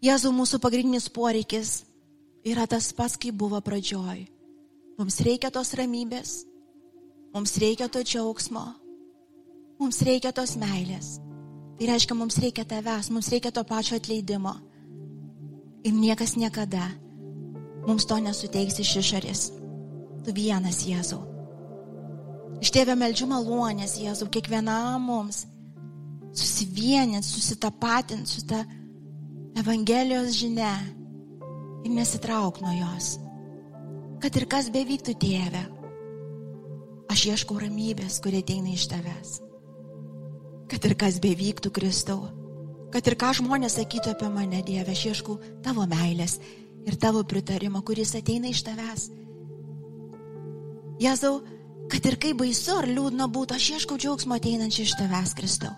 Jėzau, 0.00 0.30
mūsų 0.32 0.62
pagrindinis 0.64 1.10
poreikis 1.12 1.82
yra 2.48 2.64
tas 2.64 2.88
pats, 2.96 3.18
kaip 3.20 3.36
buvo 3.36 3.58
pradžioj. 3.60 4.22
Mums 4.96 5.18
reikia 5.24 5.50
tos 5.52 5.74
ramybės, 5.76 6.30
mums 7.34 7.52
reikia 7.60 7.88
to 7.92 8.00
džiaugsmo, 8.00 8.62
mums 9.80 10.00
reikia 10.08 10.32
tos 10.32 10.56
meilės. 10.60 11.18
Tai 11.76 11.88
reiškia, 11.88 12.16
mums 12.16 12.40
reikia 12.40 12.64
tavęs, 12.68 13.12
mums 13.12 13.28
reikia 13.32 13.52
to 13.52 13.64
pačio 13.64 14.00
atleidimo. 14.00 14.56
Ir 15.84 15.94
niekas 15.96 16.34
niekada 16.36 16.88
mums 17.86 18.08
to 18.08 18.16
nesuteiks 18.20 18.80
iš 18.80 18.96
išorės. 19.00 19.46
Tu 20.24 20.32
vienas, 20.36 20.82
Jėzau. 20.84 21.22
Iš 22.60 22.72
tėvė 22.72 22.96
meldžiu 23.00 23.28
malonės, 23.28 23.96
Jėzau, 24.00 24.28
kiekvienam 24.32 25.08
mums 25.08 25.46
susivienint, 26.36 27.24
susitapatint 27.24 28.28
su 28.28 28.44
ta 28.48 28.64
Evangelijos 29.58 30.36
žinia 30.38 30.70
ir 31.84 31.90
nesitrauk 31.90 32.60
nuo 32.62 32.70
jos. 32.70 33.16
Kad 34.22 34.36
ir 34.36 34.46
kas 34.46 34.68
bevyktų 34.70 35.14
tėve, 35.18 35.62
aš 37.10 37.24
ieškau 37.32 37.58
ramybės, 37.58 38.20
kurie 38.22 38.44
ateina 38.44 38.70
iš 38.70 38.86
tavęs. 38.92 39.40
Kad 40.70 40.86
ir 40.86 40.94
kas 41.00 41.18
bevyktų 41.24 41.72
Kristau, 41.74 42.28
kad 42.94 43.06
ir 43.10 43.18
ką 43.18 43.32
žmonės 43.40 43.80
sakytų 43.80 44.14
apie 44.14 44.30
mane, 44.30 44.62
Dieve, 44.62 44.94
aš 44.94 45.06
ieškau 45.10 45.40
tavo 45.66 45.88
meilės 45.90 46.38
ir 46.86 47.00
tavo 47.00 47.24
pritarimo, 47.26 47.82
kuris 47.82 48.14
ateina 48.14 48.52
iš 48.52 48.62
tavęs. 48.68 49.10
Jėzau, 51.02 51.40
kad 51.90 52.06
ir 52.06 52.20
kaip 52.22 52.38
baisu 52.44 52.78
ar 52.78 52.86
liūdna 52.86 53.26
būtų, 53.34 53.58
aš 53.58 53.70
ieškau 53.80 53.98
džiaugsmo 53.98 54.38
ateinančio 54.38 54.86
iš 54.86 54.98
tavęs, 55.00 55.34
Kristau. 55.34 55.74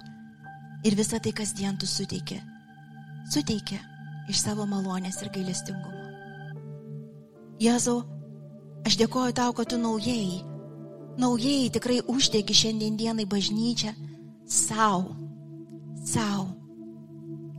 Ir 0.84 0.98
visą 0.98 1.22
tai 1.22 1.32
kasdien 1.32 1.78
tu 1.78 1.86
suteiki 1.86 2.42
suteikia 3.30 3.80
iš 4.30 4.42
savo 4.44 4.66
malonės 4.68 5.20
ir 5.22 5.30
gailestingumo. 5.34 6.02
Jėzau, 7.62 8.00
aš 8.86 8.96
dėkoju 8.98 9.34
tau, 9.38 9.52
kad 9.54 9.70
tu 9.70 9.78
naujai, 9.78 10.42
naujai 11.20 11.70
tikrai 11.74 12.00
uždegi 12.10 12.56
šiandien 12.62 12.96
dienai 12.98 13.26
bažnyčią 13.30 13.92
savo, 14.48 15.14
savo. 16.06 16.48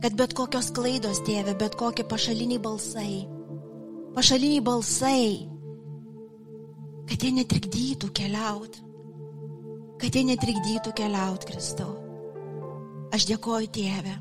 Kad 0.04 0.18
bet 0.18 0.34
kokios 0.36 0.68
klaidos, 0.76 1.22
tėve, 1.24 1.54
bet 1.56 1.78
kokie 1.80 2.04
pašaliniai 2.04 2.60
balsai, 2.60 3.24
pašaliniai 4.16 4.64
balsai, 4.64 5.28
kad 7.08 7.24
jie 7.24 7.32
netrikdytų 7.38 8.10
keliauti, 8.12 8.84
kad 10.02 10.12
jie 10.12 10.26
netrikdytų 10.28 10.92
keliauti, 11.00 11.48
Kristau. 11.48 11.94
Aš 13.14 13.24
dėkoju, 13.30 13.70
tėve, 13.72 14.14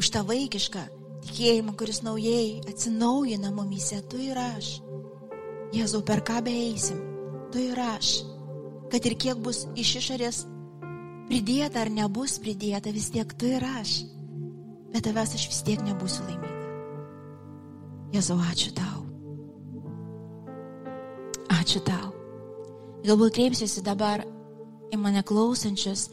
už 0.00 0.08
tą 0.14 0.24
vaikišką 0.24 0.82
tikėjimą, 1.26 1.74
kuris 1.76 2.00
naujai 2.04 2.60
atsinaujina 2.70 3.50
mumise, 3.52 4.00
tu 4.08 4.20
ir 4.20 4.38
aš. 4.40 4.78
Jėzau, 5.76 6.00
per 6.06 6.22
ką 6.26 6.40
beeisim, 6.46 6.98
tu 7.52 7.60
ir 7.60 7.78
aš. 7.84 8.22
Kad 8.90 9.04
ir 9.06 9.14
kiek 9.20 9.38
bus 9.38 9.66
iš 9.78 9.98
išorės 10.00 10.40
pridėta 11.28 11.84
ar 11.84 11.92
nebus 11.92 12.38
pridėta, 12.42 12.90
vis 12.96 13.10
tiek 13.12 13.28
tu 13.38 13.50
ir 13.52 13.66
aš. 13.76 14.00
Bet 14.90 15.04
tavęs 15.06 15.36
aš 15.36 15.46
vis 15.52 15.60
tiek 15.68 15.84
nebūsiu 15.86 16.24
laiminga. 16.26 16.48
Jėzau, 18.16 18.40
ačiū 18.50 18.72
tau. 18.74 19.04
Ačiū 21.60 21.84
tau. 21.86 22.10
Galbūt 23.04 23.36
kreipsiuosi 23.36 23.84
dabar 23.86 24.24
į 24.90 24.98
mane 24.98 25.22
klausančius 25.22 26.08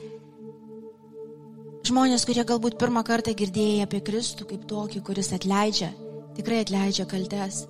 Žmonės, 1.87 2.25
kurie 2.27 2.43
galbūt 2.43 2.73
pirmą 2.81 2.99
kartą 3.07 3.31
girdėjai 3.37 3.85
apie 3.85 4.01
Kristų 4.03 4.43
kaip 4.49 4.65
tokį, 4.67 4.99
kuris 5.07 5.29
atleidžia, 5.31 5.87
tikrai 6.35 6.57
atleidžia 6.65 7.05
kaltes, 7.07 7.61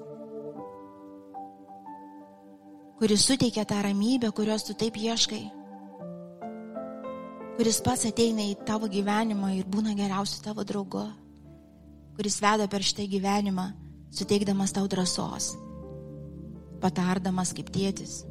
kuris 2.97 3.28
suteikia 3.28 3.68
tą 3.70 3.84
ramybę, 3.86 4.32
kurios 4.34 4.65
tu 4.65 4.74
taip 4.74 4.97
ieškai, 4.97 5.43
kuris 7.59 7.82
pats 7.86 8.09
ateina 8.09 8.41
į 8.41 8.57
tavo 8.65 8.89
gyvenimą 8.89 9.53
ir 9.59 9.70
būna 9.70 9.93
geriausiu 9.99 10.41
tavo 10.49 10.65
draugu, 10.65 11.05
kuris 12.18 12.41
veda 12.41 12.65
per 12.65 12.89
šitą 12.89 13.05
gyvenimą, 13.13 13.70
suteikdamas 14.09 14.74
tau 14.74 14.89
drąsos, 14.89 15.53
patardamas 16.82 17.53
kaip 17.53 17.70
tėtis. 17.70 18.24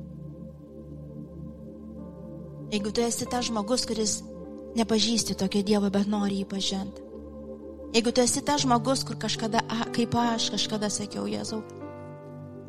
Jeigu 2.74 2.90
tu 2.90 3.06
esi 3.06 3.30
tas 3.30 3.46
žmogus, 3.46 3.86
kuris 3.86 4.22
nepažįsti 4.76 5.36
tokio 5.40 5.64
Dievo, 5.66 5.90
bet 5.92 6.08
nori 6.10 6.42
jį 6.42 6.48
pažinti. 6.50 7.02
Jeigu 7.96 8.12
tu 8.12 8.20
esi 8.20 8.42
tas 8.44 8.60
žmogus, 8.60 9.04
kur 9.08 9.16
kažkada, 9.16 9.62
kaip 9.96 10.14
aš 10.20 10.50
kažkada 10.52 10.90
sakiau 10.92 11.24
Jėzau, 11.30 11.62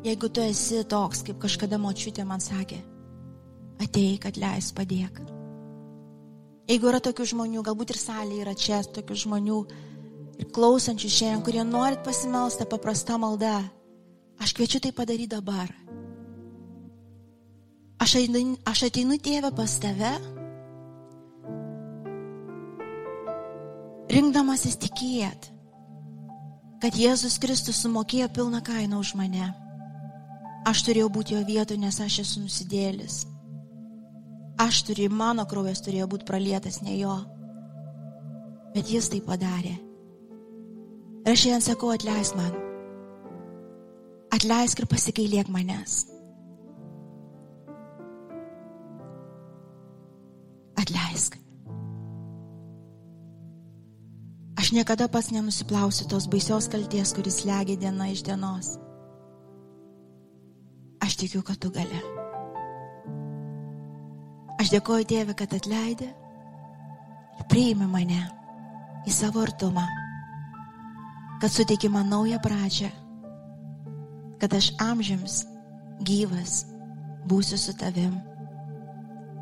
jeigu 0.06 0.30
tu 0.32 0.40
esi 0.40 0.84
toks, 0.88 1.24
kaip 1.26 1.40
kažkada 1.42 1.76
močiutė 1.80 2.24
man 2.24 2.40
sakė, 2.40 2.78
ateik, 3.82 4.28
atleis, 4.30 4.70
padėk. 4.72 5.20
Jeigu 6.68 6.88
yra 6.90 7.00
tokių 7.04 7.26
žmonių, 7.32 7.64
galbūt 7.64 7.92
ir 7.92 8.00
salėje 8.00 8.44
yra 8.44 8.54
čia 8.56 8.80
tokių 8.84 9.18
žmonių 9.24 9.58
ir 10.38 10.48
klausančių 10.54 11.12
šiandien, 11.12 11.44
kurie 11.44 11.64
norit 11.64 12.02
pasimelstą 12.06 12.68
paprastą 12.68 13.18
maldą, 13.20 13.58
aš 14.40 14.54
kviečiu 14.56 14.80
tai 14.84 14.92
padaryti 14.96 15.32
dabar. 15.34 15.72
Aš 17.98 18.20
ateinu, 18.20 18.56
aš 18.68 18.84
ateinu 18.86 19.16
tėvę 19.18 19.50
pas 19.56 19.72
tave 19.82 20.12
rinkdamasis 24.18 24.74
tikėt, 24.82 25.48
kad 26.82 26.96
Jėzus 26.98 27.38
Kristus 27.42 27.82
sumokėjo 27.84 28.28
pilną 28.34 28.60
kainą 28.66 28.98
už 29.02 29.14
mane. 29.18 29.52
Aš 30.66 30.82
turėjau 30.88 31.08
būti 31.14 31.36
jo 31.36 31.42
vietoje, 31.46 31.78
nes 31.80 32.00
aš 32.02 32.20
esu 32.24 32.42
nusidėlis. 32.42 33.22
Aš 34.58 34.82
turėjau, 34.88 35.14
mano 35.14 35.46
kraujas 35.46 35.84
turėjo 35.86 36.08
būti 36.10 36.26
pralietas, 36.26 36.80
ne 36.82 36.98
jo. 36.98 37.14
Bet 38.74 38.90
jis 38.90 39.08
tai 39.12 39.22
padarė. 39.24 39.76
Ir 41.22 41.32
aš 41.32 41.44
šiandien 41.44 41.64
sakau, 41.70 41.92
atleisk 41.94 42.36
man. 42.38 42.54
Atleisk 44.34 44.82
ir 44.82 44.90
pasikailėk 44.90 45.50
manęs. 45.52 46.00
Atleisk. 50.78 51.38
Aš 54.68 54.76
niekada 54.76 55.08
pas 55.08 55.32
nenusiplausiu 55.32 56.04
tos 56.12 56.28
baisios 56.28 56.68
kalties, 56.68 57.16
kuris 57.16 57.48
legia 57.48 57.80
diena 57.80 58.04
iš 58.12 58.20
dienos. 58.20 58.76
Aš 61.00 61.16
tikiu, 61.16 61.40
kad 61.40 61.56
tu 61.56 61.72
gali. 61.72 61.96
Aš 64.60 64.68
dėkoju 64.68 65.08
Dievui, 65.08 65.32
kad 65.40 65.56
atleidė 65.56 66.10
ir 66.12 67.48
priimi 67.48 67.88
mane 67.88 68.20
į 69.08 69.16
savo 69.16 69.40
artumą, 69.40 69.88
kad 71.40 71.48
suteiki 71.48 71.88
man 71.88 72.12
naują 72.12 72.36
pradžią, 72.36 72.92
kad 74.36 74.52
aš 74.52 74.74
amžiams 74.84 75.46
gyvas 76.04 76.66
būsiu 77.24 77.56
su 77.56 77.72
tavim 77.72 78.20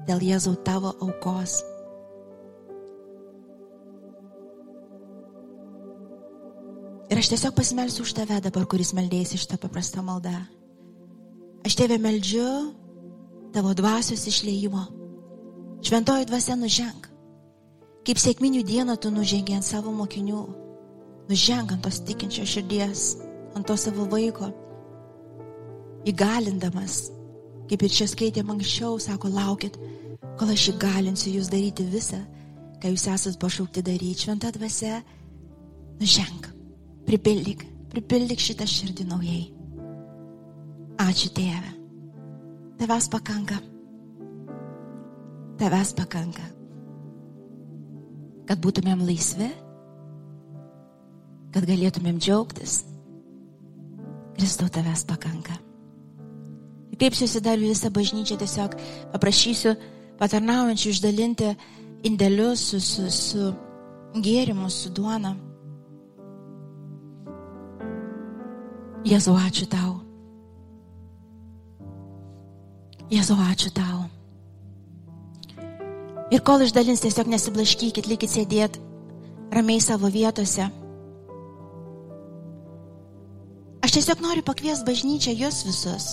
dėl 0.07 0.23
Jėzau 0.23 0.55
tavo 0.63 0.95
aukos. 1.03 1.65
Ir 7.07 7.21
aš 7.21 7.29
tiesiog 7.31 7.55
pasimelsiu 7.55 8.03
už 8.03 8.17
tave 8.19 8.41
dabar, 8.43 8.65
kuris 8.67 8.91
meldėsi 8.97 9.39
šitą 9.39 9.61
paprastą 9.63 10.03
maldą. 10.03 10.35
Aš 11.67 11.77
tėvę 11.79 12.01
meldžiu 12.03 12.47
tavo 13.55 13.71
dvasios 13.79 14.25
išleimo. 14.27 14.83
Šventoji 15.87 16.27
dvasia 16.27 16.57
nuženk. 16.59 17.07
Kaip 18.07 18.19
sėkminių 18.23 18.63
dieną 18.67 18.97
tu 18.99 19.13
nužengi 19.15 19.55
ant 19.55 19.67
savo 19.67 19.93
mokinių. 19.95 20.43
Nuženk 21.31 21.77
ant 21.77 21.83
tos 21.87 22.01
tikinčios 22.07 22.51
širdies, 22.57 23.05
ant 23.55 23.67
to 23.67 23.79
savo 23.79 24.09
vaiko. 24.11 24.51
Įgalindamas, 26.11 26.99
kaip 27.71 27.87
ir 27.87 27.95
čia 27.95 28.07
skaitėm 28.11 28.51
anksčiau, 28.55 28.99
sako, 29.03 29.31
laukit, 29.35 29.79
kol 30.39 30.51
aš 30.55 30.69
įgalinsiu 30.75 31.37
jūs 31.39 31.51
daryti 31.55 31.87
visą, 31.91 32.19
ką 32.83 32.95
jūs 32.95 33.07
esate 33.15 33.43
pašaukti 33.43 33.87
daryti. 33.87 34.27
Šventa 34.27 34.51
dvasia, 34.55 35.01
nuženk. 36.03 36.56
Pripildyk, 37.07 37.63
pripildyk 37.93 38.43
šitą 38.43 38.67
širdį 38.67 39.07
naujai. 39.07 39.45
Ačiū 41.07 41.31
Tėve. 41.37 41.71
Tavęs 42.81 43.07
pakanka. 43.13 43.61
Tavęs 45.61 45.93
pakanka. 45.97 46.43
Kad 48.47 48.61
būtumėm 48.63 49.05
laisvi, 49.07 49.49
kad 51.55 51.69
galėtumėm 51.71 52.19
džiaugtis. 52.19 52.83
Kristau 54.37 54.69
tavęs 54.73 55.07
pakanka. 55.09 55.57
Kreipsiuosi 56.97 57.41
dar 57.45 57.61
visą 57.61 57.91
bažnyčią, 57.93 58.39
tiesiog 58.41 58.77
paprašysiu 59.13 59.77
patarnaujančių 60.19 60.93
išdalinti 60.93 61.51
indėlius 62.09 62.71
su, 62.73 62.81
su, 62.81 63.11
su 63.13 63.51
gėrimu, 64.17 64.71
su 64.73 64.91
duona. 64.97 65.37
Jėzau, 69.07 69.37
ačiū 69.39 69.69
tau. 69.71 70.01
Jėzau, 73.07 73.37
ačiū 73.39 73.71
tau. 73.71 74.01
Ir 76.35 76.43
kol 76.43 76.65
išdalins, 76.65 77.05
tiesiog 77.05 77.31
nesiblaškykit, 77.31 78.09
likit 78.11 78.33
sėdėt 78.33 78.81
ramiai 79.55 79.79
savo 79.79 80.11
vietose. 80.11 80.67
Aš 83.87 83.95
tiesiog 83.95 84.25
noriu 84.25 84.43
pakvies 84.43 84.83
bažnyčią 84.83 85.37
jūs 85.39 85.63
visus. 85.69 86.09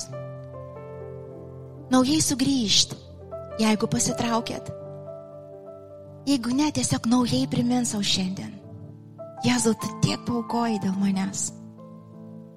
Naujai 1.89 2.21
sugrįžti, 2.21 2.99
jeigu 3.63 3.89
pasitraukėt. 3.89 4.69
Jeigu 6.29 6.53
ne, 6.53 6.69
tiesiog 6.77 7.09
naujai 7.09 7.49
primins 7.49 7.97
savo 7.97 8.05
šiandien. 8.05 8.53
Jėzau, 9.43 9.73
tu 9.81 9.89
tiek 10.05 10.21
paukoji 10.29 10.77
dėl 10.85 10.93
manęs. 11.01 11.49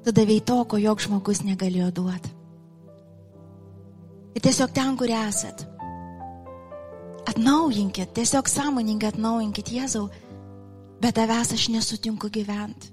Tu 0.06 0.12
davėjai 0.14 0.44
to, 0.46 0.60
ko 0.70 0.78
jok 0.78 1.00
žmogus 1.02 1.40
negalėjo 1.42 1.88
duoti. 1.90 2.30
Ir 4.38 4.44
tiesiog 4.44 4.70
ten, 4.70 4.94
kur 5.00 5.10
esat, 5.10 5.64
atnaujinkit, 7.26 8.12
tiesiog 8.14 8.46
sąmoningai 8.46 9.10
atnaujinkit 9.10 9.72
Jėzau, 9.74 10.06
bet 11.02 11.18
tavęs 11.18 11.50
aš 11.56 11.66
nesutinku 11.74 12.30
gyventi. 12.30 12.92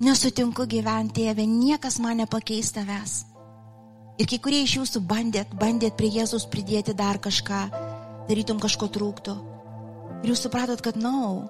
Nesutinku 0.00 0.64
gyventi, 0.70 1.26
tėve, 1.26 1.44
niekas 1.44 1.98
man 2.00 2.22
nepakeis 2.22 2.72
tavęs. 2.72 3.20
Ir 4.18 4.26
kai 4.30 4.40
kurie 4.40 4.64
iš 4.64 4.78
jūsų 4.80 5.04
bandėt, 5.04 5.52
bandėt 5.60 6.00
prie 6.00 6.08
Jėzus 6.16 6.48
pridėti 6.48 6.96
dar 6.96 7.20
kažką, 7.20 7.66
darytum 8.30 8.62
kažko 8.62 8.88
trūktų. 8.94 9.36
Ir 10.22 10.32
jūs 10.32 10.48
supratot, 10.48 10.80
kad, 10.80 10.96
na, 10.96 11.12
no, 11.12 11.42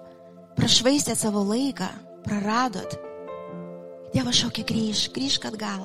prašvaistėt 0.59 1.23
savo 1.23 1.47
laiką, 1.47 1.87
praradot. 2.27 3.05
Dievas 4.15 4.41
šaukia 4.41 4.65
grįž, 4.65 5.09
grįžk 5.13 5.49
atgal. 5.51 5.85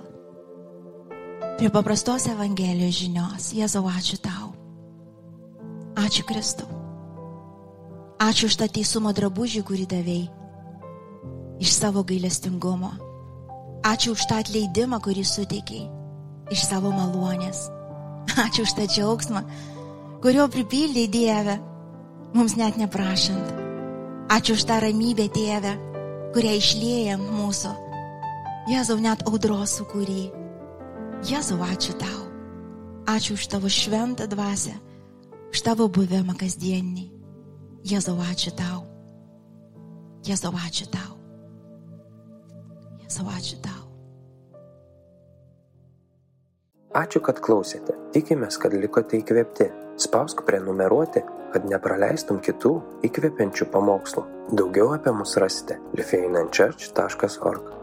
Prie 1.59 1.69
paprastos 1.69 2.25
Evangelijos 2.31 2.95
žinios. 3.01 3.49
Jėzau, 3.53 3.83
ačiū 3.91 4.17
tau. 4.23 4.53
Ačiū 5.99 6.23
Kristau. 6.25 6.69
Ačiū 8.23 8.47
už 8.47 8.55
tą 8.61 8.69
teisumo 8.71 9.11
drabužį, 9.11 9.61
kurį 9.67 9.85
davėjai. 9.91 10.31
Iš 11.59 11.75
savo 11.75 12.05
gailestingumo. 12.07 12.93
Ačiū 13.83 14.15
už 14.15 14.25
tą 14.31 14.39
atleidimą, 14.39 15.03
kurį 15.03 15.27
suteikiai. 15.27 15.89
Iš 16.55 16.65
savo 16.71 16.95
malonės. 16.95 17.67
Ačiū 18.47 18.63
už 18.63 18.75
tą 18.79 18.87
džiaugsmą, 18.87 19.43
kurio 20.23 20.47
pripildai 20.47 21.09
Dieve, 21.11 21.59
mums 22.33 22.55
net 22.55 22.79
neprašant. 22.79 23.51
Ačiū 24.31 24.55
už 24.55 24.63
tą 24.71 24.79
ramybę, 24.79 25.27
Dieve, 25.35 25.75
kurią 26.33 26.55
išlėjant 26.63 27.27
mūsų 27.27 27.82
Jėzau, 28.63 28.95
net 28.95 29.25
audros 29.27 29.73
sukūry. 29.75 30.29
Jėzau, 31.27 31.57
ačiū 31.67 31.97
tau. 31.99 32.21
Ačiū 33.11 33.35
už 33.35 33.49
tavo 33.51 33.67
šventą 33.67 34.23
dvasę, 34.31 34.77
už 35.51 35.63
tavo 35.65 35.89
buvimą 35.91 36.37
kasdienį. 36.39 37.09
Jėzau, 37.83 38.15
ačiū 38.23 38.55
tau. 38.55 38.85
Jėzau, 40.23 40.53
ačiū 40.55 40.87
tau. 40.87 41.19
Jėzau, 43.03 43.27
ačiū 43.35 43.59
tau. 43.59 43.83
Ačiū, 46.95 47.19
kad 47.19 47.43
klausėte. 47.43 47.97
Tikimės, 48.15 48.55
kad 48.61 48.71
likote 48.71 49.19
įkvėpti. 49.19 49.71
Spausk 49.99 50.45
prenumeruoti, 50.47 51.25
kad 51.51 51.67
nepraleistum 51.67 52.39
kitų 52.39 52.77
įkvepiančių 53.11 53.67
pamokslų. 53.75 54.25
Daugiau 54.55 54.95
apie 54.95 55.11
mus 55.19 55.35
rasite 55.41 55.81
lifeinanchurch.org 55.99 57.82